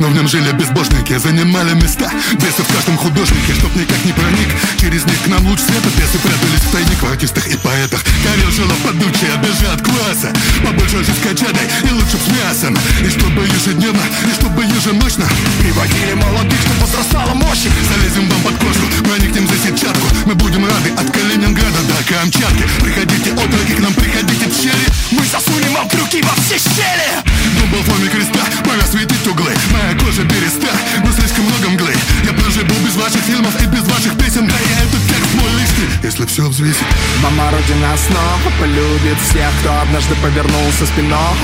но 0.03 0.09
в 0.09 0.15
нем 0.15 0.27
жили 0.27 0.51
безбожники 0.51 1.17
Занимали 1.17 1.73
места, 1.75 2.11
бесы 2.33 2.61
в 2.61 2.75
каждом 2.75 2.97
художнике 2.97 3.53
Чтоб 3.55 3.73
никак 3.75 4.03
не 4.03 4.11
проник, 4.11 4.49
через 4.77 5.05
них 5.05 5.15
к 5.23 5.27
нам 5.27 5.45
луч 5.47 5.59
света 5.59 5.87
Бесы 5.95 6.19
прятались 6.19 6.67
в 6.67 6.71
тайник 6.71 7.01
в 7.01 7.07
артистах 7.07 7.47
и 7.47 7.55
поэтах. 7.55 8.03
Карел 8.23 8.51
жила 8.51 8.75
подучая, 8.83 9.37
бежа 9.37 9.71
от 9.71 9.81
класса 9.81 10.33
Побольше 10.59 11.03
же 11.03 11.13
с 11.13 11.19
качадой 11.23 11.67
и 11.87 11.91
лучше 11.93 12.17
с 12.19 12.27
мясом. 12.35 12.75
И 12.99 13.09
чтобы 13.09 13.47
ежедневно, 13.47 14.03
и 14.27 14.33
чтобы 14.35 14.65
еженочно 14.65 15.25
Приводили 15.59 16.13
молодых, 16.13 16.59
чтобы 16.59 16.81
возрастала 16.81 17.33
мощь. 17.33 17.63
Залезем 17.63 18.27
вам 18.27 18.41
под 18.41 18.55
кожу, 18.59 18.83
проникнем 19.07 19.47
за 19.47 19.55
сетчатку. 19.55 20.07
Мы 20.25 20.35
будем 20.35 20.65
рады 20.65 20.91
от 20.97 21.09
Калининграда 21.11 21.79
до 21.87 21.95
Камчатки. 22.03 22.63
Приходите, 22.83 23.31
отроки, 23.31 23.73
к 23.75 23.79
нам 23.79 23.93
приходите 23.93 24.49
в 24.49 24.53
щели. 24.53 24.87
Мы 25.11 25.23
засунем 25.25 25.73
вам 25.73 25.87
крюки 25.87 26.21
во 26.23 26.35
все 26.43 26.57
щели. 26.59 27.23
Дом 27.57 27.69
был 27.71 27.79
в 27.79 27.85
форме 27.85 28.09
креста, 28.09 28.43
пора 28.65 28.85
светить 28.85 29.27
углы. 29.27 29.53
Моя 29.71 29.92
кожа 29.95 30.23
береста, 30.23 30.69
но 31.03 31.11
слишком 31.11 31.45
много 31.45 31.69
мглы. 31.69 31.93
Я 32.23 32.33
проживу 32.33 32.75
без 32.85 32.95
ваших 32.95 33.21
фильмов 33.21 33.53
и 33.61 33.65
без 33.65 33.83
ваших 33.83 34.17
песен. 34.17 34.47
Да 34.47 34.55
и 34.55 34.69
этот 34.83 35.01
текст 35.07 35.33
мой 35.35 35.51
лишний, 35.59 35.89
если 36.03 36.25
все 36.25 36.47
взвесить. 36.47 36.87
Мама 37.21 37.51
Родина 37.51 37.95
снова 37.97 38.49
полюбит 38.59 39.17
всех, 39.21 39.51
кто 39.61 39.79
однажды 39.81 40.15
повернулся 40.15 40.85
спиной. 40.85 41.35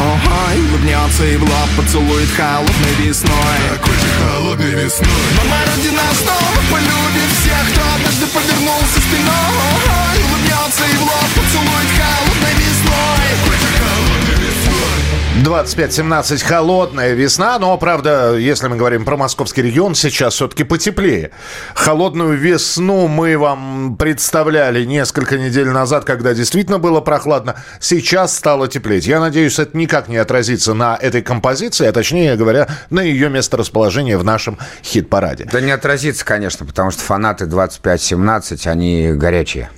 Улыбнется 0.70 1.26
и 1.26 1.38
в 1.38 1.43
лоб 1.43 1.70
поцелует 1.78 2.30
холодной 2.36 2.93
весной. 3.00 3.58
Такой 3.70 3.95
же 3.95 4.10
холодной 4.20 4.72
весной. 4.72 5.24
Мама 5.38 5.60
Родина 5.68 6.06
снова 6.16 6.60
полюбит 6.72 7.32
всех, 7.39 7.64
кто 7.74 7.82
однажды 7.95 8.26
повернулся 8.28 8.97
спиной. 8.97 10.16
Улыбнется 10.26 10.84
и 10.86 10.95
в 10.97 11.04
лоб 11.04 11.30
поцелует 11.36 11.89
холодной 11.97 12.56
весной. 12.62 13.26
Такой 13.36 13.58
же 13.58 13.70
холодной 13.78 14.38
весной 14.47 15.18
25-17 15.38 16.44
холодная 16.44 17.14
весна, 17.14 17.60
но, 17.60 17.78
правда, 17.78 18.36
если 18.36 18.68
мы 18.68 18.76
говорим 18.76 19.06
про 19.06 19.16
московский 19.16 19.62
регион, 19.62 19.94
сейчас 19.96 20.34
все-таки 20.34 20.64
потеплее. 20.64 21.32
Холодную 21.76 22.36
весну 22.36 23.08
мы 23.08 23.38
вам 23.38 23.96
представляли 23.96 24.84
несколько 24.84 25.38
недель 25.38 25.70
назад, 25.70 26.04
когда 26.04 26.34
действительно 26.34 26.80
было 26.80 27.00
прохладно. 27.00 27.56
Сейчас 27.80 28.36
стало 28.36 28.68
теплеть. 28.68 29.06
Я 29.06 29.20
надеюсь, 29.20 29.60
это 29.60 29.78
никак 29.78 30.10
не 30.10 30.18
отразится 30.18 30.74
на 30.74 30.98
этой 31.00 31.22
композиции, 31.22 31.86
а 31.86 31.94
точнее 31.94 32.36
говоря, 32.36 32.68
на 32.90 33.00
ее 33.00 33.30
месторасположение 33.30 34.18
в 34.18 34.26
нашем 34.26 34.58
хит-параде. 34.84 35.48
Да 35.50 35.62
не 35.62 35.72
отразится, 35.72 36.26
конечно, 36.26 36.66
потому 36.66 36.90
что 36.92 37.02
фанаты 37.04 37.46
25-17, 37.46 38.68
они 38.68 39.12
горячие. 39.14 39.70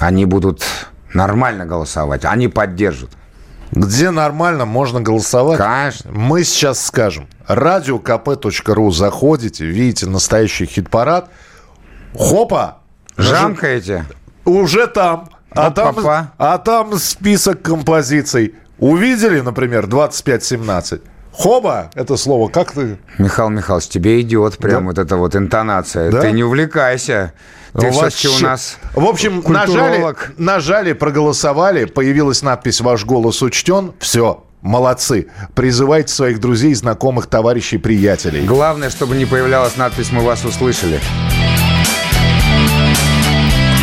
Они 0.00 0.24
будут 0.24 0.64
нормально 1.12 1.66
голосовать, 1.66 2.24
они 2.24 2.48
поддержат. 2.48 3.10
Где 3.72 4.10
нормально 4.10 4.64
можно 4.66 5.00
голосовать? 5.00 5.58
Конечно. 5.58 6.10
Мы 6.12 6.44
сейчас 6.44 6.84
скажем. 6.84 7.26
Радиокп.ру 7.46 8.90
заходите, 8.90 9.64
видите 9.64 10.06
настоящий 10.06 10.66
хит-парад. 10.66 11.30
Хопа! 12.14 12.78
Жамкаете? 13.16 14.04
Уже 14.44 14.86
там. 14.86 15.28
А 15.50 15.70
там, 15.70 15.88
Оп-па-па. 15.90 16.32
а 16.38 16.58
там 16.58 16.96
список 16.98 17.62
композиций. 17.62 18.54
увидели, 18.78 19.40
например, 19.40 19.86
25-17, 19.86 21.00
Хоба, 21.32 21.90
это 21.94 22.16
слово, 22.16 22.48
как 22.48 22.72
ты? 22.72 22.98
Михаил 23.18 23.48
Михайлович, 23.48 23.88
тебе 23.88 24.20
идет 24.20 24.58
прям 24.58 24.86
вот 24.86 24.98
эта 24.98 25.16
вот 25.16 25.34
интонация. 25.34 26.10
Да? 26.10 26.20
Ты 26.20 26.32
не 26.32 26.44
увлекайся. 26.44 27.32
Ты 27.72 27.90
все-таки 27.90 28.28
у 28.28 28.32
вообще. 28.32 28.46
нас 28.46 28.76
В 28.94 29.04
общем, 29.06 29.42
нажали, 29.46 29.66
культуролог. 29.66 30.32
нажали, 30.36 30.92
проголосовали, 30.92 31.86
появилась 31.86 32.42
надпись 32.42 32.82
«Ваш 32.82 33.06
голос 33.06 33.40
учтен». 33.40 33.92
Все, 33.98 34.44
молодцы. 34.60 35.28
Призывайте 35.54 36.12
своих 36.12 36.38
друзей, 36.38 36.74
знакомых, 36.74 37.28
товарищей, 37.28 37.78
приятелей. 37.78 38.44
Главное, 38.44 38.90
чтобы 38.90 39.16
не 39.16 39.24
появлялась 39.24 39.78
надпись 39.78 40.12
«Мы 40.12 40.20
вас 40.20 40.44
услышали». 40.44 41.00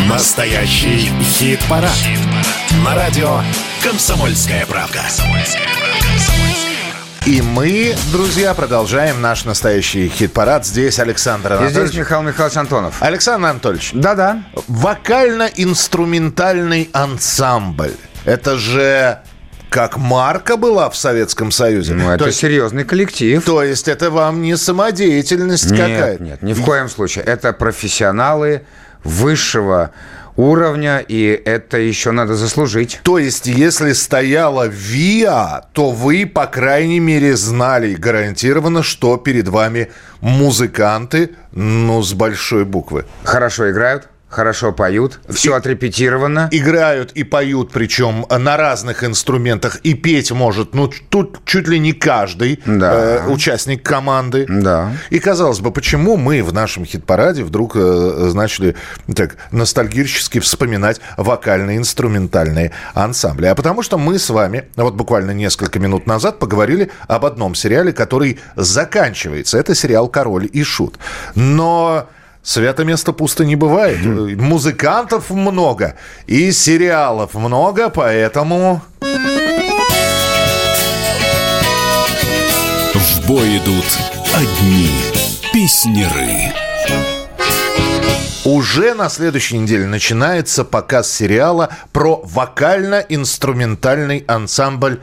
Настоящий 0.08 1.10
хит-парад. 1.22 1.90
На 2.84 2.94
радио 2.94 3.40
«Комсомольская 3.82 4.66
правда». 4.66 5.00
И 7.26 7.42
мы, 7.42 7.94
друзья, 8.12 8.54
продолжаем 8.54 9.20
наш 9.20 9.44
настоящий 9.44 10.08
хит-парад. 10.08 10.64
Здесь 10.66 10.98
Александр 10.98 11.52
И 11.52 11.56
Анатольевич. 11.56 11.88
здесь 11.90 12.00
Михаил 12.00 12.22
Михайлович 12.22 12.56
Антонов. 12.56 13.02
Александр 13.02 13.48
Анатольевич. 13.48 13.90
Да-да. 13.92 14.42
Вокально-инструментальный 14.68 16.88
ансамбль. 16.94 17.92
Это 18.24 18.56
же 18.56 19.18
как 19.68 19.98
марка 19.98 20.56
была 20.56 20.88
в 20.88 20.96
Советском 20.96 21.50
Союзе. 21.50 21.92
Ну, 21.94 22.08
это 22.10 22.32
серьезный 22.32 22.84
коллектив. 22.84 23.44
То 23.44 23.62
есть 23.62 23.86
это 23.86 24.10
вам 24.10 24.40
не 24.40 24.56
самодеятельность 24.56 25.70
Нет, 25.70 25.78
какая-то? 25.80 26.22
нет, 26.24 26.40
ни 26.42 26.54
в 26.54 26.64
коем 26.64 26.88
случае. 26.88 27.24
Это 27.24 27.52
профессионалы 27.52 28.62
высшего 29.04 29.90
уровня, 30.36 30.98
и 30.98 31.40
это 31.44 31.78
еще 31.78 32.10
надо 32.10 32.34
заслужить. 32.34 33.00
То 33.02 33.18
есть, 33.18 33.46
если 33.46 33.92
стояла 33.92 34.66
ВИА, 34.68 35.66
то 35.72 35.90
вы, 35.90 36.26
по 36.26 36.46
крайней 36.46 37.00
мере, 37.00 37.36
знали 37.36 37.94
гарантированно, 37.94 38.82
что 38.82 39.16
перед 39.16 39.48
вами 39.48 39.90
музыканты, 40.20 41.30
ну, 41.52 42.02
с 42.02 42.12
большой 42.14 42.64
буквы. 42.64 43.04
Хорошо 43.24 43.70
играют, 43.70 44.08
хорошо 44.30 44.72
поют, 44.72 45.20
все 45.28 45.54
отрепетировано. 45.54 46.48
Играют 46.52 47.12
и 47.12 47.24
поют, 47.24 47.70
причем 47.72 48.24
на 48.30 48.56
разных 48.56 49.04
инструментах, 49.04 49.76
и 49.82 49.94
петь 49.94 50.30
может, 50.30 50.74
ну, 50.74 50.88
тут 51.08 51.40
чуть 51.44 51.66
ли 51.68 51.78
не 51.78 51.92
каждый 51.92 52.60
Да. 52.64 52.92
э, 52.94 53.26
участник 53.28 53.82
команды. 53.82 54.46
Да. 54.48 54.92
И, 55.10 55.18
казалось 55.18 55.58
бы, 55.58 55.72
почему 55.72 56.16
мы 56.16 56.42
в 56.42 56.52
нашем 56.52 56.84
хит-параде 56.84 57.42
вдруг 57.42 57.72
э, 57.74 58.30
начали 58.34 58.76
так 59.14 59.36
ностальгически 59.50 60.38
вспоминать 60.38 61.00
вокально-инструментальные 61.16 62.70
ансамбли? 62.94 63.46
А 63.46 63.54
потому 63.54 63.82
что 63.82 63.98
мы 63.98 64.18
с 64.18 64.30
вами, 64.30 64.68
вот 64.76 64.94
буквально 64.94 65.32
несколько 65.32 65.78
минут 65.80 66.06
назад, 66.06 66.38
поговорили 66.38 66.90
об 67.08 67.24
одном 67.24 67.54
сериале, 67.54 67.92
который 67.92 68.38
заканчивается. 68.54 69.58
Это 69.58 69.74
сериал 69.74 70.08
«Король 70.08 70.48
и 70.52 70.62
Шут». 70.62 70.98
Но... 71.34 72.08
Свято 72.42 72.84
место 72.84 73.12
пусто 73.12 73.44
не 73.44 73.56
бывает. 73.56 74.04
Музыкантов 74.04 75.30
много 75.30 75.96
и 76.26 76.52
сериалов 76.52 77.34
много, 77.34 77.90
поэтому... 77.90 78.80
В 82.94 83.26
бой 83.26 83.58
идут 83.58 83.84
одни 84.34 84.90
песнеры. 85.52 86.54
Уже 88.44 88.94
на 88.94 89.10
следующей 89.10 89.58
неделе 89.58 89.86
начинается 89.86 90.64
показ 90.64 91.12
сериала 91.12 91.68
про 91.92 92.22
вокально-инструментальный 92.24 94.24
ансамбль 94.26 95.00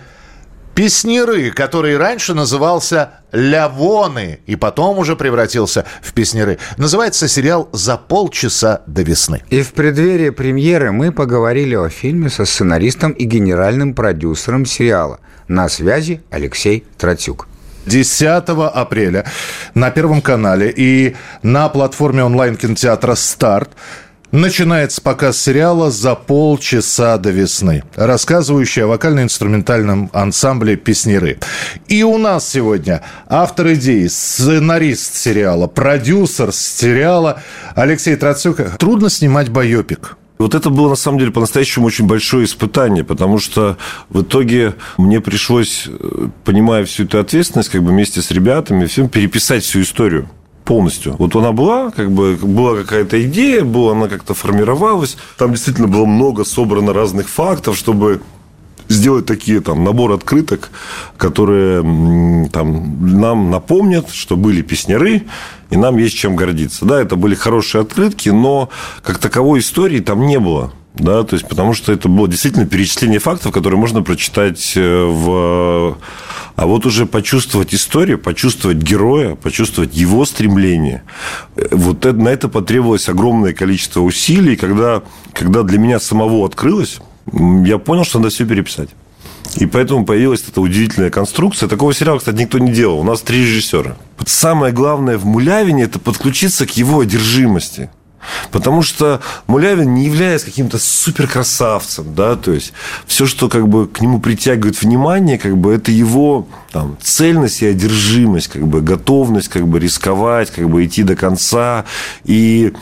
Песнеры, 0.77 1.49
который 1.49 1.97
раньше 1.97 2.35
назывался 2.35 3.13
Лявоны 3.31 4.41
и 4.45 4.55
потом 4.55 4.99
уже 4.99 5.15
превратился 5.15 5.85
в 6.03 6.13
Песнеры. 6.13 6.59
Называется 6.77 7.27
сериал 7.27 7.67
«За 7.71 7.97
полчаса 7.97 8.83
до 8.85 9.01
весны». 9.01 9.41
И 9.49 9.63
в 9.63 9.73
преддверии 9.73 10.29
премьеры 10.29 10.91
мы 10.91 11.11
поговорили 11.11 11.73
о 11.73 11.89
фильме 11.89 12.29
со 12.29 12.45
сценаристом 12.45 13.13
и 13.13 13.23
генеральным 13.23 13.95
продюсером 13.95 14.67
сериала. 14.67 15.19
На 15.47 15.67
связи 15.67 16.21
Алексей 16.29 16.85
Тратюк. 16.99 17.47
10 17.87 18.43
апреля 18.47 19.25
на 19.73 19.89
Первом 19.89 20.21
канале 20.21 20.69
и 20.69 21.15
на 21.41 21.69
платформе 21.69 22.23
онлайн-кинотеатра 22.23 23.15
«Старт» 23.15 23.71
Начинается 24.31 25.01
показ 25.01 25.41
сериала 25.41 25.89
«За 25.89 26.13
полчаса 26.13 27.17
до 27.17 27.29
весны», 27.29 27.83
рассказывающий 27.95 28.83
о 28.83 28.87
вокально-инструментальном 28.87 30.09
ансамбле 30.11 30.75
«Песнеры». 30.75 31.39
И 31.87 32.03
у 32.03 32.17
нас 32.17 32.49
сегодня 32.49 33.03
автор 33.29 33.73
идеи, 33.75 34.07
сценарист 34.07 35.15
сериала, 35.15 35.67
продюсер 35.67 36.51
сериала 36.51 37.41
Алексей 37.73 38.17
Троцюк. 38.17 38.59
Трудно 38.77 39.09
снимать 39.09 39.47
байопик. 39.47 40.17
Вот 40.39 40.55
это 40.55 40.69
было, 40.69 40.89
на 40.89 40.95
самом 40.95 41.19
деле, 41.19 41.31
по-настоящему 41.31 41.87
очень 41.87 42.05
большое 42.05 42.43
испытание, 42.45 43.05
потому 43.05 43.39
что 43.39 43.77
в 44.09 44.23
итоге 44.23 44.75
мне 44.97 45.21
пришлось, 45.21 45.85
э, 45.87 46.27
понимая 46.43 46.83
всю 46.83 47.05
эту 47.05 47.19
ответственность, 47.19 47.69
как 47.69 47.81
бы 47.81 47.91
вместе 47.91 48.21
с 48.21 48.29
ребятами, 48.29 48.87
всем 48.87 49.07
переписать 49.07 49.63
всю 49.63 49.81
историю 49.81 50.29
полностью. 50.67 51.15
Вот 51.17 51.35
она 51.35 51.53
была, 51.53 51.91
как 51.91 52.11
бы 52.11 52.35
была 52.35 52.75
какая-то 52.75 53.25
идея, 53.25 53.63
была, 53.63 53.93
она 53.93 54.09
как-то 54.09 54.33
формировалась. 54.33 55.17
Там 55.37 55.51
действительно 55.51 55.87
было 55.87 56.05
много 56.05 56.43
собрано 56.43 56.93
разных 56.93 57.29
фактов, 57.29 57.77
чтобы 57.77 58.21
сделать 58.89 59.25
такие 59.25 59.61
там 59.61 59.83
набор 59.83 60.11
открыток, 60.11 60.69
которые 61.17 61.81
там 62.51 63.19
нам 63.19 63.49
напомнят, 63.49 64.09
что 64.11 64.35
были 64.35 64.61
песняры, 64.61 65.23
и 65.69 65.77
нам 65.77 65.97
есть 65.97 66.15
чем 66.15 66.35
гордиться. 66.35 66.85
Да, 66.85 67.01
это 67.01 67.15
были 67.15 67.35
хорошие 67.35 67.81
открытки, 67.81 68.29
но 68.29 68.69
как 69.03 69.17
таковой 69.19 69.59
истории 69.59 70.01
там 70.01 70.27
не 70.27 70.39
было. 70.39 70.73
Да, 70.95 71.23
то 71.23 71.35
есть, 71.35 71.47
потому 71.47 71.73
что 71.73 71.93
это 71.93 72.09
было 72.09 72.27
действительно 72.27 72.65
перечисление 72.65 73.19
фактов, 73.19 73.51
которые 73.51 73.79
можно 73.79 74.01
прочитать 74.01 74.73
э, 74.75 75.05
в... 75.05 75.97
А 76.57 76.65
вот 76.65 76.87
уже 76.87 77.05
почувствовать 77.05 77.75
историю, 77.75 78.17
почувствовать 78.17 78.77
героя, 78.77 79.35
почувствовать 79.35 79.95
его 79.95 80.25
стремление. 80.25 81.03
э, 81.55 81.67
Вот 81.71 82.03
это, 82.03 82.17
на 82.17 82.29
это 82.29 82.49
потребовалось 82.49 83.07
огромное 83.09 83.53
количество 83.53 84.01
усилий. 84.01 84.55
Когда, 84.55 85.03
когда 85.33 85.61
для 85.61 85.77
меня 85.77 85.99
самого 85.99 86.43
открылось, 86.47 86.97
я 87.31 87.77
понял, 87.77 88.05
что 88.05 88.17
надо 88.17 88.31
все 88.31 88.43
переписать. 88.45 88.89
И 89.57 89.67
поэтому 89.67 90.03
появилась 90.03 90.43
эта 90.47 90.59
удивительная 90.59 91.11
конструкция. 91.11 91.69
Такого 91.69 91.93
сериала, 91.93 92.17
кстати, 92.17 92.37
никто 92.37 92.57
не 92.57 92.71
делал. 92.71 92.99
У 93.01 93.03
нас 93.03 93.21
три 93.21 93.41
режиссера. 93.41 93.95
Самое 94.25 94.73
главное 94.73 95.19
в 95.19 95.25
Мулявине– 95.25 95.83
это 95.83 95.99
подключиться 95.99 96.65
к 96.65 96.71
его 96.71 97.01
одержимости. 97.01 97.91
Потому 98.51 98.81
что 98.81 99.21
Мулявин 99.47 99.93
не 99.93 100.05
является 100.05 100.47
каким-то 100.47 100.77
суперкрасавцем, 100.77 102.15
да, 102.15 102.35
то 102.35 102.51
есть 102.51 102.73
все, 103.05 103.25
что 103.25 103.49
как 103.49 103.67
бы 103.67 103.87
к 103.87 104.01
нему 104.01 104.19
притягивает 104.19 104.81
внимание, 104.81 105.37
как 105.37 105.57
бы 105.57 105.73
это 105.73 105.91
его 105.91 106.47
там, 106.71 106.97
цельность 107.01 107.61
и 107.61 107.67
одержимость, 107.67 108.47
как 108.47 108.67
бы 108.67 108.81
готовность 108.81 109.47
как 109.49 109.67
бы 109.67 109.79
рисковать, 109.79 110.51
как 110.51 110.69
бы 110.69 110.85
идти 110.85 111.03
до 111.03 111.15
конца. 111.15 111.85
И 112.25 112.73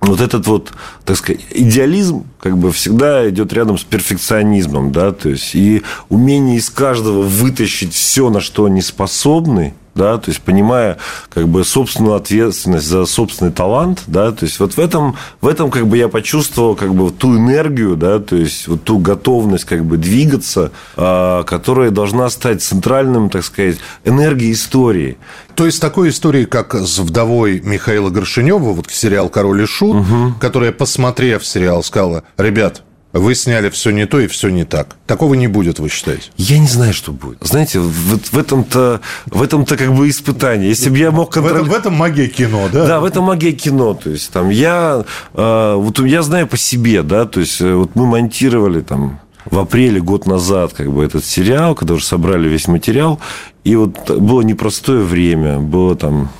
вот 0.00 0.20
этот 0.20 0.46
вот, 0.46 0.72
так 1.04 1.16
сказать, 1.16 1.42
идеализм 1.50 2.24
как 2.40 2.56
бы 2.56 2.72
всегда 2.72 3.28
идет 3.28 3.52
рядом 3.52 3.78
с 3.78 3.84
перфекционизмом, 3.84 4.92
да, 4.92 5.12
то 5.12 5.28
есть 5.28 5.54
и 5.54 5.82
умение 6.08 6.56
из 6.56 6.70
каждого 6.70 7.22
вытащить 7.22 7.92
все, 7.92 8.30
на 8.30 8.40
что 8.40 8.64
они 8.64 8.80
способны, 8.80 9.74
да, 9.94 10.18
то 10.18 10.30
есть 10.30 10.40
понимая 10.42 10.98
как 11.28 11.48
бы 11.48 11.64
собственную 11.64 12.14
ответственность 12.14 12.86
за 12.86 13.06
собственный 13.06 13.52
талант, 13.52 14.02
да, 14.06 14.32
то 14.32 14.44
есть 14.44 14.60
вот 14.60 14.74
в 14.74 14.78
этом, 14.78 15.16
в 15.40 15.48
этом 15.48 15.70
как 15.70 15.86
бы 15.86 15.96
я 15.96 16.08
почувствовал 16.08 16.76
как 16.76 16.94
бы 16.94 17.10
ту 17.10 17.36
энергию, 17.36 17.96
да, 17.96 18.18
то 18.18 18.36
есть 18.36 18.68
вот 18.68 18.84
ту 18.84 18.98
готовность 18.98 19.64
как 19.64 19.84
бы 19.84 19.96
двигаться, 19.96 20.72
а, 20.96 21.42
которая 21.44 21.90
должна 21.90 22.28
стать 22.30 22.62
центральным, 22.62 23.30
так 23.30 23.44
сказать, 23.44 23.78
энергией 24.04 24.52
истории. 24.52 25.18
То 25.54 25.66
есть 25.66 25.80
такой 25.80 26.10
истории, 26.10 26.44
как 26.44 26.74
с 26.74 26.98
вдовой 26.98 27.60
Михаила 27.60 28.10
Горшинева, 28.10 28.72
вот 28.72 28.90
сериал 28.90 29.28
«Король 29.28 29.62
и 29.62 29.66
Шут», 29.66 30.06
которая, 30.40 30.72
посмотрев 30.72 31.46
сериал, 31.46 31.82
сказала, 31.82 32.24
ребят, 32.38 32.82
вы 33.12 33.34
сняли 33.34 33.70
все 33.70 33.90
не 33.90 34.06
то 34.06 34.20
и 34.20 34.28
все 34.28 34.48
не 34.50 34.64
так. 34.64 34.96
Такого 35.06 35.34
не 35.34 35.48
будет, 35.48 35.78
вы 35.78 35.88
считаете? 35.88 36.30
Я 36.36 36.58
не 36.58 36.68
знаю, 36.68 36.92
что 36.92 37.12
будет. 37.12 37.38
Знаете, 37.40 37.80
в, 37.80 38.18
в 38.32 38.38
этом-то, 38.38 39.00
в 39.26 39.42
этом-то 39.42 39.76
как 39.76 39.92
бы 39.94 40.08
испытание. 40.08 40.68
Если 40.68 40.90
бы 40.90 40.98
я 40.98 41.10
мог 41.10 41.36
В 41.36 41.46
этом, 41.46 41.68
в 41.68 41.74
этом 41.74 41.94
магия 41.94 42.28
кино, 42.28 42.68
да? 42.72 42.86
Да, 42.86 43.00
в 43.00 43.04
этом 43.04 43.24
магия 43.24 43.52
кино. 43.52 43.94
То 43.94 44.10
есть 44.10 44.30
там 44.30 44.50
я, 44.50 45.04
э, 45.34 45.74
вот 45.76 45.98
я 46.00 46.22
знаю 46.22 46.46
по 46.46 46.56
себе, 46.56 47.02
да, 47.02 47.26
то 47.26 47.40
есть 47.40 47.60
э, 47.60 47.74
вот 47.74 47.96
мы 47.96 48.06
монтировали 48.06 48.80
там 48.80 49.20
в 49.44 49.58
апреле 49.58 50.00
год 50.00 50.26
назад 50.26 50.72
как 50.72 50.92
бы 50.92 51.04
этот 51.04 51.24
сериал, 51.24 51.74
когда 51.74 51.94
уже 51.94 52.04
собрали 52.04 52.48
весь 52.48 52.68
материал, 52.68 53.18
и 53.64 53.74
вот 53.74 54.10
было 54.10 54.42
непростое 54.42 55.02
время, 55.02 55.58
было 55.58 55.96
там 55.96 56.30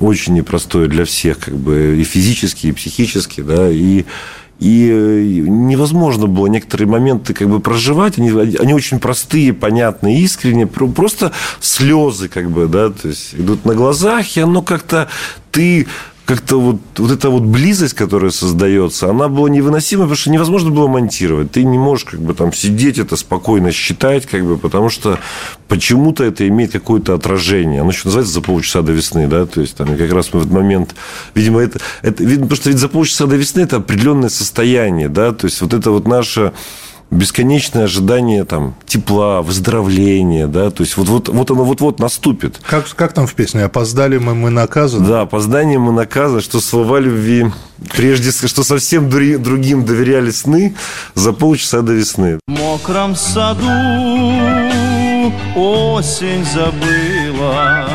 очень 0.00 0.34
непростое 0.34 0.88
для 0.88 1.04
всех, 1.04 1.38
как 1.38 1.56
бы 1.56 1.96
и 1.98 2.04
физически, 2.04 2.68
и 2.68 2.72
психически, 2.72 3.40
да, 3.40 3.70
и 3.70 4.04
И 4.60 4.88
э, 4.92 5.22
невозможно 5.48 6.26
было 6.26 6.46
некоторые 6.46 6.86
моменты 6.86 7.32
как 7.34 7.48
бы 7.48 7.60
проживать. 7.60 8.18
Они, 8.18 8.30
они 8.30 8.74
очень 8.74 9.00
простые, 9.00 9.52
понятные, 9.54 10.20
искренние. 10.20 10.66
Про- 10.66 10.86
Просто 10.88 11.32
слезы 11.60 12.28
как 12.28 12.50
бы, 12.50 12.66
да, 12.68 12.90
то 12.90 13.08
есть 13.08 13.34
идут 13.34 13.64
на 13.64 13.74
глазах, 13.74 14.36
и 14.36 14.40
оно 14.40 14.60
как-то 14.62 15.08
ты 15.50 15.86
как-то 16.30 16.60
вот, 16.60 16.76
вот 16.96 17.10
эта 17.10 17.28
вот 17.28 17.42
близость, 17.42 17.94
которая 17.94 18.30
создается, 18.30 19.10
она 19.10 19.28
была 19.28 19.50
невыносима, 19.50 20.04
потому 20.04 20.16
что 20.16 20.30
невозможно 20.30 20.70
было 20.70 20.86
монтировать. 20.86 21.50
Ты 21.50 21.64
не 21.64 21.76
можешь 21.76 22.04
как 22.04 22.20
бы 22.20 22.34
там 22.34 22.52
сидеть 22.52 22.98
это 22.98 23.16
спокойно 23.16 23.72
считать, 23.72 24.26
как 24.26 24.44
бы, 24.44 24.56
потому 24.56 24.90
что 24.90 25.18
почему-то 25.66 26.22
это 26.22 26.46
имеет 26.46 26.70
какое-то 26.70 27.14
отражение. 27.14 27.80
Оно 27.80 27.90
еще 27.90 28.02
называется 28.04 28.34
«За 28.34 28.42
полчаса 28.42 28.82
до 28.82 28.92
весны», 28.92 29.26
да, 29.26 29.44
то 29.44 29.60
есть 29.60 29.74
там 29.74 29.96
как 29.96 30.12
раз 30.12 30.32
мы 30.32 30.38
в 30.38 30.42
этот 30.44 30.54
момент, 30.54 30.94
видимо, 31.34 31.62
это, 31.62 31.80
это 32.02 32.22
видно, 32.22 32.44
потому 32.44 32.56
что 32.56 32.70
ведь 32.70 32.78
«За 32.78 32.88
полчаса 32.88 33.26
до 33.26 33.34
весны» 33.34 33.62
это 33.62 33.78
определенное 33.78 34.28
состояние, 34.28 35.08
да, 35.08 35.32
то 35.32 35.46
есть 35.46 35.60
вот 35.60 35.74
это 35.74 35.90
вот 35.90 36.06
наше 36.06 36.52
бесконечное 37.10 37.84
ожидание 37.84 38.44
там 38.44 38.74
тепла, 38.86 39.42
выздоровления, 39.42 40.46
да, 40.46 40.70
то 40.70 40.82
есть 40.82 40.96
вот, 40.96 41.08
вот, 41.08 41.28
вот 41.28 41.50
оно 41.50 41.64
вот-вот 41.64 41.98
наступит. 41.98 42.60
Как, 42.66 42.88
как 42.94 43.12
там 43.12 43.26
в 43.26 43.34
песне? 43.34 43.64
Опоздали 43.64 44.18
мы, 44.18 44.34
мы 44.34 44.50
наказаны? 44.50 45.06
Да, 45.06 45.22
опозданием 45.22 45.88
и 45.88 45.92
наказа, 45.92 46.40
что 46.40 46.60
слова 46.60 46.98
любви, 46.98 47.46
прежде 47.96 48.30
что 48.30 48.62
совсем 48.62 49.10
другим 49.10 49.84
доверяли 49.84 50.30
сны 50.30 50.74
за 51.14 51.32
полчаса 51.32 51.82
до 51.82 51.92
весны. 51.92 52.38
В 52.46 52.50
мокром 52.50 53.16
саду 53.16 53.66
осень 55.56 56.44
забыла 56.44 57.86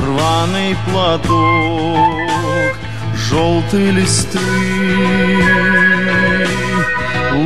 Рваный 0.00 0.76
платок, 0.90 2.76
желтые 3.16 3.92
листы 3.92 4.38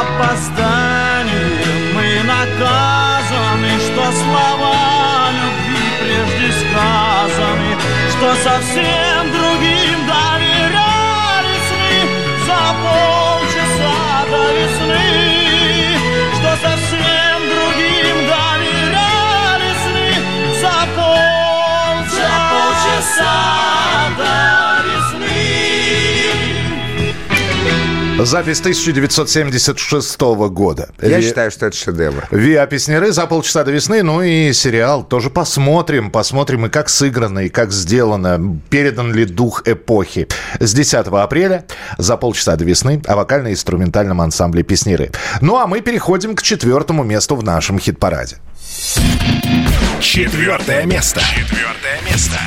Опозданием 0.00 1.80
мы 1.94 2.08
наказаны 2.24 3.72
Что 3.78 4.04
слова 4.12 5.30
любви 5.36 5.84
прежде 6.00 6.48
сказаны 6.60 7.70
Что 8.10 8.28
совсем 8.42 9.22
другим 9.32 9.98
доверяли 10.06 11.56
сны 11.68 11.94
За 12.46 12.60
полчаса 12.80 13.98
до 14.30 14.40
весны 14.54 15.45
совсем 16.62 17.38
другим 17.48 18.16
доверяли 18.26 19.70
сны 19.82 20.08
За 20.60 20.78
полчаса 22.50 23.38
до 24.16 24.75
Запись 28.18 28.60
1976 28.60 30.20
года. 30.48 30.88
Я 31.02 31.18
Ви- 31.18 31.22
считаю, 31.26 31.50
что 31.50 31.66
это 31.66 31.76
шедевр. 31.76 32.26
Виа 32.30 32.66
Песнеры 32.66 33.12
за 33.12 33.26
полчаса 33.26 33.62
до 33.62 33.70
весны. 33.70 34.02
Ну 34.02 34.22
и 34.22 34.52
сериал 34.52 35.04
тоже 35.04 35.28
посмотрим. 35.30 36.10
Посмотрим 36.10 36.66
и 36.66 36.68
как 36.70 36.88
сыграно, 36.88 37.40
и 37.40 37.48
как 37.48 37.72
сделано. 37.72 38.58
Передан 38.70 39.12
ли 39.14 39.26
дух 39.26 39.62
эпохи. 39.66 40.28
С 40.58 40.72
10 40.72 41.06
апреля 41.08 41.66
за 41.98 42.16
полчаса 42.16 42.56
до 42.56 42.64
весны 42.64 43.02
о 43.06 43.16
вокально-инструментальном 43.16 44.20
ансамбле 44.20 44.62
Песнеры. 44.62 45.12
Ну 45.40 45.56
а 45.58 45.66
мы 45.66 45.80
переходим 45.82 46.34
к 46.34 46.42
четвертому 46.42 47.04
месту 47.04 47.36
в 47.36 47.44
нашем 47.44 47.78
хит-параде. 47.78 48.36
Четвертое 50.00 50.84
место. 50.86 51.20
Четвертое 51.20 52.00
место. 52.10 52.38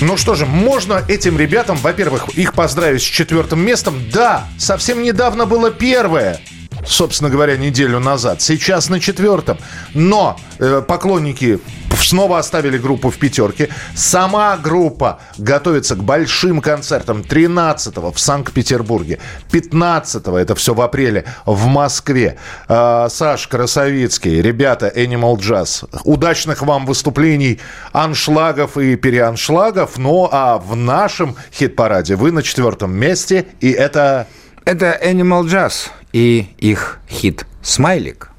Ну 0.00 0.16
что 0.16 0.34
же, 0.34 0.46
можно 0.46 1.02
этим 1.08 1.38
ребятам, 1.38 1.76
во-первых, 1.76 2.28
их 2.30 2.54
поздравить 2.54 3.02
с 3.02 3.04
четвертым 3.04 3.60
местом. 3.60 4.02
Да, 4.12 4.48
совсем 4.58 5.02
недавно 5.02 5.46
было 5.46 5.70
первое. 5.70 6.40
Собственно 6.84 7.30
говоря, 7.30 7.56
неделю 7.56 8.00
назад. 8.00 8.40
Сейчас 8.42 8.88
на 8.88 9.00
четвертом. 9.00 9.58
Но 9.94 10.36
э, 10.58 10.82
поклонники 10.86 11.60
снова 12.02 12.38
оставили 12.38 12.78
группу 12.78 13.10
в 13.10 13.18
пятерке. 13.18 13.68
Сама 13.94 14.56
группа 14.56 15.20
готовится 15.38 15.94
к 15.94 16.02
большим 16.02 16.60
концертам 16.60 17.20
13-го 17.20 18.12
в 18.12 18.18
Санкт-Петербурге, 18.20 19.18
15-го, 19.52 20.36
это 20.38 20.54
все 20.54 20.74
в 20.74 20.80
апреле, 20.80 21.24
в 21.46 21.66
Москве. 21.66 22.38
Э, 22.68 23.08
Саш 23.10 23.46
Красовицкий, 23.46 24.40
ребята 24.40 24.92
Animal 24.94 25.36
Jazz. 25.36 25.88
Удачных 26.04 26.62
вам 26.62 26.86
выступлений, 26.86 27.60
аншлагов 27.92 28.76
и 28.76 28.96
переаншлагов. 28.96 29.98
Ну 29.98 30.28
а 30.30 30.58
в 30.58 30.76
нашем 30.76 31.36
хит-параде 31.52 32.16
вы 32.16 32.32
на 32.32 32.42
четвертом 32.42 32.92
месте, 32.92 33.46
и 33.60 33.70
это... 33.70 34.26
Это 34.64 34.98
Animal 35.02 35.44
Jazz 35.44 35.90
и 36.12 36.46
их 36.58 36.98
хит 37.08 37.46
«Смайлик». 37.62 38.30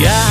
Я 0.00 0.22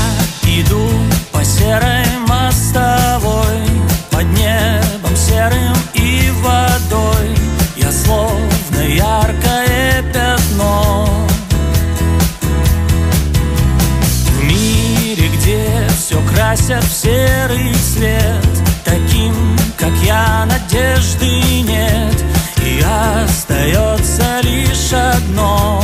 иду 0.45 0.89
по 1.31 1.43
серой 1.43 2.05
мостовой 2.27 3.65
Под 4.11 4.25
небом 4.33 5.15
серым 5.15 5.75
и 5.95 6.29
водой 6.41 7.35
Я 7.75 7.91
словно 7.91 8.81
яркое 8.87 9.52
все 16.55 16.73
красят 16.73 16.83
в 16.83 16.93
серый 16.93 17.73
цвет 17.73 18.45
Таким, 18.83 19.33
как 19.77 19.93
я, 20.03 20.45
надежды 20.45 21.41
нет 21.61 22.23
И 22.63 22.83
остается 22.83 24.41
лишь 24.41 24.93
одно 24.93 25.81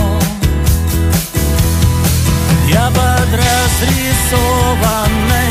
я 2.67 2.87
под 2.91 3.29
разрисованной 3.33 4.35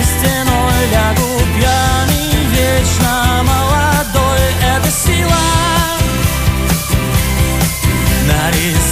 стеной 0.05 0.87
лягу 0.93 1.41
пьяный, 1.57 2.31
вечно 2.53 3.43
молодой. 3.43 4.45
Это 4.62 4.89
сила. 4.89 5.47
Нарисуй 8.29 8.88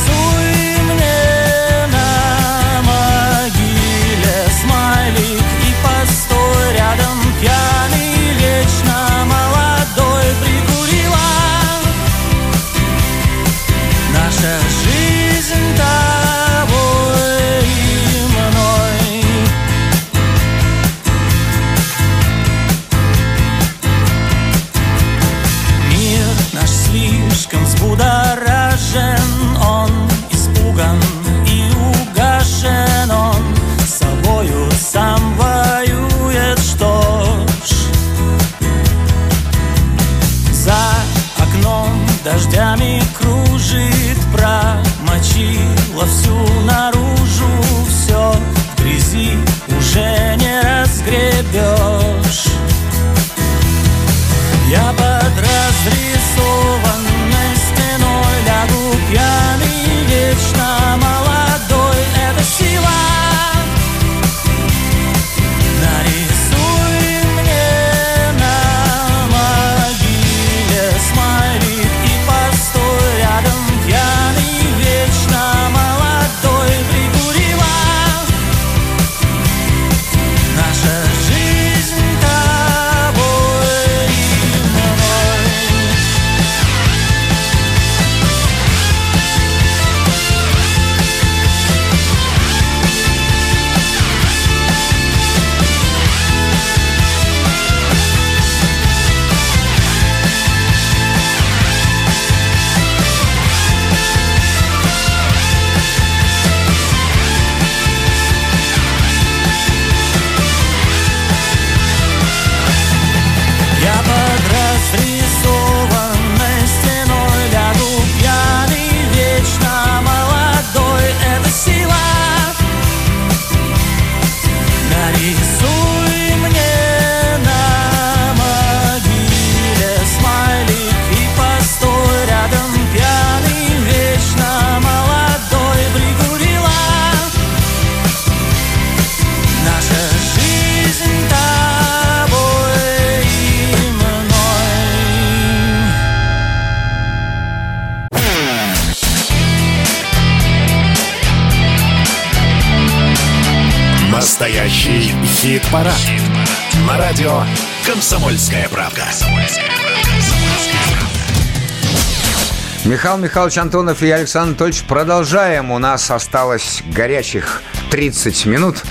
Михаил 163.17 163.47
Михайлович 163.47 163.59
Антонов 163.59 164.03
и 164.03 164.11
Александр 164.11 164.51
Анатольевич 164.51 164.85
продолжаем. 164.85 165.71
У 165.71 165.79
нас 165.79 166.11
осталось 166.11 166.83
горячих 166.95 167.63
30 167.91 168.45
минут. 168.47 168.83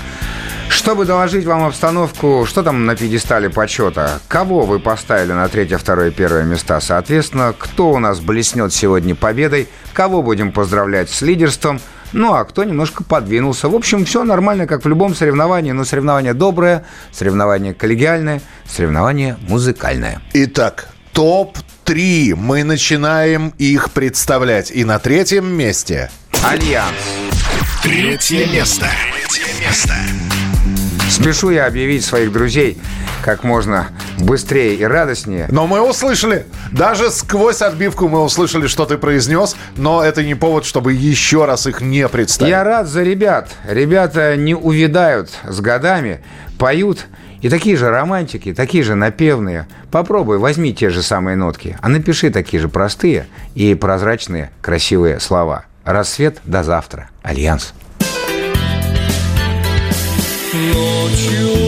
Чтобы 0.68 1.04
доложить 1.04 1.44
вам 1.44 1.64
обстановку, 1.64 2.44
что 2.46 2.64
там 2.64 2.86
на 2.86 2.96
пьедестале 2.96 3.50
почета, 3.50 4.20
кого 4.26 4.62
вы 4.62 4.80
поставили 4.80 5.32
на 5.32 5.46
третье, 5.48 5.78
второе, 5.78 6.10
первое 6.10 6.42
места, 6.42 6.80
соответственно, 6.80 7.54
кто 7.56 7.92
у 7.92 7.98
нас 8.00 8.18
блеснет 8.18 8.72
сегодня 8.72 9.14
победой, 9.14 9.68
кого 9.92 10.22
будем 10.22 10.50
поздравлять 10.50 11.08
с 11.08 11.22
лидерством, 11.22 11.80
ну 12.12 12.34
а 12.34 12.44
кто 12.44 12.64
немножко 12.64 13.04
подвинулся. 13.04 13.68
В 13.68 13.76
общем, 13.76 14.04
все 14.04 14.24
нормально, 14.24 14.66
как 14.66 14.84
в 14.84 14.88
любом 14.88 15.14
соревновании, 15.14 15.70
но 15.70 15.84
соревнование 15.84 16.34
доброе, 16.34 16.84
соревнование 17.12 17.74
коллегиальное, 17.74 18.40
соревнование 18.66 19.36
музыкальное. 19.48 20.20
Итак, 20.32 20.88
топ-3. 21.16 22.34
Мы 22.34 22.62
начинаем 22.62 23.54
их 23.56 23.90
представлять. 23.92 24.70
И 24.70 24.84
на 24.84 24.98
третьем 24.98 25.46
месте... 25.46 26.10
Альянс. 26.44 26.92
Третье 27.82 28.46
место. 28.48 28.86
Третье 29.26 29.66
место. 29.66 29.94
Спешу 31.08 31.48
я 31.48 31.64
объявить 31.64 32.04
своих 32.04 32.32
друзей 32.32 32.76
как 33.24 33.44
можно 33.44 33.88
быстрее 34.18 34.74
и 34.74 34.84
радостнее. 34.84 35.46
Но 35.50 35.66
мы 35.66 35.80
услышали. 35.80 36.44
Даже 36.70 37.10
сквозь 37.10 37.62
отбивку 37.62 38.08
мы 38.08 38.22
услышали, 38.22 38.66
что 38.66 38.84
ты 38.84 38.98
произнес, 38.98 39.56
но 39.78 40.04
это 40.04 40.22
не 40.22 40.34
повод, 40.34 40.66
чтобы 40.66 40.92
еще 40.92 41.46
раз 41.46 41.66
их 41.66 41.80
не 41.80 42.06
представить. 42.08 42.50
Я 42.50 42.62
рад 42.62 42.88
за 42.88 43.02
ребят. 43.02 43.48
Ребята 43.66 44.36
не 44.36 44.54
увядают 44.54 45.30
с 45.48 45.60
годами, 45.60 46.20
поют. 46.58 47.06
И 47.46 47.48
такие 47.48 47.76
же 47.76 47.90
романтики, 47.90 48.52
такие 48.52 48.82
же 48.82 48.96
напевные. 48.96 49.68
Попробуй, 49.92 50.38
возьми 50.38 50.74
те 50.74 50.90
же 50.90 51.00
самые 51.00 51.36
нотки, 51.36 51.78
а 51.80 51.88
напиши 51.88 52.30
такие 52.30 52.60
же 52.60 52.68
простые 52.68 53.28
и 53.54 53.76
прозрачные 53.76 54.50
красивые 54.60 55.20
слова. 55.20 55.64
Рассвет 55.84 56.40
до 56.42 56.64
завтра. 56.64 57.08
Альянс. 57.22 57.72
Ночью 60.52 61.65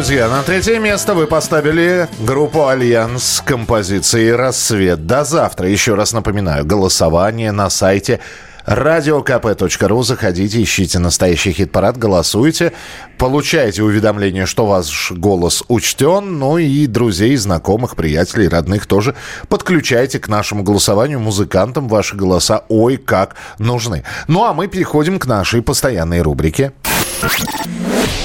друзья, 0.00 0.30
на 0.30 0.42
третье 0.42 0.78
место 0.78 1.12
вы 1.12 1.26
поставили 1.26 2.08
группу 2.20 2.66
«Альянс» 2.66 3.22
с 3.22 3.40
композицией 3.42 4.32
«Рассвет». 4.32 5.06
До 5.06 5.24
завтра. 5.24 5.68
Еще 5.68 5.94
раз 5.94 6.14
напоминаю, 6.14 6.64
голосование 6.64 7.52
на 7.52 7.68
сайте 7.68 8.20
радиокп.ру. 8.64 10.02
Заходите, 10.02 10.62
ищите 10.62 10.98
настоящий 10.98 11.52
хит-парад, 11.52 11.98
голосуйте, 11.98 12.72
получайте 13.18 13.82
уведомление, 13.82 14.46
что 14.46 14.64
ваш 14.64 15.12
голос 15.12 15.64
учтен, 15.68 16.38
ну 16.38 16.56
и 16.56 16.86
друзей, 16.86 17.36
знакомых, 17.36 17.94
приятелей, 17.94 18.48
родных 18.48 18.86
тоже 18.86 19.14
подключайте 19.50 20.18
к 20.18 20.28
нашему 20.28 20.62
голосованию. 20.62 21.20
Музыкантам 21.20 21.88
ваши 21.88 22.16
голоса 22.16 22.64
ой 22.70 22.96
как 22.96 23.36
нужны. 23.58 24.04
Ну 24.28 24.46
а 24.46 24.54
мы 24.54 24.66
переходим 24.66 25.18
к 25.18 25.26
нашей 25.26 25.60
постоянной 25.60 26.22
рубрике. 26.22 26.72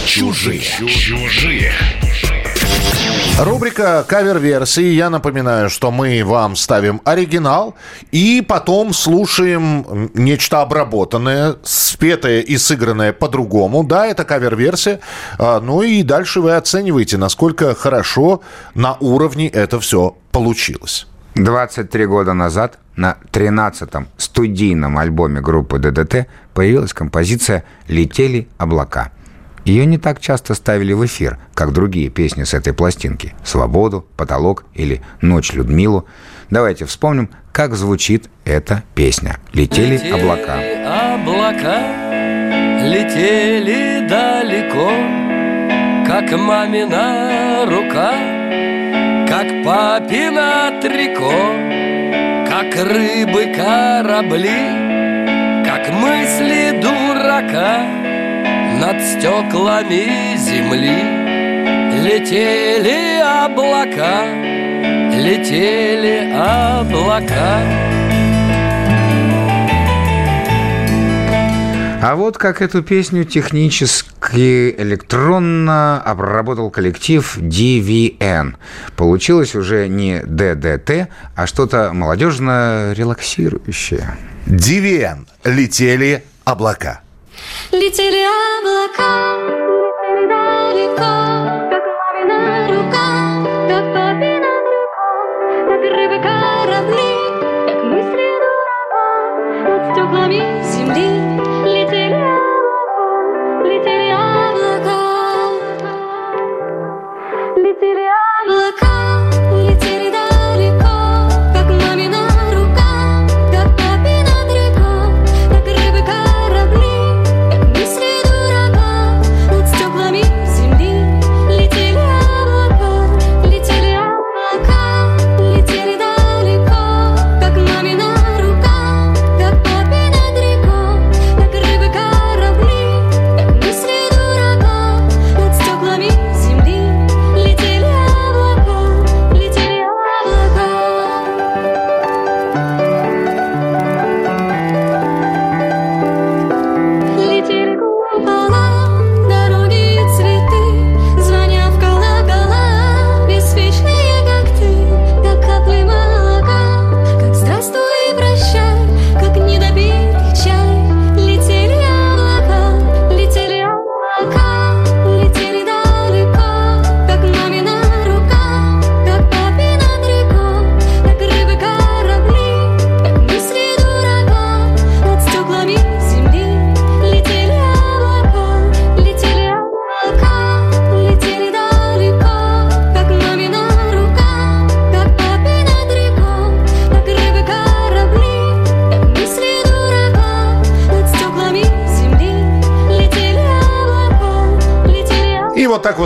Чужие. 0.06 0.62
Чужие. 0.62 1.74
Рубрика 3.38 4.06
кавер-версии. 4.08 4.94
Я 4.94 5.10
напоминаю, 5.10 5.70
что 5.70 5.92
мы 5.92 6.24
вам 6.24 6.56
ставим 6.56 7.02
оригинал 7.04 7.76
и 8.12 8.42
потом 8.48 8.94
слушаем 8.94 10.10
нечто 10.14 10.62
обработанное, 10.62 11.56
спетое 11.64 12.40
и 12.40 12.56
сыгранное 12.58 13.12
по-другому. 13.12 13.84
Да, 13.84 14.08
это 14.08 14.24
кавер-версия. 14.24 15.02
А, 15.38 15.60
Ну 15.60 15.82
и 15.82 16.02
дальше 16.02 16.40
вы 16.40 16.56
оцениваете, 16.56 17.18
насколько 17.18 17.76
хорошо 17.76 18.42
на 18.76 18.94
уровне 19.02 19.50
это 19.50 19.82
все 19.82 20.16
получилось. 20.32 21.06
23 21.36 22.06
года 22.06 22.34
назад 22.34 22.80
на 22.96 23.18
13-м 23.32 24.08
студийном 24.18 24.98
альбоме 24.98 25.42
группы 25.42 25.80
ДДТ 25.80 26.28
появилась 26.54 26.94
композиция 26.94 27.64
«Летели 27.88 28.48
облака». 28.58 29.12
Ее 29.66 29.88
не 29.88 29.98
так 29.98 30.20
часто 30.20 30.54
ставили 30.54 30.94
в 30.94 31.04
эфир, 31.06 31.40
как 31.56 31.74
другие 31.74 32.10
песни 32.10 32.44
с 32.44 32.54
этой 32.54 32.72
пластинки 32.72 33.34
«Свободу», 33.44 34.06
«Потолок» 34.16 34.64
или 34.76 35.02
«Ночь 35.22 35.54
Людмилу». 35.54 36.06
Давайте 36.52 36.86
вспомним, 36.86 37.30
как 37.52 37.74
звучит 37.74 38.30
эта 38.44 38.84
песня 38.94 39.38
«Летели 39.54 39.98
облака». 40.12 40.60
облака, 41.16 41.80
летели 42.86 44.08
далеко, 44.08 44.92
как 46.06 46.32
мамина 46.38 47.66
рука, 47.66 48.14
как 49.28 49.66
папина 49.66 50.80
трико, 50.80 51.85
как 52.56 52.74
рыбы 52.86 53.48
корабли, 53.54 54.64
как 55.66 55.90
мысли 55.92 56.80
дурака 56.82 57.84
над 58.80 59.02
стеклами 59.02 60.38
земли. 60.38 61.04
Летели 62.02 63.20
облака, 63.20 64.24
летели 65.20 66.32
облака. 66.34 67.95
А 72.08 72.16
вот 72.16 72.38
как 72.38 72.62
эту 72.62 72.84
песню 72.84 73.26
технически 73.26 74.80
электронно 74.80 76.00
обработал 76.04 76.70
коллектив 76.70 77.36
DVN. 77.40 78.58
Получилось 78.96 79.56
уже 79.56 79.88
не 79.88 80.22
ДДТ, 80.24 81.10
а 81.36 81.48
что-то 81.48 81.94
молодежно-релаксирующее. 81.94 84.20
DVN. 84.46 85.26
Летели 85.46 86.24
облака. 86.44 87.02
Летели 87.72 88.24
облака, 88.60 89.40
летели 90.14 90.30
далеко, 90.30 91.70
как 91.72 91.84
мамина 91.98 92.68
рука, 92.70 93.08
как 93.68 93.86
папина 93.96 94.25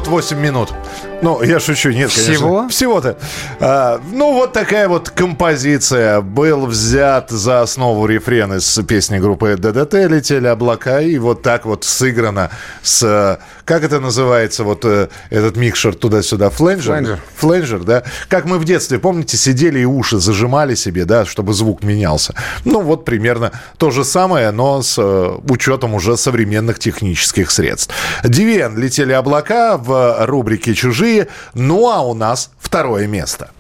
58 0.10 0.38
минут. 0.40 0.74
Ну, 1.22 1.44
я 1.44 1.60
шучу, 1.60 1.90
нет, 1.90 2.12
конечно. 2.12 2.34
Всего? 2.34 2.68
Всего-то. 2.70 3.18
А, 3.60 4.02
ну, 4.12 4.34
вот 4.34 4.54
такая 4.54 4.88
вот 4.88 5.10
композиция. 5.10 6.22
Был 6.22 6.66
взят 6.66 7.30
за 7.30 7.62
основу 7.62 8.06
рефрен 8.06 8.54
из 8.54 8.80
песни 8.88 9.20
группы 9.20 9.56
ДДТ 9.58 9.94
«Летели 10.10 10.48
облака», 10.48 11.02
и 11.02 11.18
вот 11.18 11.42
так 11.44 11.66
вот 11.66 11.84
сыграно 11.84 12.50
с... 12.82 13.04
Э, 13.04 13.44
как 13.66 13.84
это 13.84 14.00
называется, 14.00 14.64
вот 14.64 14.84
э, 14.86 15.10
этот 15.30 15.56
микшер 15.58 15.94
туда-сюда? 15.94 16.50
Фленджер? 16.50 16.94
Фленджер. 16.94 17.20
Фленджер, 17.40 17.84
да? 17.84 18.04
Как 18.28 18.46
мы 18.46 18.60
в 18.60 18.66
детстве, 18.66 19.00
помните, 19.00 19.38
сидели 19.38 19.80
и 19.80 19.86
уши 19.86 20.20
зажимали 20.20 20.76
себе, 20.76 21.06
да, 21.06 21.26
чтобы 21.26 21.54
звук 21.54 21.84
менялся. 21.84 22.34
Ну, 22.66 22.82
вот 22.82 23.06
примерно 23.06 23.52
то 23.78 23.92
же 23.92 24.04
самое, 24.04 24.52
но 24.52 24.82
с 24.82 24.96
э, 24.98 25.38
учетом 25.50 25.94
уже 25.94 26.18
современных 26.18 26.80
технических 26.80 27.52
средств. 27.52 27.94
Дивен 28.24 28.78
«Летели 28.78 29.14
облака» 29.14 29.78
в 29.78 30.26
рубрике 30.26 30.74
«Чужие». 30.74 31.28
Ну, 31.54 31.90
а 31.90 32.02
у 32.02 32.14
нас 32.14 32.52
второе 32.60 33.08
место. 33.08 33.52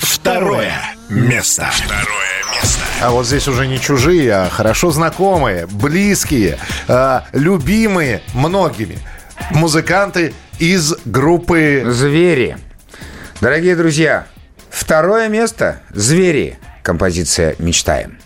Второе 0.00 0.72
место. 1.10 1.68
Второе 1.72 2.06
место. 2.54 2.80
А 3.02 3.10
вот 3.10 3.26
здесь 3.26 3.46
уже 3.48 3.66
не 3.66 3.78
чужие, 3.78 4.32
а 4.32 4.48
хорошо 4.48 4.90
знакомые, 4.90 5.66
близкие, 5.66 6.58
э, 6.88 7.20
любимые 7.32 8.22
многими 8.34 8.98
музыканты 9.50 10.32
из 10.58 10.94
группы 11.04 11.82
«Звери». 11.86 12.56
Дорогие 13.40 13.76
друзья, 13.76 14.26
второе 14.70 15.28
место 15.28 15.82
«Звери». 15.90 16.58
Композиция 16.82 17.56
«Мечтаем». 17.58 18.18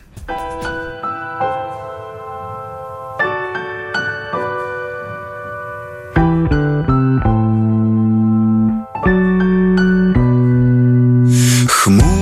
Хмурое 11.69 12.20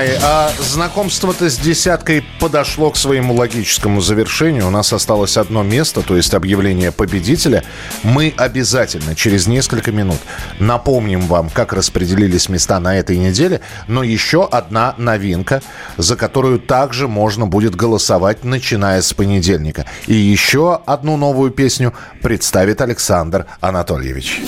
мои, 0.00 0.16
а 0.22 0.50
знакомство-то 0.58 1.50
с 1.50 1.58
десяткой 1.58 2.24
подошло 2.38 2.90
к 2.90 2.96
своему 2.96 3.34
логическому 3.34 4.00
завершению. 4.00 4.68
У 4.68 4.70
нас 4.70 4.92
осталось 4.92 5.36
одно 5.36 5.62
место, 5.62 6.00
то 6.00 6.16
есть 6.16 6.32
объявление 6.32 6.90
победителя. 6.90 7.64
Мы 8.02 8.32
обязательно 8.36 9.14
через 9.14 9.46
несколько 9.46 9.92
минут 9.92 10.18
напомним 10.58 11.20
вам, 11.22 11.50
как 11.50 11.72
распределились 11.74 12.48
места 12.48 12.80
на 12.80 12.96
этой 12.96 13.18
неделе. 13.18 13.60
Но 13.88 14.02
еще 14.02 14.48
одна 14.50 14.94
новинка, 14.96 15.60
за 15.98 16.16
которую 16.16 16.60
также 16.60 17.06
можно 17.06 17.46
будет 17.46 17.74
голосовать, 17.74 18.42
начиная 18.44 19.02
с 19.02 19.12
понедельника. 19.12 19.84
И 20.06 20.14
еще 20.14 20.80
одну 20.86 21.18
новую 21.18 21.50
песню 21.50 21.92
представит 22.22 22.80
Александр 22.80 23.46
Анатольевич. 23.60 24.40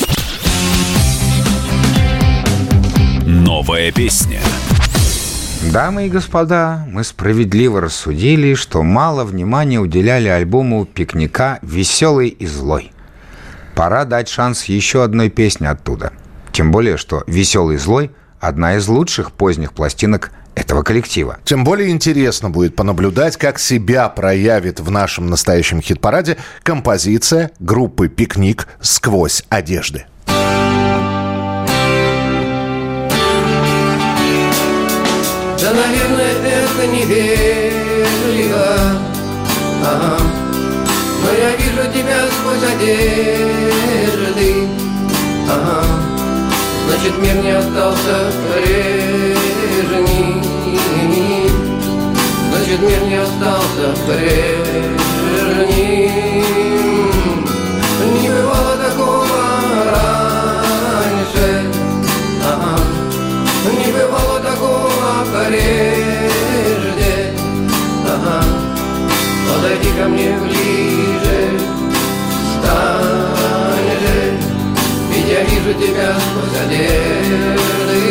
Новая 3.26 3.92
песня. 3.92 4.40
Дамы 5.70 6.06
и 6.06 6.10
господа, 6.10 6.84
мы 6.88 7.04
справедливо 7.04 7.80
рассудили, 7.80 8.54
что 8.54 8.82
мало 8.82 9.24
внимания 9.24 9.78
уделяли 9.78 10.28
альбому 10.28 10.84
«Пикника. 10.84 11.60
Веселый 11.62 12.28
и 12.28 12.46
злой». 12.46 12.90
Пора 13.76 14.04
дать 14.04 14.28
шанс 14.28 14.64
еще 14.64 15.04
одной 15.04 15.30
песне 15.30 15.70
оттуда. 15.70 16.12
Тем 16.50 16.72
более, 16.72 16.96
что 16.96 17.22
«Веселый 17.28 17.76
и 17.76 17.78
злой»– 17.78 18.10
одна 18.40 18.76
из 18.76 18.88
лучших 18.88 19.30
поздних 19.32 19.72
пластинок 19.72 20.32
этого 20.56 20.82
коллектива. 20.82 21.38
Тем 21.44 21.62
более 21.64 21.90
интересно 21.90 22.50
будет 22.50 22.74
понаблюдать, 22.74 23.36
как 23.36 23.58
себя 23.58 24.08
проявит 24.08 24.80
в 24.80 24.90
нашем 24.90 25.30
настоящем 25.30 25.80
хит-параде 25.80 26.38
композиция 26.64 27.52
группы 27.60 28.08
«Пикник. 28.08 28.66
Сквозь 28.80 29.44
одежды». 29.48 30.06
Невежливо 37.04 38.66
ага. 39.84 40.16
Но 41.22 41.28
я 41.32 41.50
вижу 41.56 41.84
тебя 41.92 42.20
сквозь 42.28 42.64
одежды 42.72 44.50
ага. 45.50 45.84
Значит, 46.86 47.14
мир 47.18 47.36
не 47.42 47.50
остался 47.50 48.32
прежним 48.54 50.28
Значит, 52.50 52.80
мир 52.80 53.02
не 53.08 53.16
остался 53.16 53.86
прежним 54.06 54.92
Не 58.20 58.28
бывало 58.28 58.76
такого 58.76 59.40
раньше 59.90 61.46
ага. 62.44 62.74
Не 63.64 63.88
бывало 63.92 64.38
такого 64.40 65.24
прежде 65.32 66.01
Подойди 69.62 69.90
ко 69.96 70.08
мне 70.08 70.36
ближе. 70.38 71.60
Стань 72.58 73.92
же 74.02 74.34
Ведь 75.08 75.28
я 75.28 75.40
вижу 75.44 75.72
тебя 75.74 76.16
сквозь 76.18 76.60
одежды. 76.64 78.02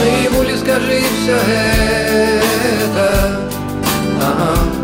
Наяву 0.00 0.42
ли 0.42 0.56
скажи 0.56 1.02
все 1.20 1.36
это. 2.80 3.40
Ага. 4.22 4.82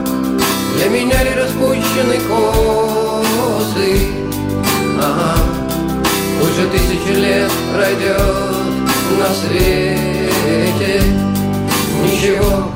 Для 0.76 0.88
меня 0.90 1.24
ли 1.24 1.32
распущены 1.98 2.18
косы 2.28 3.90
ага. 5.00 5.34
Уже 6.42 6.68
тысячи 6.68 7.16
лет 7.16 7.50
пройдет 7.74 8.18
на 9.18 9.34
свете. 9.34 11.02
Ничего, 12.04 12.70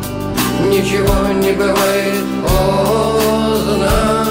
ничего 0.68 1.32
не 1.40 1.52
бывает 1.52 2.24
поздно 2.42 4.21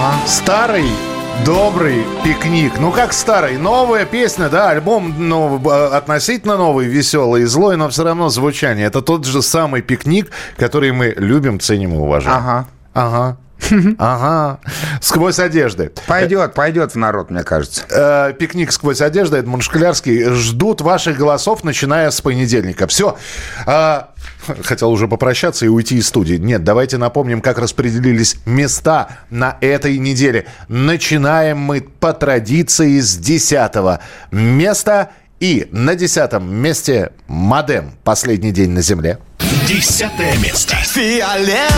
Ага. 0.00 0.26
Старый 0.26 0.86
добрый 1.44 2.04
пикник. 2.24 2.78
Ну 2.78 2.90
как 2.90 3.12
старый? 3.12 3.58
Новая 3.58 4.04
песня, 4.06 4.48
да, 4.48 4.70
альбом 4.70 5.14
ну, 5.18 5.58
б- 5.58 5.70
относительно 5.94 6.56
новый, 6.56 6.86
веселый 6.86 7.42
и 7.42 7.44
злой, 7.44 7.76
но 7.76 7.88
все 7.88 8.04
равно 8.04 8.28
звучание. 8.30 8.86
Это 8.86 9.02
тот 9.02 9.24
же 9.26 9.42
самый 9.42 9.82
пикник, 9.82 10.30
который 10.56 10.92
мы 10.92 11.14
любим, 11.16 11.60
ценим 11.60 11.94
и 11.94 11.98
уважаем. 11.98 12.38
Ага. 12.38 12.66
Ага. 12.94 13.36
Ага. 13.98 14.60
Сквозь 15.00 15.38
одежды. 15.38 15.92
Пойдет, 16.06 16.54
пойдет 16.54 16.92
в 16.92 16.96
народ, 16.96 17.30
мне 17.30 17.42
кажется. 17.42 17.82
Э, 17.90 18.32
пикник 18.32 18.72
сквозь 18.72 19.00
одежду, 19.00 19.36
Эдмунд 19.36 19.62
Шклярский. 19.62 20.24
Ждут 20.34 20.80
ваших 20.80 21.16
голосов, 21.16 21.64
начиная 21.64 22.10
с 22.10 22.20
понедельника. 22.20 22.86
Все. 22.86 23.16
хотел 24.64 24.90
уже 24.90 25.08
попрощаться 25.08 25.66
и 25.66 25.68
уйти 25.68 25.96
из 25.96 26.08
студии. 26.08 26.36
Нет, 26.36 26.64
давайте 26.64 26.98
напомним, 26.98 27.40
как 27.40 27.58
распределились 27.58 28.36
места 28.46 29.18
на 29.30 29.56
этой 29.60 29.98
неделе. 29.98 30.46
Начинаем 30.68 31.58
мы 31.58 31.80
по 31.80 32.12
традиции 32.12 33.00
с 33.00 33.16
10 33.16 34.00
места. 34.30 35.10
И 35.40 35.68
на 35.72 35.94
десятом 35.94 36.54
месте 36.54 37.12
Модем. 37.26 37.94
Последний 38.04 38.52
день 38.52 38.72
на 38.72 38.82
земле. 38.82 39.18
Десятое 39.66 40.36
место. 40.36 40.76
Фиолетово 40.76 41.70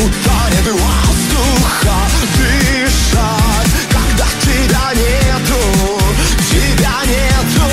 Здесь 0.00 0.12
будто 0.14 0.30
нет 0.50 0.66
воздуха 0.72 1.96
дышать 2.36 3.70
Когда 3.90 4.26
тебя 4.40 4.92
нету, 4.94 5.60
тебя 6.50 6.96
нету 7.04 7.68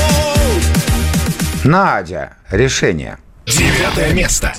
Надя, 1.64 2.34
решение. 2.52 3.18
Девятое 3.46 4.14
место. 4.14 4.54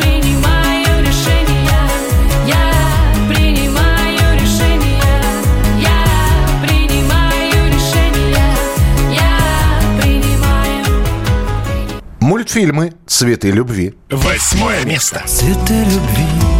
Принимаю 0.00 1.02
решение, 1.06 1.68
я 2.46 2.72
принимаю 3.28 4.40
решение, 4.40 5.02
я 5.80 6.04
принимаю 6.64 7.72
решение, 7.72 8.56
я 9.10 10.00
принимаю. 10.00 11.04
Мультфильмы 12.20 12.92
«Цветы 13.06 13.50
любви». 13.50 13.94
Восьмое 14.10 14.84
место. 14.84 15.22
Цветы 15.26 15.84
любви 15.84 16.51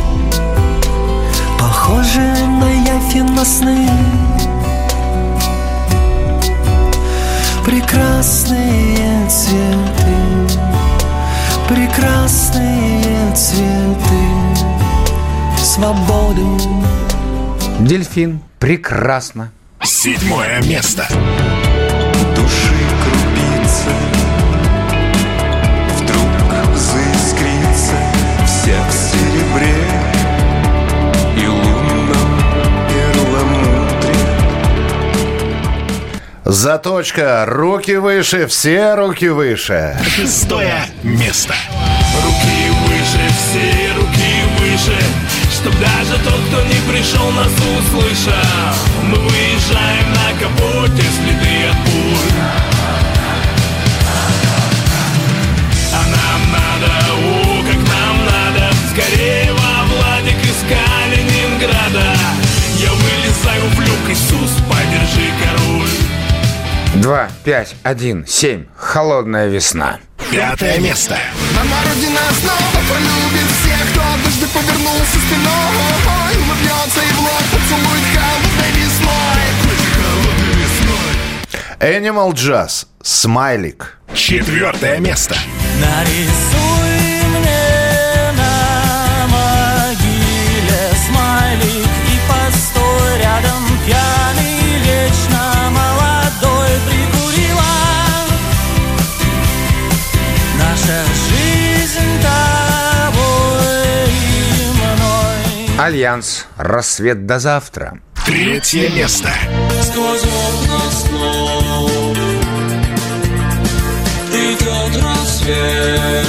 Похожи 1.93 2.20
на 2.20 2.73
и 3.14 3.20
на 3.20 3.44
сны 3.44 3.86
Прекрасные 7.66 9.28
цветы 9.28 10.56
Прекрасные 11.69 13.35
цветы 13.35 14.24
Свободу 15.59 16.59
Дельфин. 17.81 18.40
Прекрасно. 18.59 19.52
Седьмое 19.82 20.62
место. 20.62 21.06
Заточка. 36.44 37.44
Руки 37.47 37.97
выше, 37.97 38.48
все 38.48 38.94
руки 38.94 39.28
выше. 39.28 39.97
Шестое 40.16 40.85
место. 41.05 41.55
Руки 42.24 42.70
выше, 42.89 43.28
все 43.39 43.93
руки 43.94 44.43
выше. 44.59 44.98
Чтоб 45.55 45.73
даже 45.78 46.20
тот, 46.24 46.40
кто 46.48 46.62
не 46.62 46.81
пришел, 46.90 47.31
нас 47.31 47.47
услышал. 47.47 48.32
Мы 49.05 49.19
выезжаем 49.19 50.10
на 50.10 50.40
капоте, 50.40 51.02
следы 51.02 51.69
от 51.70 51.77
пуль. 51.85 52.43
А 55.94 56.02
нам 56.10 56.40
надо, 56.51 56.90
у, 57.23 57.62
как 57.62 57.77
нам 57.77 58.16
надо. 58.24 58.74
Скорее 58.90 59.52
во 59.52 59.85
Владик 59.94 60.43
из 60.43 60.59
Калининграда. 60.69 62.16
Я 62.78 62.90
вылезаю 62.90 63.62
в 63.77 63.81
люк, 63.81 64.10
Иисус, 64.10 64.51
подержи 64.69 65.31
корову. 65.40 65.61
2, 66.94 67.28
5, 67.44 67.77
1, 67.82 68.27
7. 68.27 68.66
Холодная 68.77 69.48
весна. 69.48 69.98
Пятое 70.31 70.78
место. 70.78 71.19
Мама 71.56 71.77
Родина 71.89 72.20
снова 72.40 72.85
полюбит 72.89 73.48
всех, 73.60 73.90
кто 73.93 74.01
однажды 74.01 74.47
повернулся 74.48 75.19
спиной. 75.27 75.73
Улыбнется 76.36 77.01
и 77.01 77.12
вновь 77.14 77.48
поцелует 77.51 78.05
холодной 78.14 78.70
весной. 78.77 79.43
Animal 81.81 82.32
Jazz. 82.32 82.86
Смайлик. 83.02 83.98
Четвертое 84.14 84.98
место. 84.98 85.36
Нарисуй 85.81 86.91
Альянс. 105.83 106.47
Рассвет 106.57 107.27
до 107.27 107.41
завтра. 107.41 107.99
Третье 108.25 108.89
место. 108.91 109.31
Сквозь 109.83 110.23
окна 110.23 110.91
снов 110.93 112.17
Придет 114.31 115.03
рассвет 115.03 116.27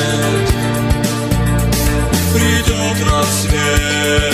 Придет 2.34 2.98
рассвет 3.12 4.34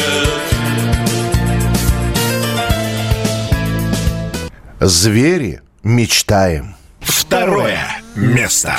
Звери. 4.80 5.62
Мечтаем. 5.84 6.76
Второе 7.02 7.80
место. 8.16 8.78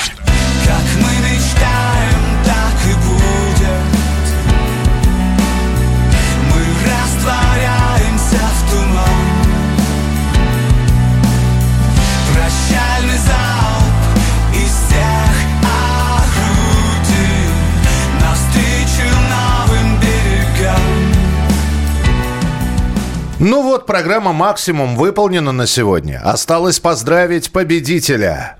Ну 23.43 23.63
вот, 23.63 23.87
программа 23.87 24.33
«Максимум» 24.33 24.95
выполнена 24.95 25.51
на 25.51 25.65
сегодня. 25.65 26.21
Осталось 26.23 26.79
поздравить 26.79 27.51
победителя. 27.51 28.55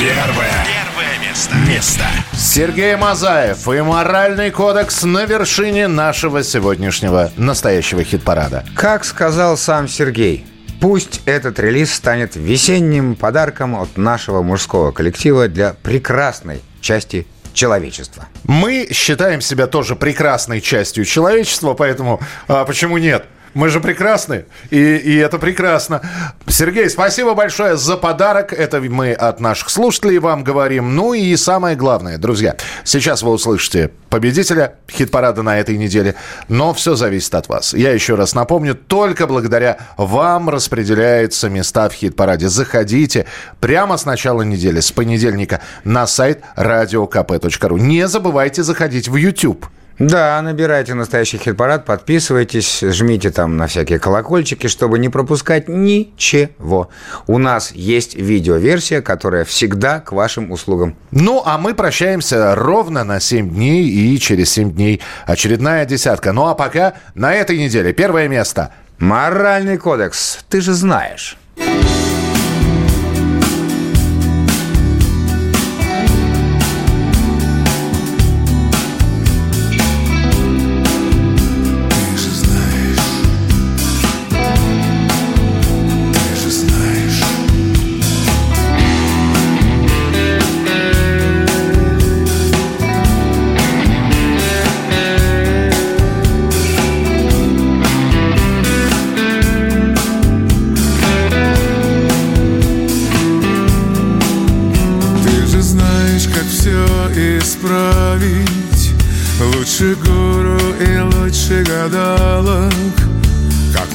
Первое. 0.00 0.64
Первое 0.64 1.28
место. 1.28 1.54
Место. 1.68 2.04
Сергей 2.32 2.96
Мазаев 2.96 3.68
и 3.68 3.82
моральный 3.82 4.50
кодекс 4.50 5.02
на 5.02 5.26
вершине 5.26 5.86
нашего 5.86 6.42
сегодняшнего 6.42 7.30
настоящего 7.36 8.02
хит-парада. 8.04 8.64
Как 8.74 9.04
сказал 9.04 9.58
сам 9.58 9.86
Сергей, 9.86 10.46
пусть 10.80 11.20
этот 11.26 11.60
релиз 11.60 11.92
станет 11.92 12.36
весенним 12.36 13.16
подарком 13.16 13.76
от 13.76 13.98
нашего 13.98 14.40
мужского 14.40 14.92
коллектива 14.92 15.46
для 15.48 15.74
прекрасной 15.74 16.62
части 16.80 17.26
человечества. 17.54 18.26
Мы 18.44 18.88
считаем 18.92 19.40
себя 19.40 19.66
тоже 19.66 19.96
прекрасной 19.96 20.60
частью 20.60 21.04
человечества, 21.04 21.74
поэтому 21.74 22.20
а, 22.48 22.64
почему 22.64 22.98
нет? 22.98 23.24
Мы 23.54 23.68
же 23.68 23.80
прекрасны, 23.80 24.46
и, 24.70 24.96
и 24.96 25.16
это 25.16 25.38
прекрасно. 25.38 26.02
Сергей, 26.48 26.90
спасибо 26.90 27.34
большое 27.34 27.76
за 27.76 27.96
подарок. 27.96 28.52
Это 28.52 28.80
мы 28.80 29.12
от 29.12 29.38
наших 29.38 29.70
слушателей 29.70 30.18
вам 30.18 30.42
говорим. 30.42 30.96
Ну 30.96 31.14
и 31.14 31.36
самое 31.36 31.76
главное, 31.76 32.18
друзья, 32.18 32.56
сейчас 32.82 33.22
вы 33.22 33.30
услышите 33.30 33.92
победителя 34.10 34.74
хит-парада 34.90 35.42
на 35.42 35.58
этой 35.60 35.76
неделе, 35.76 36.16
но 36.48 36.74
все 36.74 36.96
зависит 36.96 37.34
от 37.34 37.48
вас. 37.48 37.74
Я 37.74 37.92
еще 37.92 38.16
раз 38.16 38.34
напомню, 38.34 38.74
только 38.74 39.28
благодаря 39.28 39.78
вам 39.96 40.50
распределяются 40.50 41.48
места 41.48 41.88
в 41.88 41.94
хит-параде. 41.94 42.48
Заходите 42.48 43.26
прямо 43.60 43.96
с 43.96 44.04
начала 44.04 44.42
недели, 44.42 44.80
с 44.80 44.90
понедельника, 44.90 45.60
на 45.84 46.08
сайт 46.08 46.42
radiokp.ru. 46.56 47.78
Не 47.78 48.08
забывайте 48.08 48.64
заходить 48.64 49.08
в 49.08 49.14
YouTube. 49.14 49.66
Да, 49.98 50.42
набирайте 50.42 50.94
настоящий 50.94 51.38
хит-парад, 51.38 51.84
подписывайтесь, 51.84 52.80
жмите 52.80 53.30
там 53.30 53.56
на 53.56 53.68
всякие 53.68 54.00
колокольчики, 54.00 54.66
чтобы 54.66 54.98
не 54.98 55.08
пропускать 55.08 55.68
ничего. 55.68 56.88
У 57.28 57.38
нас 57.38 57.70
есть 57.70 58.16
видеоверсия, 58.16 59.02
которая 59.02 59.44
всегда 59.44 60.00
к 60.00 60.10
вашим 60.10 60.50
услугам. 60.50 60.96
Ну, 61.12 61.42
а 61.46 61.58
мы 61.58 61.74
прощаемся 61.74 62.56
ровно 62.56 63.04
на 63.04 63.20
7 63.20 63.50
дней, 63.50 63.88
и 63.88 64.18
через 64.18 64.50
7 64.50 64.72
дней 64.72 65.00
очередная 65.26 65.84
десятка. 65.86 66.32
Ну, 66.32 66.46
а 66.46 66.54
пока 66.54 66.94
на 67.14 67.32
этой 67.32 67.56
неделе 67.56 67.92
первое 67.92 68.26
место. 68.26 68.72
Моральный 68.98 69.76
кодекс, 69.76 70.38
ты 70.48 70.60
же 70.60 70.72
знаешь. 70.72 71.36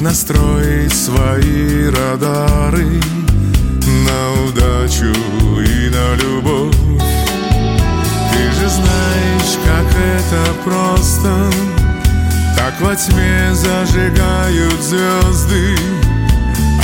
Как 0.00 0.06
настроить 0.06 0.94
свои 0.94 1.84
радары 1.90 3.02
На 3.86 4.48
удачу 4.48 5.12
и 5.60 5.90
на 5.90 6.14
любовь. 6.14 6.74
Ты 8.32 8.52
же 8.58 8.68
знаешь, 8.70 9.58
как 9.62 9.86
это 9.94 10.54
просто. 10.64 11.50
Так 12.56 12.80
во 12.80 12.96
тьме 12.96 13.52
зажигают 13.52 14.80
звезды. 14.80 15.76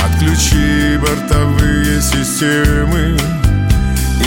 Отключи 0.05 0.97
бортовые 0.97 1.99
системы 1.99 3.17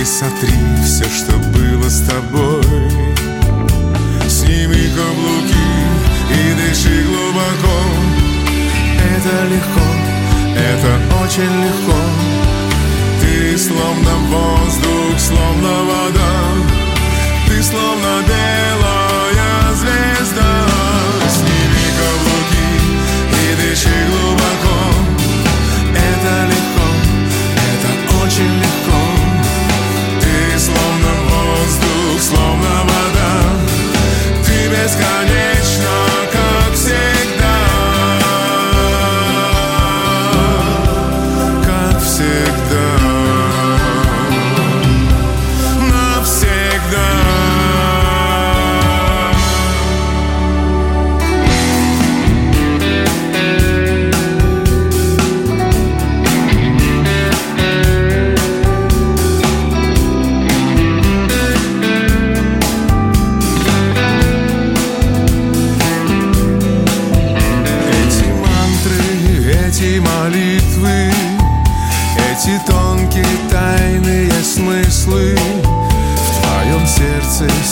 И 0.00 0.04
сотри 0.04 0.58
все, 0.84 1.04
что 1.04 1.38
было 1.54 1.88
с 1.88 2.00
тобой. 2.00 2.90
Сними 4.28 4.88
каблуки 4.96 5.60
и 6.32 6.54
дыши 6.54 7.04
глубоко 7.04 7.99
Это 9.22 9.44
легко, 9.44 9.86
это 10.56 11.22
очень 11.22 11.62
легко. 11.62 11.98
Ты 13.20 13.58
словно 13.58 14.14
воздух, 14.30 15.18
словно 15.18 15.68
вода. 15.84 16.32
Ты 17.46 17.62
словно 17.62 18.22
белая 18.26 19.74
звезда. 19.74 20.66
Сними 21.28 21.86
каблуки 21.98 22.68
и 23.30 23.56
дыши 23.60 23.98
глубоко. 24.08 24.78
Это 25.92 26.46
легко, 26.48 26.88
это 27.68 28.24
очень 28.24 28.54
легко. 28.56 29.00
Ты 30.22 30.58
словно 30.58 31.12
воздух, 31.28 32.22
словно 32.22 32.72
вода. 32.84 33.32
Ты 34.46 34.68
бесконечна, 34.68 35.19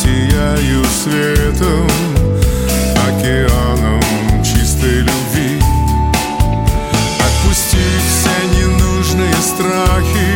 сияю 0.09 0.85
светом, 0.85 1.87
океаном 3.09 4.01
чистой 4.43 5.01
любви. 5.01 5.61
Отпусти 7.27 7.85
все 8.09 8.37
ненужные 8.57 9.35
страхи, 9.35 10.31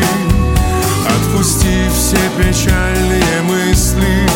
отпусти 1.09 1.89
все 1.95 2.21
печальные 2.39 3.43
мысли. 3.45 4.29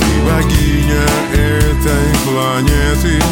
Ты 0.00 0.10
богиня 0.24 1.04
этой 1.34 2.08
планеты, 2.24 3.22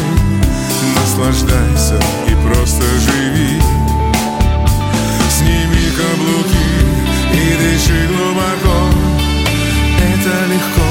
наслаждайся 0.95 1.99
и 2.27 2.35
просто 2.47 2.83
живи. 3.05 3.59
Сними 5.29 5.89
каблуки 5.97 6.67
и 7.33 7.57
дыши 7.57 8.07
глубоко. 8.07 8.77
Это 9.97 10.45
легко, 10.53 10.88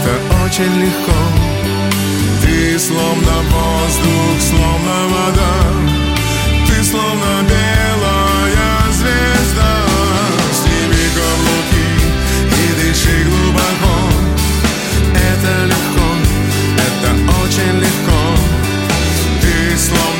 это 0.00 0.44
очень 0.44 0.74
легко. 0.80 1.18
Ты 2.42 2.78
словно 2.78 3.34
воздух, 3.50 4.40
словно 4.40 4.96
вода. 5.12 5.54
Ты 6.66 6.82
словно 6.84 7.42
белая 7.42 8.92
звезда. 8.92 9.74
Сними 10.52 11.06
каблуки 11.16 11.88
и 12.60 12.74
дыши 12.80 13.24
глубоко. 13.24 13.96
Это 15.14 15.66
легко, 15.66 16.08
это 16.86 17.10
очень 17.42 17.78
легко. 17.80 18.22
Ты 19.42 19.76
словно 19.76 20.19